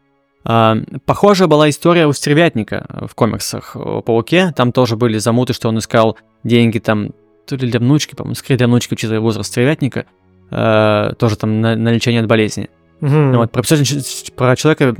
А, 0.43 0.77
похожая 1.07 1.47
была 1.47 1.71
история 1.71 2.05
у 2.05 2.13
Стервятника 2.13 2.85
в 3.07 3.15
комиксах 3.15 3.75
о 3.75 4.03
Пауке. 4.03 4.53
Там 4.55 4.73
тоже 4.73 4.95
были 4.95 5.17
замуты, 5.17 5.53
что 5.53 5.69
он 5.69 5.79
искал 5.79 6.19
деньги 6.43 6.77
там 6.77 7.13
то 7.47 7.55
ли 7.55 7.67
для 7.67 7.79
внучки, 7.79 8.13
по-моему, 8.13 8.35
скорее 8.35 8.57
для 8.57 8.67
внучки, 8.67 8.93
учитывая 8.93 9.21
возраст 9.21 9.49
Стервятника. 9.49 10.05
А, 10.51 11.13
тоже 11.13 11.37
там 11.37 11.61
на, 11.61 11.75
на 11.75 11.89
лечение 11.89 12.21
от 12.21 12.27
болезни. 12.27 12.69
Мгм. 13.01 13.31
Ну 13.31 13.37
Вот, 13.39 13.51
про, 13.51 13.61
песочный- 13.61 14.31
про 14.35 14.55
человека, 14.57 14.93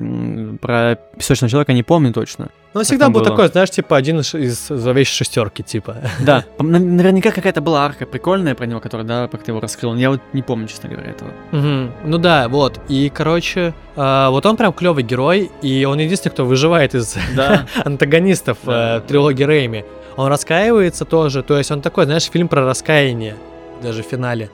про 0.62 0.96
песочного 1.18 1.50
человека 1.50 1.74
не 1.74 1.84
помню 1.84 2.14
точно. 2.14 2.48
Ну, 2.74 2.84
всегда 2.84 3.08
был 3.10 3.16
было? 3.22 3.26
такой, 3.26 3.48
знаешь, 3.50 3.72
типа 3.72 3.98
один 3.98 4.20
из, 4.20 4.34
из 4.36 4.68
зловещей 4.68 5.18
шестерки, 5.18 5.64
типа. 5.64 5.98
Да, 6.20 6.46
наверняка 6.60 7.32
какая-то 7.32 7.60
была 7.62 7.84
арка 7.86 8.06
прикольная 8.06 8.56
про 8.56 8.66
него, 8.68 8.80
которая, 8.80 9.06
да, 9.06 9.28
как 9.28 9.44
ты 9.44 9.52
его 9.52 9.60
раскрыл. 9.60 9.96
Я 9.96 10.12
вот 10.12 10.22
не 10.34 10.42
помню, 10.44 10.68
честно 10.68 10.88
говоря, 10.88 11.10
этого. 11.10 11.32
Мгм. 11.52 11.92
Ну 12.06 12.18
да, 12.20 12.48
вот. 12.48 12.80
И, 12.88 13.12
короче, 13.14 13.74
а, 13.98 14.30
вот 14.30 14.46
он 14.46 14.56
прям 14.56 14.72
клевый 14.72 15.04
герой, 15.04 15.52
и 15.62 15.84
он 15.84 15.98
единственный, 16.00 16.32
кто 16.32 16.46
выживает 16.46 16.96
из 16.96 17.18
Да. 17.36 17.66
антагонистов 17.84 18.60
Да. 18.64 18.98
э, 18.98 19.02
трилогии 19.08 19.44
Рэйми. 19.44 19.84
Он 20.16 20.28
раскаивается 20.28 21.04
тоже, 21.06 21.44
то 21.44 21.58
есть 21.58 21.72
он 21.72 21.82
такой, 21.82 22.06
знаешь, 22.06 22.24
фильм 22.32 22.48
про 22.48 22.64
раскаяние, 22.64 23.36
даже 23.82 24.04
в 24.04 24.06
финале. 24.06 24.50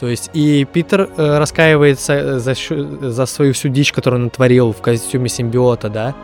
То 0.00 0.08
есть 0.08 0.30
и 0.32 0.64
Питер 0.64 1.10
э, 1.14 1.38
раскаивается 1.38 2.14
э, 2.14 2.38
за, 2.38 2.54
за 2.54 3.26
свою 3.26 3.52
всю 3.52 3.68
дичь, 3.68 3.92
которую 3.92 4.20
он 4.20 4.24
натворил 4.24 4.72
в 4.72 4.80
костюме 4.80 5.28
симбиота, 5.28 5.90
да. 5.90 6.14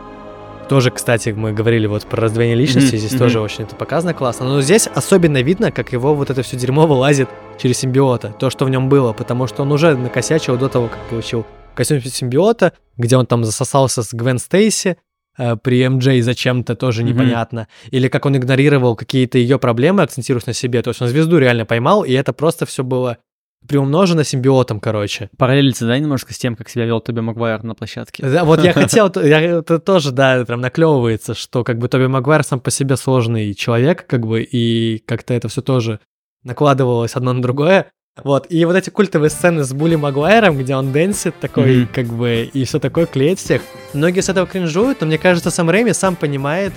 Тоже, 0.67 0.89
кстати, 0.89 1.29
мы 1.29 1.53
говорили 1.53 1.85
вот 1.85 2.03
про 2.05 2.23
раздвоение 2.23 2.55
личности, 2.57 2.95
Мгм, 2.95 2.97
здесь 2.97 3.11
мгм. 3.11 3.19
тоже 3.19 3.39
очень 3.39 3.63
это 3.65 3.75
показано 3.75 4.13
классно. 4.15 4.47
Но 4.47 4.61
здесь 4.61 4.87
особенно 4.87 5.41
видно, 5.43 5.71
как 5.71 5.93
его 5.93 6.15
вот 6.15 6.29
это 6.31 6.41
все 6.41 6.57
дерьмо 6.57 6.87
вылазит 6.87 7.29
через 7.61 7.77
симбиота, 7.77 8.33
то, 8.37 8.49
что 8.49 8.65
в 8.65 8.69
нем 8.69 8.89
было, 8.89 9.13
потому 9.13 9.45
что 9.47 9.61
он 9.61 9.71
уже 9.71 9.95
накосячил 9.95 10.57
до 10.57 10.67
того, 10.69 10.87
как 10.87 10.99
получил 11.09 11.45
костюм 11.75 12.01
симбиота, 12.01 12.73
где 12.97 13.15
он 13.15 13.27
там 13.27 13.45
засосался 13.45 14.01
с 14.01 14.11
Гвен 14.11 14.39
Стейси, 14.39 14.97
э, 15.37 15.55
при 15.55 15.87
МД 15.87 16.23
зачем-то 16.23 16.75
тоже 16.75 17.03
Мгм. 17.03 17.11
непонятно. 17.13 17.67
Или 17.91 18.07
как 18.09 18.25
он 18.25 18.35
игнорировал 18.35 18.95
какие-то 18.95 19.37
ее 19.37 19.59
проблемы, 19.59 20.01
акцентируясь 20.01 20.47
на 20.47 20.53
себе. 20.53 20.81
То 20.81 20.89
есть 20.89 21.01
он 21.01 21.07
звезду 21.07 21.37
реально 21.37 21.65
поймал, 21.65 22.03
и 22.03 22.11
это 22.11 22.33
просто 22.33 22.65
все 22.65 22.83
было 22.83 23.19
приумножено 23.67 24.23
симбиотом, 24.23 24.79
короче. 24.79 25.29
Параллелится, 25.37 25.85
да, 25.87 25.97
немножко 25.97 26.33
с 26.33 26.37
тем, 26.37 26.55
как 26.55 26.69
себя 26.69 26.85
вел 26.85 26.99
Тоби 27.01 27.19
Магуайр 27.21 27.63
на 27.63 27.75
площадке? 27.75 28.25
Да, 28.25 28.43
вот 28.43 28.63
я 28.63 28.73
хотел, 28.73 29.11
я, 29.15 29.41
это 29.41 29.79
тоже, 29.79 30.11
да, 30.11 30.43
прям 30.45 30.61
наклевывается, 30.61 31.33
что 31.33 31.63
как 31.63 31.77
бы 31.77 31.87
Тоби 31.87 32.07
Магуайр 32.07 32.43
сам 32.43 32.59
по 32.59 32.71
себе 32.71 32.97
сложный 32.97 33.53
человек, 33.53 34.05
как 34.07 34.25
бы, 34.25 34.41
и 34.41 34.99
как-то 35.05 35.33
это 35.33 35.47
все 35.47 35.61
тоже 35.61 35.99
накладывалось 36.43 37.15
одно 37.15 37.33
на 37.33 37.41
другое. 37.41 37.87
Вот, 38.23 38.47
и 38.49 38.65
вот 38.65 38.75
эти 38.75 38.89
культовые 38.89 39.29
сцены 39.29 39.63
с 39.63 39.71
Були 39.73 39.95
Магуайром, 39.95 40.57
где 40.57 40.75
он 40.75 40.91
дэнсит 40.91 41.39
такой, 41.39 41.81
Мгм. 41.81 41.89
как 41.93 42.07
бы, 42.07 42.49
и 42.51 42.63
все 42.63 42.79
такое 42.79 43.05
клеит 43.05 43.37
всех. 43.39 43.61
Многие 43.93 44.21
с 44.21 44.29
этого 44.29 44.47
кринжуют, 44.47 45.01
но 45.01 45.07
мне 45.07 45.19
кажется, 45.19 45.51
сам 45.51 45.69
Рэми 45.69 45.91
сам 45.91 46.15
понимает 46.15 46.73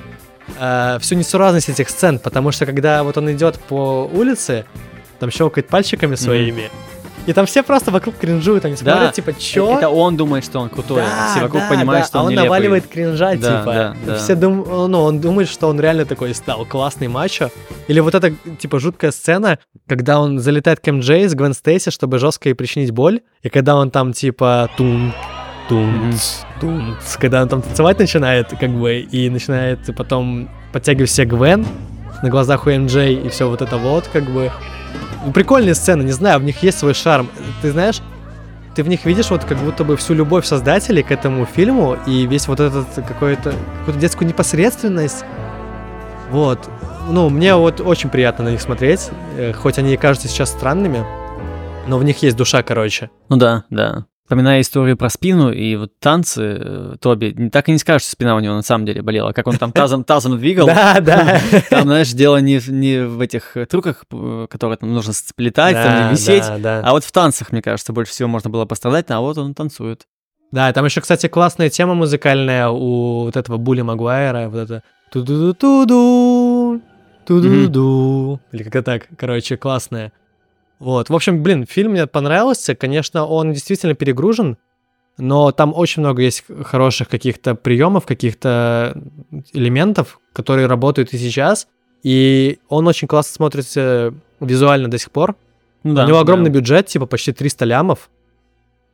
э, 0.58 0.98
всю 1.00 1.14
несуразность 1.14 1.70
этих 1.70 1.88
сцен, 1.88 2.18
потому 2.18 2.50
что 2.52 2.66
когда 2.66 3.02
вот 3.04 3.16
он 3.16 3.32
идет 3.32 3.58
по 3.58 4.04
улице, 4.12 4.66
там 5.20 5.30
щелкает 5.30 5.68
пальчиками 5.68 6.14
своими, 6.16 6.70
и 7.26 7.32
там 7.34 7.44
все 7.46 7.62
просто 7.62 7.90
вокруг 7.90 8.16
кринжуют, 8.16 8.64
они 8.64 8.74
Да. 8.74 8.92
смотрят, 8.94 9.12
типа, 9.12 9.34
чё? 9.34 9.76
Это 9.76 9.90
он 9.90 10.16
думает, 10.16 10.42
что 10.44 10.58
он 10.58 10.70
крутой, 10.70 11.02
а 11.02 11.30
все 11.32 11.42
вокруг 11.42 11.62
да, 11.62 11.68
понимают, 11.68 12.04
да, 12.04 12.08
что 12.08 12.18
а 12.18 12.22
он, 12.22 12.26
он 12.28 12.32
нелепый. 12.32 12.48
наваливает 12.48 12.86
кринжа, 12.86 13.34
Да, 13.36 13.60
типа. 13.60 13.72
да, 13.74 13.96
да. 14.06 14.16
Все 14.16 14.34
дум... 14.34 14.64
ну, 14.90 15.02
он 15.02 15.20
думает, 15.20 15.48
что 15.48 15.68
он 15.68 15.78
реально 15.78 16.06
такой 16.06 16.34
стал 16.34 16.64
классный 16.64 17.08
мачо. 17.08 17.50
Или 17.88 18.00
вот 18.00 18.14
эта, 18.14 18.32
типа, 18.58 18.80
жуткая 18.80 19.10
сцена, 19.12 19.58
когда 19.86 20.18
он 20.18 20.38
залетает 20.38 20.80
к 20.80 20.90
МД 20.90 21.08
с 21.10 21.34
Гвен 21.34 21.52
Стейси, 21.52 21.90
чтобы 21.90 22.18
жестко 22.18 22.48
ей 22.48 22.54
причинить 22.54 22.90
боль, 22.90 23.20
и 23.42 23.50
когда 23.50 23.76
он 23.76 23.90
там, 23.90 24.12
типа, 24.14 24.70
тун, 24.78 25.12
тун, 25.68 25.86
Мгм. 26.08 26.14
тун, 26.60 26.96
когда 27.20 27.42
он 27.42 27.48
там 27.48 27.60
танцевать 27.62 27.98
начинает, 27.98 28.48
как 28.58 28.70
бы, 28.70 28.98
и 28.98 29.28
начинает 29.28 29.94
потом 29.94 30.48
подтягивать 30.72 31.10
все 31.10 31.26
Гвен 31.26 31.66
на 32.22 32.28
глазах 32.30 32.66
у 32.66 32.70
МД, 32.70 32.94
и 32.96 33.28
все 33.28 33.48
вот 33.48 33.60
это 33.60 33.76
вот, 33.76 34.08
как 34.10 34.24
бы. 34.24 34.50
Ну, 35.24 35.32
прикольные 35.32 35.74
сцены, 35.74 36.02
не 36.02 36.12
знаю, 36.12 36.40
в 36.40 36.44
них 36.44 36.62
есть 36.62 36.78
свой 36.78 36.94
шарм. 36.94 37.28
Ты 37.62 37.72
знаешь, 37.72 38.00
ты 38.74 38.82
в 38.82 38.88
них 38.88 39.04
видишь 39.04 39.30
вот 39.30 39.44
как 39.44 39.58
будто 39.58 39.84
бы 39.84 39.96
всю 39.96 40.14
любовь 40.14 40.46
создателей 40.46 41.02
к 41.02 41.10
этому 41.10 41.44
фильму 41.44 41.98
и 42.06 42.26
весь 42.26 42.48
вот 42.48 42.60
этот 42.60 42.86
какой-то 42.94 43.52
какую-то 43.80 44.00
детскую 44.00 44.28
непосредственность. 44.28 45.24
Вот. 46.30 46.70
Ну, 47.08 47.28
мне 47.28 47.54
вот 47.54 47.80
очень 47.80 48.08
приятно 48.08 48.44
на 48.44 48.48
них 48.50 48.60
смотреть, 48.60 49.10
э, 49.36 49.52
хоть 49.52 49.78
они 49.78 49.94
и 49.94 49.96
кажутся 49.96 50.28
сейчас 50.28 50.50
странными, 50.50 51.04
но 51.88 51.98
в 51.98 52.04
них 52.04 52.22
есть 52.22 52.36
душа, 52.36 52.62
короче. 52.62 53.10
Ну 53.28 53.36
да, 53.36 53.64
да. 53.68 54.04
Вспоминая 54.30 54.60
историю 54.60 54.96
про 54.96 55.10
спину 55.10 55.50
и 55.50 55.74
вот 55.74 55.98
танцы 55.98 56.56
э, 56.56 56.96
Тоби, 57.00 57.50
так 57.52 57.68
и 57.68 57.72
не 57.72 57.78
скажешь, 57.78 58.02
что 58.02 58.12
спина 58.12 58.36
у 58.36 58.38
него 58.38 58.54
на 58.54 58.62
самом 58.62 58.86
деле 58.86 59.02
болела. 59.02 59.32
Как 59.32 59.48
он 59.48 59.56
там 59.56 59.72
тазом, 59.72 60.04
тазом 60.04 60.38
двигал. 60.38 60.66
Да, 60.70 61.00
да. 61.00 61.40
Там, 61.68 61.82
знаешь, 61.82 62.12
дело 62.12 62.36
не, 62.36 62.60
не 62.68 63.04
в 63.08 63.20
этих 63.20 63.56
э, 63.56 63.66
трюках, 63.66 64.06
п- 64.06 64.46
которые 64.48 64.78
там 64.78 64.94
нужно 64.94 65.14
сплетать, 65.14 65.74
там, 65.74 65.84
Да, 65.84 66.04
или 66.06 66.12
висеть, 66.12 66.44
да, 66.44 66.58
да. 66.58 66.82
а 66.84 66.92
вот 66.92 67.02
в 67.02 67.10
танцах, 67.10 67.50
мне 67.50 67.60
кажется, 67.60 67.92
больше 67.92 68.12
всего 68.12 68.28
можно 68.28 68.50
было 68.50 68.66
пострадать, 68.66 69.06
а 69.08 69.18
вот 69.18 69.36
он 69.36 69.52
танцует. 69.52 70.06
Да, 70.52 70.72
там 70.72 70.84
еще, 70.84 71.00
кстати, 71.00 71.26
классная 71.26 71.68
тема 71.68 71.94
музыкальная 71.94 72.68
у 72.68 73.24
вот 73.24 73.36
этого 73.36 73.56
Були 73.56 73.80
Магуайра, 73.82 74.48
вот 74.48 74.58
это 74.60 74.84
ту-ду-ду-ду, 75.10 76.80
ту-ду-ду, 77.26 78.40
или 78.52 78.62
как-то 78.62 78.82
так, 78.84 79.08
короче, 79.16 79.56
классная. 79.56 80.12
Вот, 80.80 81.10
в 81.10 81.14
общем, 81.14 81.42
блин, 81.42 81.66
фильм 81.66 81.92
мне 81.92 82.06
понравился, 82.06 82.74
конечно, 82.74 83.26
он 83.26 83.52
действительно 83.52 83.94
перегружен, 83.94 84.56
но 85.18 85.52
там 85.52 85.74
очень 85.74 86.00
много 86.00 86.22
есть 86.22 86.44
хороших 86.64 87.08
каких-то 87.08 87.54
приемов, 87.54 88.06
каких-то 88.06 88.96
элементов, 89.52 90.18
которые 90.32 90.66
работают 90.66 91.12
и 91.12 91.18
сейчас, 91.18 91.68
и 92.02 92.58
он 92.70 92.88
очень 92.88 93.06
классно 93.08 93.34
смотрится 93.34 94.14
визуально 94.40 94.88
до 94.88 94.96
сих 94.96 95.10
пор, 95.10 95.36
Ну 95.82 95.94
да, 95.94 96.06
у 96.06 96.08
него 96.08 96.18
огромный 96.18 96.50
да. 96.50 96.58
бюджет, 96.58 96.86
типа 96.86 97.04
почти 97.04 97.32
300 97.32 97.66
лямов. 97.66 98.08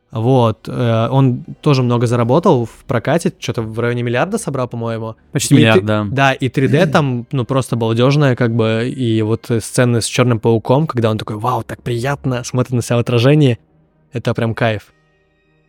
Вот, 0.09 0.69
э, 0.69 1.07
он 1.11 1.43
тоже 1.61 1.83
много 1.83 2.07
заработал 2.07 2.65
в 2.65 2.85
прокате, 2.85 3.33
что-то 3.37 3.61
в 3.61 3.77
районе 3.79 4.03
миллиарда 4.03 4.37
собрал, 4.37 4.69
по-моему. 4.69 5.15
Почти 5.33 5.53
И 5.53 5.57
миллиард, 5.57 5.81
ты- 5.81 5.85
да. 5.85 6.07
Да, 6.09 6.33
и 6.33 6.47
3D 6.47 6.85
там, 6.91 7.27
ну, 7.31 7.43
просто 7.43 7.75
балдежная, 7.75 8.35
как 8.35 8.55
бы, 8.55 8.87
и 8.89 9.21
вот 9.21 9.51
э, 9.51 9.59
сцены 9.59 10.01
с 10.01 10.05
Черным 10.05 10.39
Пауком, 10.39 10.87
когда 10.87 11.11
он 11.11 11.17
такой, 11.17 11.35
вау, 11.35 11.63
так 11.63 11.83
приятно, 11.83 12.43
смотрит 12.45 12.73
на 12.73 12.81
себя 12.81 12.95
в 12.97 12.99
отражении, 12.99 13.59
это 14.13 14.33
прям 14.33 14.55
кайф. 14.55 14.93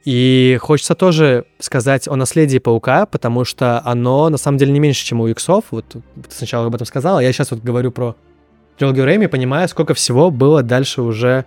И 0.04 0.56
хочется 0.62 0.94
тоже 0.94 1.44
сказать 1.58 2.06
о 2.06 2.14
наследии 2.14 2.58
Паука, 2.58 3.06
потому 3.06 3.44
что 3.44 3.82
оно, 3.84 4.28
на 4.28 4.38
самом 4.38 4.56
деле, 4.56 4.72
не 4.72 4.78
меньше, 4.80 5.04
чем 5.04 5.20
у 5.20 5.26
иксов, 5.26 5.64
вот 5.72 5.84
ты 5.90 6.00
сначала 6.30 6.66
об 6.68 6.74
этом 6.74 6.86
сказала, 6.86 7.18
я 7.18 7.32
сейчас 7.32 7.50
вот 7.50 7.60
говорю 7.60 7.90
про 7.90 8.14
трилогию 8.78 9.04
Рэйми, 9.04 9.26
понимаю, 9.26 9.68
сколько 9.68 9.94
всего 9.94 10.30
было 10.30 10.62
дальше 10.62 11.02
уже 11.02 11.44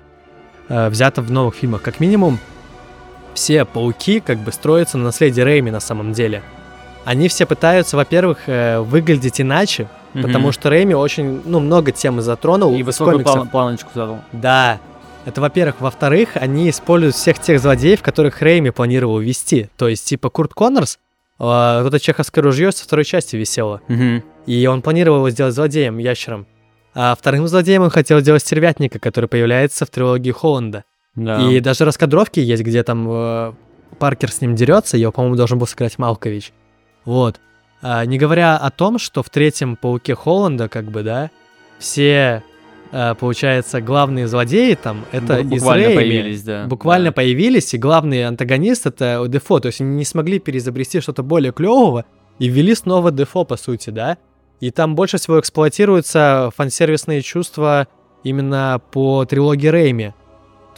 э, 0.67 0.89
взято 0.89 1.21
в 1.21 1.31
новых 1.31 1.55
фильмах. 1.55 1.81
Как 1.81 2.01
минимум, 2.01 2.37
все 3.33 3.65
пауки 3.65 4.19
как 4.19 4.37
бы 4.39 4.51
строятся 4.51 4.97
на 4.97 5.05
наследии 5.05 5.41
Рэйми 5.41 5.71
на 5.71 5.79
самом 5.79 6.13
деле. 6.13 6.41
Они 7.05 7.27
все 7.27 7.45
пытаются, 7.45 7.97
во-первых, 7.97 8.47
э, 8.47 8.79
выглядеть 8.79 9.41
иначе, 9.41 9.87
потому 10.13 10.51
что 10.51 10.69
Рэйми 10.69 10.93
очень, 10.93 11.41
ну, 11.45 11.59
много 11.59 11.91
тем 11.91 12.21
затронул 12.21 12.73
И 12.75 12.83
высокую 12.83 13.21
план- 13.21 13.47
планочку 13.47 13.89
задал. 13.93 14.19
Да. 14.31 14.79
Это, 15.25 15.39
во-первых. 15.41 15.81
Во-вторых, 15.81 16.29
они 16.35 16.69
используют 16.69 17.15
всех 17.15 17.39
тех 17.39 17.59
злодеев, 17.59 18.01
которых 18.01 18.41
Рэйми 18.41 18.71
планировал 18.71 19.19
ввести. 19.19 19.69
То 19.77 19.87
есть, 19.87 20.05
типа, 20.05 20.29
Курт 20.29 20.53
Коннорс, 20.53 20.97
э, 21.39 21.43
вот 21.43 21.87
это 21.87 21.99
чеховское 21.99 22.43
ружье 22.43 22.71
со 22.71 22.83
второй 22.83 23.05
части 23.05 23.35
висело. 23.35 23.81
Мгм. 23.87 24.23
И 24.47 24.65
он 24.67 24.81
планировал 24.81 25.17
его 25.17 25.29
сделать 25.29 25.53
злодеем, 25.53 25.97
ящером. 25.97 26.47
А 26.93 27.15
вторым 27.17 27.47
злодеем 27.47 27.83
он 27.83 27.89
хотел 27.89 28.19
сделать 28.19 28.41
стервятника, 28.41 28.99
который 28.99 29.27
появляется 29.29 29.85
в 29.85 29.89
трилогии 29.89 30.31
Холланда. 30.31 30.83
Да. 31.15 31.49
И 31.51 31.59
даже 31.59 31.85
раскадровки 31.85 32.39
есть, 32.39 32.63
где 32.63 32.83
там 32.83 33.07
э, 33.09 33.53
Паркер 33.99 34.31
с 34.31 34.41
ним 34.41 34.55
дерется, 34.55 34.97
его, 34.97 35.11
по-моему, 35.11 35.35
должен 35.35 35.59
был 35.59 35.67
сыграть 35.67 35.97
Малкович. 35.99 36.53
Вот. 37.05 37.39
А, 37.81 38.05
не 38.05 38.17
говоря 38.17 38.57
о 38.57 38.69
том, 38.71 38.97
что 38.99 39.23
в 39.23 39.29
третьем 39.29 39.75
Пауке 39.75 40.15
Холланда, 40.15 40.69
как 40.69 40.85
бы, 40.85 41.03
да, 41.03 41.29
все, 41.79 42.43
э, 42.91 43.15
получается, 43.19 43.81
главные 43.81 44.27
злодеи 44.27 44.75
там, 44.75 45.03
это 45.11 45.43
буквально 45.43 45.87
Рэйми. 45.87 45.95
появились, 45.95 46.43
да. 46.43 46.65
Буквально 46.67 47.07
Да. 47.09 47.13
появились, 47.13 47.73
и 47.73 47.77
главный 47.77 48.25
антагонист 48.25 48.85
это 48.85 49.25
Дефо, 49.27 49.59
то 49.59 49.67
есть 49.67 49.81
они 49.81 49.95
не 49.95 50.05
смогли 50.05 50.39
переизобрести 50.39 51.01
что-то 51.01 51.23
более 51.23 51.51
клевого 51.51 52.05
и 52.39 52.47
ввели 52.47 52.75
снова 52.75 53.11
Дефо, 53.11 53.43
по 53.45 53.57
сути, 53.57 53.89
да? 53.89 54.17
И 54.59 54.69
там 54.69 54.95
больше 54.95 55.17
всего 55.17 55.39
эксплуатируются 55.39 56.51
фансервисные 56.55 57.21
чувства 57.23 57.87
именно 58.23 58.79
по 58.91 59.25
трилогии 59.25 59.67
Рэйми. 59.67 60.13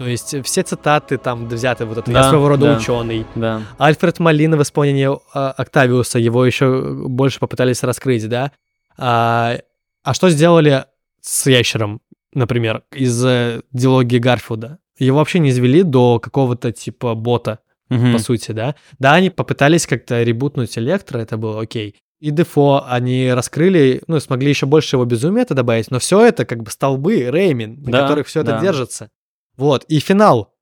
То 0.04 0.10
есть 0.10 0.36
все 0.44 0.64
цитаты 0.64 1.18
там 1.18 1.48
взяты, 1.48 1.86
вот 1.86 1.98
это 1.98 2.12
«Я 2.12 2.24
Да, 2.24 2.30
своего 2.30 2.50
рода 2.50 2.66
да. 2.66 2.78
ученый». 2.78 3.26
Да. 3.36 3.62
Альфред 3.80 4.20
Малина 4.20 4.58
в 4.58 4.62
исполнении 4.62 5.08
а, 5.34 5.52
Октавиуса, 5.52 6.20
его 6.20 6.46
еще 6.46 6.94
больше 7.08 7.40
попытались 7.40 7.84
раскрыть, 7.84 8.28
да? 8.28 8.52
А, 8.98 9.58
а 10.04 10.14
что 10.14 10.30
сделали 10.30 10.86
с 11.22 11.48
ящером, 11.48 12.02
например, 12.34 12.84
из 12.92 13.24
э, 13.26 13.62
диалогии 13.72 14.18
Гарфилда? 14.18 14.80
Его 15.00 15.18
вообще 15.20 15.40
не 15.40 15.52
извели 15.52 15.84
до 15.84 16.20
какого-то 16.20 16.72
типа 16.74 17.16
бота, 17.16 17.60
Мгм. 17.90 18.12
по 18.14 18.20
сути, 18.20 18.52
да? 18.52 18.76
Да, 19.00 19.14
они 19.14 19.30
попытались 19.30 19.88
как-то 19.88 20.22
ребутнуть 20.24 20.78
Электро, 20.78 21.20
это 21.20 21.38
было 21.38 21.62
окей. 21.62 21.96
И 22.20 22.32
Дефо 22.32 22.84
они 22.88 23.32
раскрыли, 23.32 24.02
ну, 24.08 24.20
смогли 24.20 24.50
еще 24.50 24.66
больше 24.66 24.96
его 24.98 25.06
безумия 25.06 25.42
это 25.44 25.54
добавить, 25.54 25.92
но 25.92 26.00
все 26.00 26.26
это 26.26 26.46
как 26.46 26.64
бы 26.64 26.72
столбы 26.72 27.30
Реймин, 27.32 27.82
на 27.84 27.92
Да, 27.92 28.02
которых 28.02 28.28
все 28.28 28.42
это 28.42 28.52
да. 28.52 28.62
держится. 28.62 29.10
Вот, 29.58 29.84
и 29.88 30.00
финал. 30.00 30.54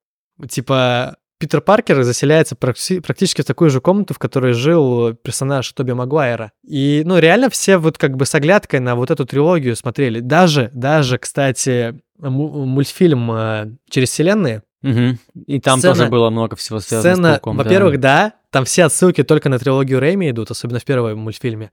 Типа, 0.50 1.18
Питер 1.40 1.62
Паркер 1.62 2.04
заселяется 2.04 2.56
практи- 2.56 3.02
практически 3.02 3.42
в 3.42 3.46
такую 3.46 3.70
же 3.70 3.82
комнату, 3.82 4.14
в 4.14 4.20
которой 4.20 4.54
жил 4.54 5.14
персонаж 5.16 5.72
Тоби 5.74 5.92
Магуайра. 5.94 6.52
И, 6.64 7.04
ну, 7.06 7.18
реально 7.18 7.50
все 7.50 7.78
вот 7.78 7.98
как 7.98 8.16
бы 8.18 8.26
с 8.26 8.36
оглядкой 8.36 8.80
на 8.80 8.96
вот 8.96 9.10
эту 9.12 9.26
трилогию 9.26 9.76
смотрели. 9.76 10.20
Даже, 10.20 10.70
даже, 10.74 11.18
кстати, 11.18 12.00
му- 12.20 12.66
мультфильм 12.66 13.32
э, 13.32 13.72
«Через 13.90 14.10
вселенные», 14.10 14.64
Мгм. 14.84 15.20
И 15.46 15.60
там 15.60 15.78
Сцена- 15.78 15.94
тоже 15.94 16.10
было 16.10 16.32
много 16.32 16.56
всего 16.56 16.80
связано 16.80 17.14
с 17.14 17.16
Сцена, 17.16 17.30
пауком. 17.34 17.58
да. 17.58 17.64
во-первых, 17.64 18.00
да. 18.00 18.34
там 18.50 18.66
все 18.66 18.86
отсылки 18.86 19.22
только 19.24 19.48
на 19.48 19.60
трилогию 19.60 20.00
Рэйми 20.00 20.32
идут, 20.32 20.50
особенно 20.50 20.80
в 20.80 20.86
первом 20.86 21.20
мультфильме. 21.20 21.70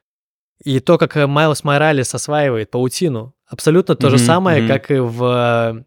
И 0.62 0.79
то, 0.81 0.99
как 0.99 1.16
Майлз 1.16 1.64
Моралес 1.64 2.14
осваивает 2.14 2.71
паутину, 2.71 3.35
абсолютно 3.47 3.95
то 3.97 4.11
же 4.11 4.16
Мгм, 4.16 4.25
самое, 4.27 4.59
мгм. 4.61 4.69
как 4.69 4.91
и 4.91 4.99
в 4.99 5.25
э, 5.25 5.85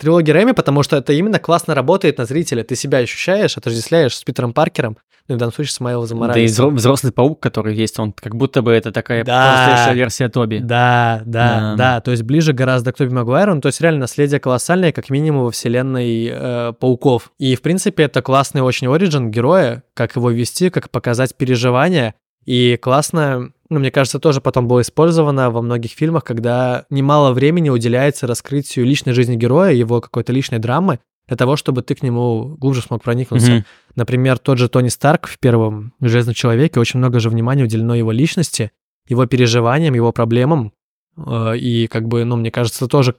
трилогии 0.00 0.32
Рэйми, 0.32 0.52
потому 0.52 0.82
что 0.82 0.96
это 0.96 1.12
именно 1.12 1.38
классно 1.38 1.74
работает 1.74 2.18
на 2.18 2.24
зрителя. 2.24 2.64
Ты 2.64 2.74
себя 2.76 2.98
ощущаешь, 2.98 3.56
отождествляешь 3.56 4.16
с 4.16 4.24
Питером 4.24 4.52
Паркером, 4.52 4.96
ну, 5.28 5.34
и 5.34 5.36
в 5.36 5.38
данном 5.38 5.52
случае 5.52 5.72
с 5.72 5.80
Майлзом 5.80 6.18
Да 6.18 6.24
и 6.24 6.28
Моралесом. 6.28 6.70
взро- 6.70 6.74
взрослый 6.76 7.12
паук, 7.12 7.38
который 7.40 7.74
есть, 7.76 7.98
он 8.00 8.12
как 8.12 8.34
будто 8.34 8.62
бы 8.62 8.72
это 8.72 8.90
такая 8.90 9.22
Да. 9.24 9.92
версия 9.92 10.28
Тоби. 10.28 10.58
Да, 10.58 11.22
да, 11.24 11.60
Да. 11.60 11.74
да, 11.76 12.00
то 12.00 12.10
есть 12.10 12.22
ближе 12.24 12.52
гораздо 12.52 12.92
к 12.92 12.96
Тоби 12.96 13.12
Магуайру, 13.12 13.54
ну, 13.54 13.60
то 13.60 13.66
есть 13.66 13.80
реально 13.80 14.00
наследие 14.00 14.40
колоссальное, 14.40 14.90
как 14.92 15.08
минимум 15.10 15.44
во 15.44 15.50
вселенной 15.52 16.28
э, 16.32 16.72
Пауков. 16.80 17.30
И, 17.38 17.54
в 17.54 17.62
принципе, 17.62 18.04
это 18.04 18.22
классный 18.22 18.62
очень 18.62 18.88
оригин 18.88 19.30
героя, 19.30 19.82
как 19.94 20.16
его 20.16 20.30
вести, 20.30 20.70
как 20.70 20.90
показать 20.90 21.36
переживания, 21.36 22.14
и 22.46 22.76
классно, 22.80 23.50
ну, 23.70 23.78
мне 23.78 23.90
кажется, 23.90 24.18
тоже 24.18 24.40
потом 24.40 24.68
было 24.68 24.82
использовано 24.82 25.50
во 25.50 25.62
многих 25.62 25.92
фильмах, 25.92 26.24
когда 26.24 26.84
немало 26.90 27.32
времени 27.32 27.70
уделяется 27.70 28.26
раскрытию 28.26 28.84
личной 28.84 29.12
жизни 29.12 29.36
героя, 29.36 29.72
его 29.72 30.00
какой-то 30.00 30.32
личной 30.32 30.58
драмы, 30.58 30.98
для 31.28 31.36
того, 31.36 31.54
чтобы 31.54 31.82
ты 31.82 31.94
к 31.94 32.02
нему 32.02 32.56
глубже 32.58 32.82
смог 32.82 33.02
проникнуться. 33.02 33.50
Мгм. 33.52 33.64
Например, 33.94 34.38
тот 34.38 34.58
же 34.58 34.68
Тони 34.68 34.88
Старк 34.88 35.28
в 35.28 35.38
первом 35.38 35.94
«Железном 36.00 36.34
человеке» 36.34 36.80
очень 36.80 36.98
много 36.98 37.20
же 37.20 37.30
внимания 37.30 37.62
уделено 37.62 37.94
его 37.94 38.10
личности, 38.10 38.72
его 39.08 39.26
переживаниям, 39.26 39.94
его 39.94 40.10
проблемам. 40.12 40.72
Э, 41.16 41.56
И 41.56 41.86
как 41.86 42.08
бы, 42.08 42.24
ну, 42.24 42.36
мне 42.36 42.50
кажется, 42.50 42.88
тоже 42.88 43.14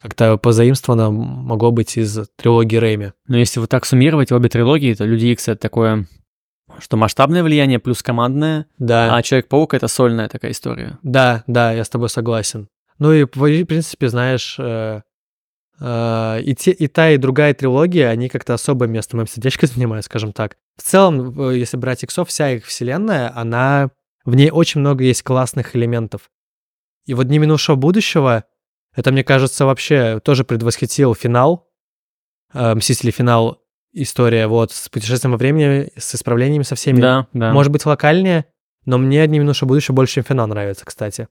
как-то 0.00 0.36
позаимствовано 0.38 1.10
могло 1.10 1.70
быть 1.70 1.96
из 1.98 2.18
трилогии 2.36 2.76
Рэйми. 2.76 3.12
Но 3.28 3.36
если 3.36 3.60
вот 3.60 3.68
так 3.68 3.84
суммировать 3.84 4.32
обе 4.32 4.48
трилогии, 4.48 4.94
то 4.94 5.04
Люди 5.04 5.26
Икс 5.26 5.46
это 5.48 5.60
такое, 5.60 6.06
что 6.82 6.96
масштабное 6.96 7.42
влияние 7.42 7.78
плюс 7.78 8.02
командное, 8.02 8.66
Да, 8.78 9.14
а 9.14 9.22
Человек-паук 9.22 9.74
это 9.74 9.88
сольная 9.88 10.28
такая 10.28 10.50
история. 10.50 10.98
да, 11.02 11.44
да, 11.46 11.72
я 11.72 11.84
с 11.84 11.88
тобой 11.88 12.08
согласен. 12.08 12.68
Ну 12.98 13.12
и, 13.12 13.24
в 13.24 13.64
принципе, 13.64 14.08
знаешь, 14.08 14.56
э, 14.58 15.00
э, 15.80 16.40
и, 16.42 16.54
те, 16.54 16.72
и 16.72 16.86
та, 16.88 17.10
и 17.10 17.16
другая 17.16 17.54
трилогия, 17.54 18.08
они 18.08 18.28
как-то 18.28 18.54
особое 18.54 18.88
место 18.88 19.12
в 19.12 19.14
моем 19.14 19.28
сердечке 19.28 19.66
занимают, 19.68 20.04
скажем 20.04 20.32
так. 20.32 20.56
В 20.76 20.82
целом, 20.82 21.50
если 21.50 21.76
брать 21.76 22.02
иксов, 22.02 22.28
вся 22.28 22.50
их 22.50 22.66
вселенная, 22.66 23.32
она... 23.34 23.90
В 24.24 24.36
ней 24.36 24.50
очень 24.50 24.80
много 24.80 25.02
есть 25.02 25.22
классных 25.24 25.74
элементов. 25.74 26.30
И 27.06 27.14
вот 27.14 27.26
«Дни 27.26 27.38
минувшего 27.38 27.74
будущего» 27.74 28.44
это, 28.94 29.10
мне 29.10 29.24
кажется, 29.24 29.64
вообще 29.66 30.20
тоже 30.20 30.44
предвосхитил 30.44 31.14
финал, 31.14 31.68
э, 32.52 32.74
«Мстители. 32.74 33.10
Финал» 33.10 33.61
история 33.92 34.46
вот 34.46 34.72
с 34.72 34.88
путешествием 34.88 35.32
во 35.32 35.38
времени, 35.38 35.90
с 35.96 36.14
исправлениями 36.14 36.62
со 36.62 36.74
всеми. 36.74 37.00
Да, 37.00 37.26
да. 37.32 37.52
Может 37.52 37.72
быть, 37.72 37.84
локальнее, 37.86 38.46
но 38.84 38.98
мне 38.98 39.26
«Дни 39.26 39.38
минувшего 39.38 39.68
будущего» 39.68 39.94
больше, 39.94 40.14
чем 40.14 40.24
финал 40.24 40.46
нравится, 40.46 40.84
кстати. 40.84 41.28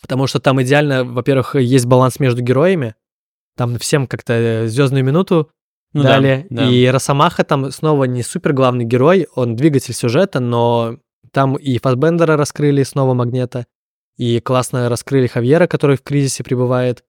Потому 0.00 0.26
что 0.26 0.40
там 0.40 0.60
идеально, 0.62 1.04
во-первых, 1.04 1.56
есть 1.56 1.86
баланс 1.86 2.20
между 2.20 2.42
героями, 2.42 2.94
там 3.56 3.78
всем 3.78 4.06
как-то 4.06 4.66
звездную 4.66 5.04
минуту 5.04 5.50
Ну 5.92 6.02
да, 6.02 6.10
дали, 6.10 6.46
да. 6.50 6.68
и 6.68 6.86
Росомаха 6.86 7.44
там 7.44 7.70
снова 7.70 8.04
не 8.04 8.22
супер 8.22 8.52
главный 8.52 8.84
герой, 8.84 9.28
он 9.34 9.56
двигатель 9.56 9.94
сюжета, 9.94 10.40
но 10.40 10.98
там 11.32 11.56
и 11.56 11.78
Фасбендера 11.78 12.36
раскрыли 12.36 12.82
снова 12.82 13.14
Магнета, 13.14 13.66
и 14.16 14.40
классно 14.40 14.88
раскрыли 14.88 15.26
Хавьера, 15.26 15.66
который 15.66 15.96
в 15.96 16.02
кризисе 16.02 16.44
пребывает, 16.44 17.04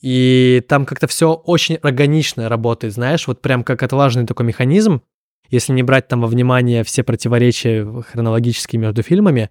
и 0.00 0.62
там 0.68 0.84
как-то 0.86 1.06
все 1.06 1.32
очень 1.32 1.76
органично 1.76 2.48
работает, 2.48 2.94
знаешь, 2.94 3.26
вот 3.26 3.40
прям 3.40 3.64
как 3.64 3.82
отлаженный 3.82 4.26
такой 4.26 4.46
механизм, 4.46 5.02
если 5.48 5.72
не 5.72 5.82
брать 5.82 6.08
там 6.08 6.20
во 6.20 6.26
внимание 6.26 6.84
все 6.84 7.02
противоречия 7.02 7.86
хронологические 8.02 8.80
между 8.80 9.02
фильмами, 9.02 9.50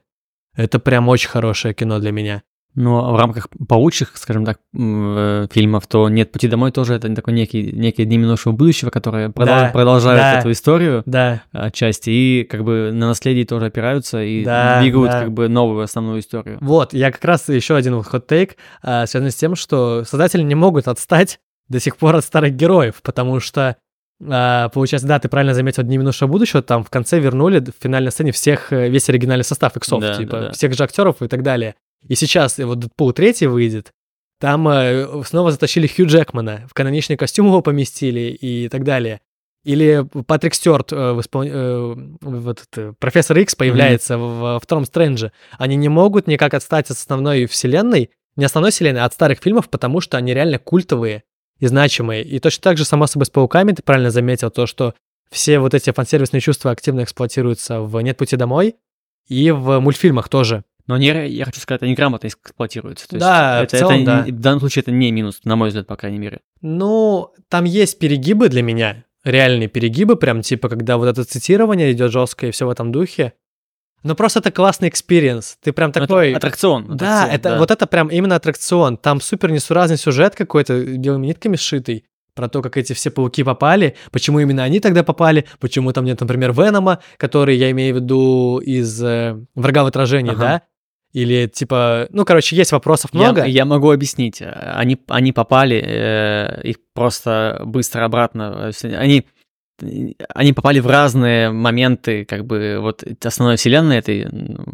это 0.55 0.79
прям 0.79 1.07
очень 1.09 1.29
хорошее 1.29 1.73
кино 1.73 1.99
для 1.99 2.11
меня. 2.11 2.43
Но 2.76 3.13
в 3.13 3.17
рамках 3.17 3.47
паучьих, 3.67 4.11
скажем 4.15 4.43
так, 4.45 4.59
э, 4.78 5.47
фильмов, 5.51 5.88
то 5.88 6.09
«Нет 6.09 6.32
пути 6.32 6.47
домой» 6.49 6.71
тоже 6.71 6.93
это 6.95 7.13
такой 7.15 7.34
некий, 7.34 7.71
некие 7.71 8.05
дни 8.05 8.17
минувшего 8.17 8.51
будущего, 8.51 8.89
которые 8.89 9.30
продол- 9.30 9.45
Да, 9.45 9.69
продолжают 9.71 10.19
да. 10.21 10.39
эту 10.39 10.51
историю 10.51 11.01
Да, 11.05 11.41
отчасти, 11.53 12.09
и 12.09 12.43
как 12.43 12.63
бы 12.65 12.91
на 12.93 13.07
наследии 13.07 13.43
тоже 13.45 13.67
опираются 13.67 14.21
и 14.21 14.43
Да, 14.43 14.82
двигают 14.82 15.11
да. 15.11 15.21
как 15.21 15.32
бы 15.32 15.47
новую 15.47 15.84
основную 15.84 16.19
историю. 16.19 16.57
Вот, 16.59 16.93
я 16.93 17.11
как 17.11 17.23
раз 17.23 17.47
еще 17.47 17.76
один 17.76 18.01
хот-тейк, 18.03 18.57
а, 18.84 19.05
связанный 19.07 19.32
с 19.32 19.36
тем, 19.36 19.55
что 19.55 20.03
создатели 20.03 20.41
не 20.41 20.55
могут 20.55 20.88
отстать 20.89 21.39
до 21.69 21.80
сих 21.80 21.95
пор 21.97 22.15
от 22.17 22.26
старых 22.26 22.55
героев, 22.55 22.95
потому 23.01 23.39
что, 23.39 23.78
а, 24.30 24.67
получается, 24.69 25.07
да, 25.07 25.19
ты 25.19 25.30
правильно 25.30 25.53
заметил 25.53 25.84
«Дни 25.84 25.97
минувшего 25.97 26.28
будущего», 26.28 26.61
там 26.61 26.84
в 26.84 26.89
конце 26.89 27.19
вернули 27.19 27.59
в 27.59 27.82
финальной 27.82 28.11
сцене 28.11 28.32
всех, 28.34 28.73
э, 28.73 28.89
весь 28.89 29.09
оригинальный 29.09 29.43
состав 29.45 29.76
иксов, 29.78 30.01
Да, 30.01 30.15
типа, 30.15 30.32
да, 30.32 30.41
да. 30.47 30.51
всех 30.51 30.73
же 30.73 30.84
актеров 30.84 31.21
и 31.21 31.28
так 31.28 31.41
далее. 31.41 31.76
И 32.07 32.15
сейчас 32.15 32.59
э, 32.59 32.65
вот 32.65 32.79
Дэдпул 32.79 33.13
3 33.13 33.47
выйдет, 33.47 33.91
там 34.39 34.67
э, 34.67 35.23
снова 35.25 35.51
затащили 35.51 35.87
Хью 35.87 36.07
Джекмана, 36.07 36.67
в 36.69 36.73
каноничный 36.73 37.17
костюм 37.17 37.47
его 37.47 37.61
поместили 37.61 38.31
и 38.31 38.67
так 38.69 38.83
далее. 38.83 39.21
Или 39.63 40.05
Патрик 40.27 40.53
Стюарт, 40.53 40.91
э, 40.93 41.13
в 41.13 41.19
испол- 41.19 41.49
э, 41.49 41.95
вот 42.21 42.63
это, 42.71 42.93
профессор 42.99 43.37
Икс 43.39 43.55
появляется 43.55 44.17
в- 44.17 44.39
во 44.39 44.59
втором 44.59 44.85
Стрэндже. 44.85 45.31
Они 45.57 45.75
не 45.75 45.89
могут 45.89 46.27
никак 46.27 46.53
отстать 46.53 46.85
от 46.91 46.97
основной 46.97 47.45
вселенной, 47.47 48.11
не 48.35 48.45
основной 48.45 48.71
вселенной, 48.71 49.01
а 49.01 49.05
от 49.05 49.13
старых 49.13 49.39
фильмов, 49.39 49.69
потому 49.69 50.01
что 50.01 50.17
они 50.17 50.33
реально 50.33 50.59
культовые 50.59 51.23
и 51.59 51.65
значимые. 51.67 52.23
И 52.23 52.37
точно 52.39 52.61
так 52.61 52.77
же, 52.77 52.85
само 52.85 53.07
собой, 53.07 53.25
с 53.25 53.29
Пауками, 53.29 53.71
ты 53.71 53.81
правильно 53.81 54.11
заметил, 54.11 54.51
то, 54.51 54.67
что 54.67 54.93
все 55.31 55.57
вот 55.57 55.73
эти 55.73 55.91
фан-сервисные 55.91 56.41
чувства 56.41 56.69
активно 56.71 57.01
эксплуатируются 57.03 57.79
в 57.81 57.99
«Нет 58.01 58.17
пути 58.17 58.35
домой» 58.35 58.75
и 59.27 59.49
в 59.51 59.79
мультфильмах 59.79 60.29
тоже. 60.29 60.63
Но 60.88 60.95
они, 60.95 61.07
я 61.07 61.45
хочу 61.45 61.59
сказать, 61.59 61.81
они 61.81 61.95
грамотно 61.95 62.27
эксплуатируются. 62.27 63.07
То 63.07 63.15
есть 63.15 63.25
Да, 63.25 63.61
в 63.61 63.63
это, 63.63 63.77
целом, 63.77 63.93
это, 63.95 64.05
да. 64.05 64.23
В 64.27 64.39
данном 64.39 64.59
случае 64.59 64.81
это 64.83 64.91
не 64.91 65.11
минус, 65.11 65.41
на 65.43 65.55
мой 65.55 65.69
взгляд, 65.69 65.88
по 65.88 65.95
крайней 65.95 66.19
мере. 66.19 66.41
Ну, 66.61 67.31
там 67.49 67.65
есть 67.65 67.97
перегибы 67.97 68.49
для 68.49 68.61
меня, 68.61 69.03
реальные 69.23 69.67
перегибы, 69.67 70.15
прям 70.15 70.41
типа, 70.41 70.69
когда 70.69 70.97
вот 70.97 71.07
это 71.07 71.23
цитирование 71.23 71.91
идет 71.91 72.11
жесткое 72.11 72.49
и 72.49 72.53
все 72.53 72.67
в 72.67 72.69
этом 72.69 72.91
духе. 72.91 73.33
Но 74.03 74.13
просто 74.13 74.38
это 74.38 74.51
классный 74.51 74.89
experience. 74.89 75.57
Ты 75.63 75.73
прям 75.73 75.88
Ну, 75.88 75.91
это 75.91 75.99
такой... 76.07 76.33
аттракцион. 76.36 76.86
Да, 76.95 77.23
аттракцион, 77.23 77.29
это 77.36 77.49
да. 77.49 77.57
вот 77.57 77.71
это 77.71 77.88
прям 77.88 78.09
именно 78.09 78.36
аттракцион. 78.36 78.97
Там 78.97 79.19
супер 79.19 79.49
несуразный 79.51 79.97
сюжет 79.97 80.36
какой-то 80.36 80.79
белыми 80.79 81.25
нитками 81.27 81.55
сшитый 81.55 82.05
про 82.36 82.47
то, 82.47 82.61
как 82.61 82.77
эти 82.77 82.93
все 82.93 83.09
пауки 83.09 83.43
попали, 83.43 83.95
почему 84.11 84.39
именно 84.39 84.61
они 84.63 84.79
тогда 84.79 85.03
попали, 85.03 85.45
почему 85.59 85.91
там 85.93 86.05
нет, 86.05 86.19
например, 86.19 86.51
Венома, 86.51 86.99
который, 87.17 87.55
я 87.55 87.71
имею 87.71 87.95
в 87.95 87.97
виду, 87.99 88.59
из 88.59 89.01
э, 89.01 89.38
«Врага 89.55 89.83
в 89.83 89.88
отражении», 89.88 90.33
Ага. 90.33 90.39
да? 90.41 90.61
Или 91.16 91.47
типа, 91.47 92.07
ну, 92.11 92.26
короче, 92.26 92.57
есть 92.57 92.74
вопросов 92.74 93.11
Я- 93.13 93.20
много. 93.22 93.45
Я, 93.45 93.63
могу 93.63 93.89
объяснить. 93.89 94.41
Они, 94.43 94.99
они 95.07 95.32
попали, 95.32 95.82
э, 95.82 96.61
их 96.63 96.76
просто 96.93 97.61
быстро 97.66 98.03
обратно... 98.03 98.70
э, 98.84 98.95
Они, 98.95 99.26
они 99.80 100.51
попали 100.51 100.82
в 100.82 100.88
разные 100.88 101.51
моменты, 101.51 102.26
как 102.26 102.45
бы, 102.45 102.80
вот 102.82 103.01
основной 103.24 103.55
вселенной 103.55 103.97
этой 103.99 104.28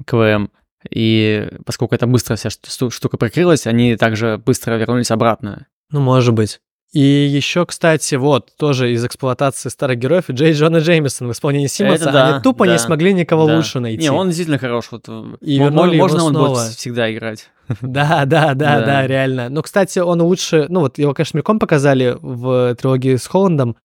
КВМ. 0.07 0.49
И 0.89 1.47
поскольку 1.63 1.93
это 1.93 2.07
быстро 2.07 2.35
вся 2.35 2.49
шту- 2.49 2.89
штука 2.89 3.17
прикрылась, 3.17 3.67
они 3.67 3.95
также 3.95 4.41
быстро 4.43 4.73
вернулись 4.77 5.11
обратно. 5.11 5.67
Ну, 5.91 5.99
может 6.01 6.33
быть. 6.33 6.59
И 6.93 6.99
еще, 6.99 7.65
кстати, 7.65 8.15
вот, 8.15 8.51
тоже 8.57 8.91
из 8.91 9.05
эксплуатации 9.05 9.69
старых 9.69 9.97
героев, 9.97 10.29
Джей 10.29 10.51
Джона 10.51 10.77
Джеймисон 10.79 11.29
в 11.29 11.31
исполнении 11.31 11.67
Симмонса, 11.67 12.03
Это 12.03 12.11
да, 12.11 12.27
они 12.33 12.43
тупо 12.43 12.65
не 12.65 12.73
да, 12.73 12.79
смогли 12.79 13.13
никого 13.13 13.47
Да. 13.47 13.55
лучше 13.55 13.79
найти. 13.79 14.03
Не, 14.03 14.11
он 14.11 14.27
действительно 14.27 14.57
хорош. 14.57 14.89
Вот, 14.91 15.05
э, 15.07 15.23
И 15.39 15.57
вернули 15.57 15.95
его 15.95 16.07
можно 16.07 16.25
он 16.25 16.33
будет 16.33 16.57
всегда 16.75 17.11
играть. 17.13 17.49
Да, 17.81 18.25
да, 18.25 18.53
да, 18.53 18.79
Да. 18.79 18.85
да, 18.85 19.07
реально. 19.07 19.47
Но, 19.47 19.61
кстати, 19.61 19.99
он 19.99 20.21
лучше, 20.21 20.65
ну 20.67 20.81
вот 20.81 20.97
его, 20.97 21.13
конечно, 21.13 21.37
мельком 21.37 21.59
показали 21.59 22.17
в 22.19 22.75
трилогии 22.75 23.15
с 23.15 23.25
Холландом, 23.25 23.77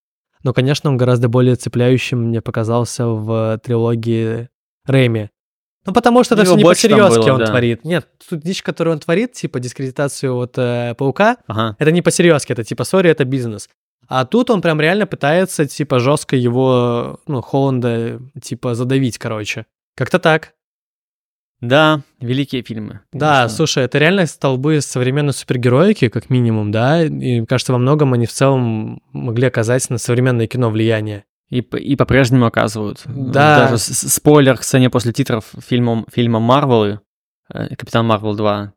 но, 0.42 0.52
конечно, 0.52 0.90
он 0.90 0.96
гораздо 0.96 1.28
более 1.28 1.54
цепляющим 1.54 2.24
мне 2.24 2.40
показался 2.40 3.06
в 3.06 3.60
трилогии 3.64 4.48
Рэйми. 4.84 5.30
Ну, 5.86 5.92
потому 5.92 6.24
что 6.24 6.34
это 6.34 6.44
все 6.44 6.56
не 6.56 6.64
по-серьезки 6.64 7.18
было, 7.20 7.34
он 7.34 7.38
да. 7.38 7.46
творит. 7.46 7.84
Нет, 7.84 8.08
тут 8.28 8.40
дичь, 8.40 8.62
которую 8.62 8.94
он 8.94 9.00
творит, 9.00 9.32
типа 9.32 9.60
дискредитацию 9.60 10.34
вот 10.34 10.58
э, 10.58 10.94
паука, 10.98 11.36
Ага. 11.46 11.76
это 11.78 11.90
не 11.92 12.02
по-серьезки, 12.02 12.52
это 12.52 12.64
типа, 12.64 12.84
сори, 12.84 13.10
это 13.10 13.24
бизнес. 13.24 13.68
А 14.08 14.24
тут 14.24 14.50
он 14.50 14.62
прям 14.62 14.80
реально 14.80 15.06
пытается, 15.06 15.66
типа, 15.66 15.98
жестко 15.98 16.36
его, 16.36 17.20
ну, 17.26 17.42
Холланда, 17.42 18.20
типа, 18.40 18.74
задавить, 18.74 19.18
короче. 19.18 19.66
Как-то 19.96 20.18
так. 20.18 20.52
Да, 21.60 22.02
великие 22.20 22.62
фильмы. 22.62 23.00
Да, 23.12 23.38
конечно. 23.38 23.56
слушай, 23.56 23.84
это 23.84 23.98
реально 23.98 24.26
столбы 24.26 24.80
современной 24.82 25.32
супергероики, 25.32 26.08
как 26.08 26.28
минимум, 26.28 26.70
да, 26.70 27.02
и 27.02 27.44
кажется, 27.46 27.72
во 27.72 27.78
многом 27.78 28.12
они 28.12 28.26
в 28.26 28.32
целом 28.32 29.02
могли 29.12 29.46
оказать 29.46 29.88
на 29.88 29.98
современное 29.98 30.46
кино 30.46 30.70
влияние. 30.70 31.24
И, 31.50 31.58
и 31.60 31.96
по-прежнему 31.96 32.46
оказывают. 32.46 33.02
Да. 33.06 33.68
Даже 33.70 33.78
спойлер 33.78 34.56
к 34.58 34.62
сцене 34.64 34.90
после 34.90 35.12
титров 35.12 35.52
фильма, 35.64 36.04
фильма 36.12 36.40
Марвелы, 36.40 37.00
э, 37.52 37.74
Капитан 37.76 38.06
Марвел 38.06 38.34
2, 38.34 38.72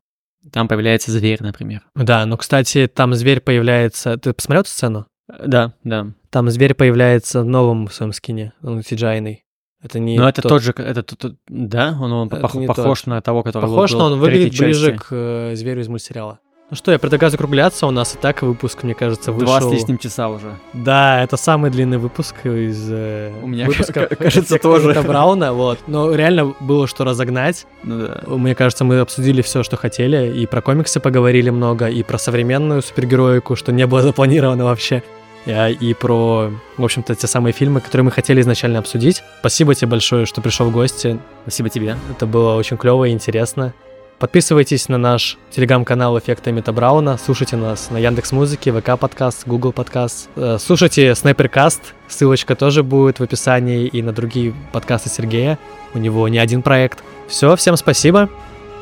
там 0.51 0.67
появляется 0.67 1.11
зверь, 1.11 1.41
например. 1.41 1.81
Да, 1.95 2.25
ну, 2.25 2.37
кстати, 2.37 2.87
там 2.93 3.13
зверь 3.15 3.41
появляется... 3.41 4.17
Ты 4.17 4.33
посмотрел 4.33 4.61
эту 4.61 4.69
сцену? 4.69 5.07
Э, 5.27 5.43
Да, 5.47 5.73
да. 5.83 6.07
Там 6.29 6.49
зверь 6.49 6.75
появляется 6.75 7.41
в 7.41 7.45
новом 7.45 7.89
своем 7.89 8.13
скине, 8.13 8.53
он 8.61 8.79
cgi 8.79 9.37
Это 9.81 9.99
не 9.99 10.17
Но 10.19 10.29
это 10.29 10.43
тот 10.43 10.61
же, 10.61 10.73
это 10.77 11.01
тот- 11.01 11.17
тот- 11.19 11.35
да, 11.47 11.97
он, 11.99 12.11
он 12.13 12.27
Это 12.27 12.37
пох- 12.45 12.65
похож 12.67 13.05
на 13.07 13.19
того, 13.21 13.41
который 13.41 13.65
был- 13.65 13.73
Похож, 13.75 13.91
был 13.93 13.99
но 13.99 14.05
он 14.05 14.19
выглядит 14.19 14.57
ближе 14.59 14.91
части. 14.91 15.03
к 15.03 15.07
э, 15.11 15.55
зверю 15.55 15.81
из 15.81 15.87
мультсериала. 15.87 16.39
Ну 16.69 16.75
что, 16.75 16.91
я 16.91 16.99
предлагаю 16.99 17.31
закругляться. 17.31 17.87
У 17.87 17.91
нас 17.91 18.13
и 18.13 18.17
так 18.19 18.43
выпуск, 18.43 18.83
мне 18.83 18.93
кажется, 18.93 19.31
вышел... 19.31 19.47
Два 19.47 19.61
с 19.61 19.71
лишним 19.71 19.97
часа 19.97 20.29
уже. 20.29 20.53
Да, 20.73 21.23
это 21.23 21.35
самый 21.35 21.71
длинный 21.71 21.97
выпуск 21.97 22.35
из 22.45 22.91
э, 22.91 23.33
У 23.41 23.47
меня, 23.47 23.65
выпусков 23.65 24.07
ка- 24.07 24.15
кажется, 24.15 24.53
«Секта 24.53 24.67
тоже. 24.67 25.01
Брауна, 25.01 25.53
вот. 25.53 25.79
Но 25.87 26.13
реально 26.13 26.53
было 26.59 26.85
что 26.85 27.05
разогнать. 27.05 27.65
Ну 27.83 28.01
да. 28.05 28.21
Мне 28.27 28.53
кажется, 28.53 28.83
мы 28.83 28.99
обсудили 28.99 29.41
все, 29.41 29.63
что 29.63 29.77
хотели, 29.77 30.31
и 30.39 30.45
про 30.45 30.61
комиксы 30.61 30.99
поговорили 30.99 31.49
много, 31.49 31.87
и 31.87 32.03
про 32.03 32.19
современную 32.19 32.83
супергероику, 32.83 33.55
что 33.55 33.71
не 33.71 33.87
было 33.87 34.01
запланировано 34.03 34.65
вообще, 34.65 35.01
и 35.47 35.95
про, 35.99 36.51
в 36.77 36.83
общем-то, 36.83 37.15
те 37.15 37.25
самые 37.25 37.53
фильмы, 37.53 37.81
которые 37.81 38.05
мы 38.05 38.11
хотели 38.11 38.41
изначально 38.41 38.77
обсудить. 38.77 39.23
Спасибо 39.39 39.73
тебе 39.73 39.87
большое, 39.87 40.27
что 40.27 40.41
пришел 40.41 40.67
в 40.67 40.71
гости. 40.71 41.17
Спасибо 41.43 41.69
тебе. 41.69 41.95
Это 42.11 42.27
было 42.27 42.53
очень 42.53 42.77
клево 42.77 43.05
и 43.05 43.11
интересно. 43.11 43.73
Подписывайтесь 44.19 44.89
на 44.89 44.97
наш 44.97 45.37
телеграм-канал 45.49 46.19
Эффекта 46.19 46.51
Мета 46.51 46.73
Брауна, 46.73 47.17
слушайте 47.17 47.55
нас 47.55 47.89
на 47.89 47.97
Яндекс 47.97 48.33
Музыке, 48.33 48.73
ВК 48.73 48.99
подкаст, 48.99 49.47
Google 49.47 49.71
подкаст, 49.71 50.29
Э, 50.35 50.57
слушайте 50.59 51.15
Снайперкаст, 51.15 51.93
ссылочка 52.09 52.57
тоже 52.57 52.83
будет 52.83 53.21
в 53.21 53.23
описании 53.23 53.87
и 53.87 54.01
на 54.01 54.11
другие 54.11 54.53
подкасты 54.73 55.07
Сергея. 55.09 55.57
У 55.93 55.99
него 55.99 56.27
не 56.27 56.37
один 56.37 56.63
проект. 56.63 57.01
Все, 57.29 57.55
всем 57.55 57.77
спасибо. 57.77 58.29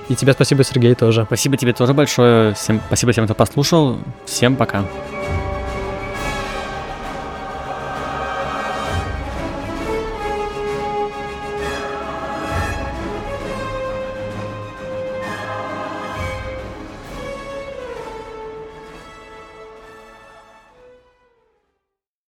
И 0.10 0.16
тебе 0.16 0.34
спасибо, 0.34 0.64
Сергей, 0.64 0.96
тоже. 0.96 1.26
Спасибо 1.26 1.56
тебе 1.56 1.74
тоже 1.74 1.94
большое. 1.94 2.56
Всем, 2.56 2.82
спасибо 2.88 3.12
всем, 3.12 3.26
кто 3.26 3.36
послушал. 3.36 4.00
Всем 4.26 4.56
пока. 4.56 4.86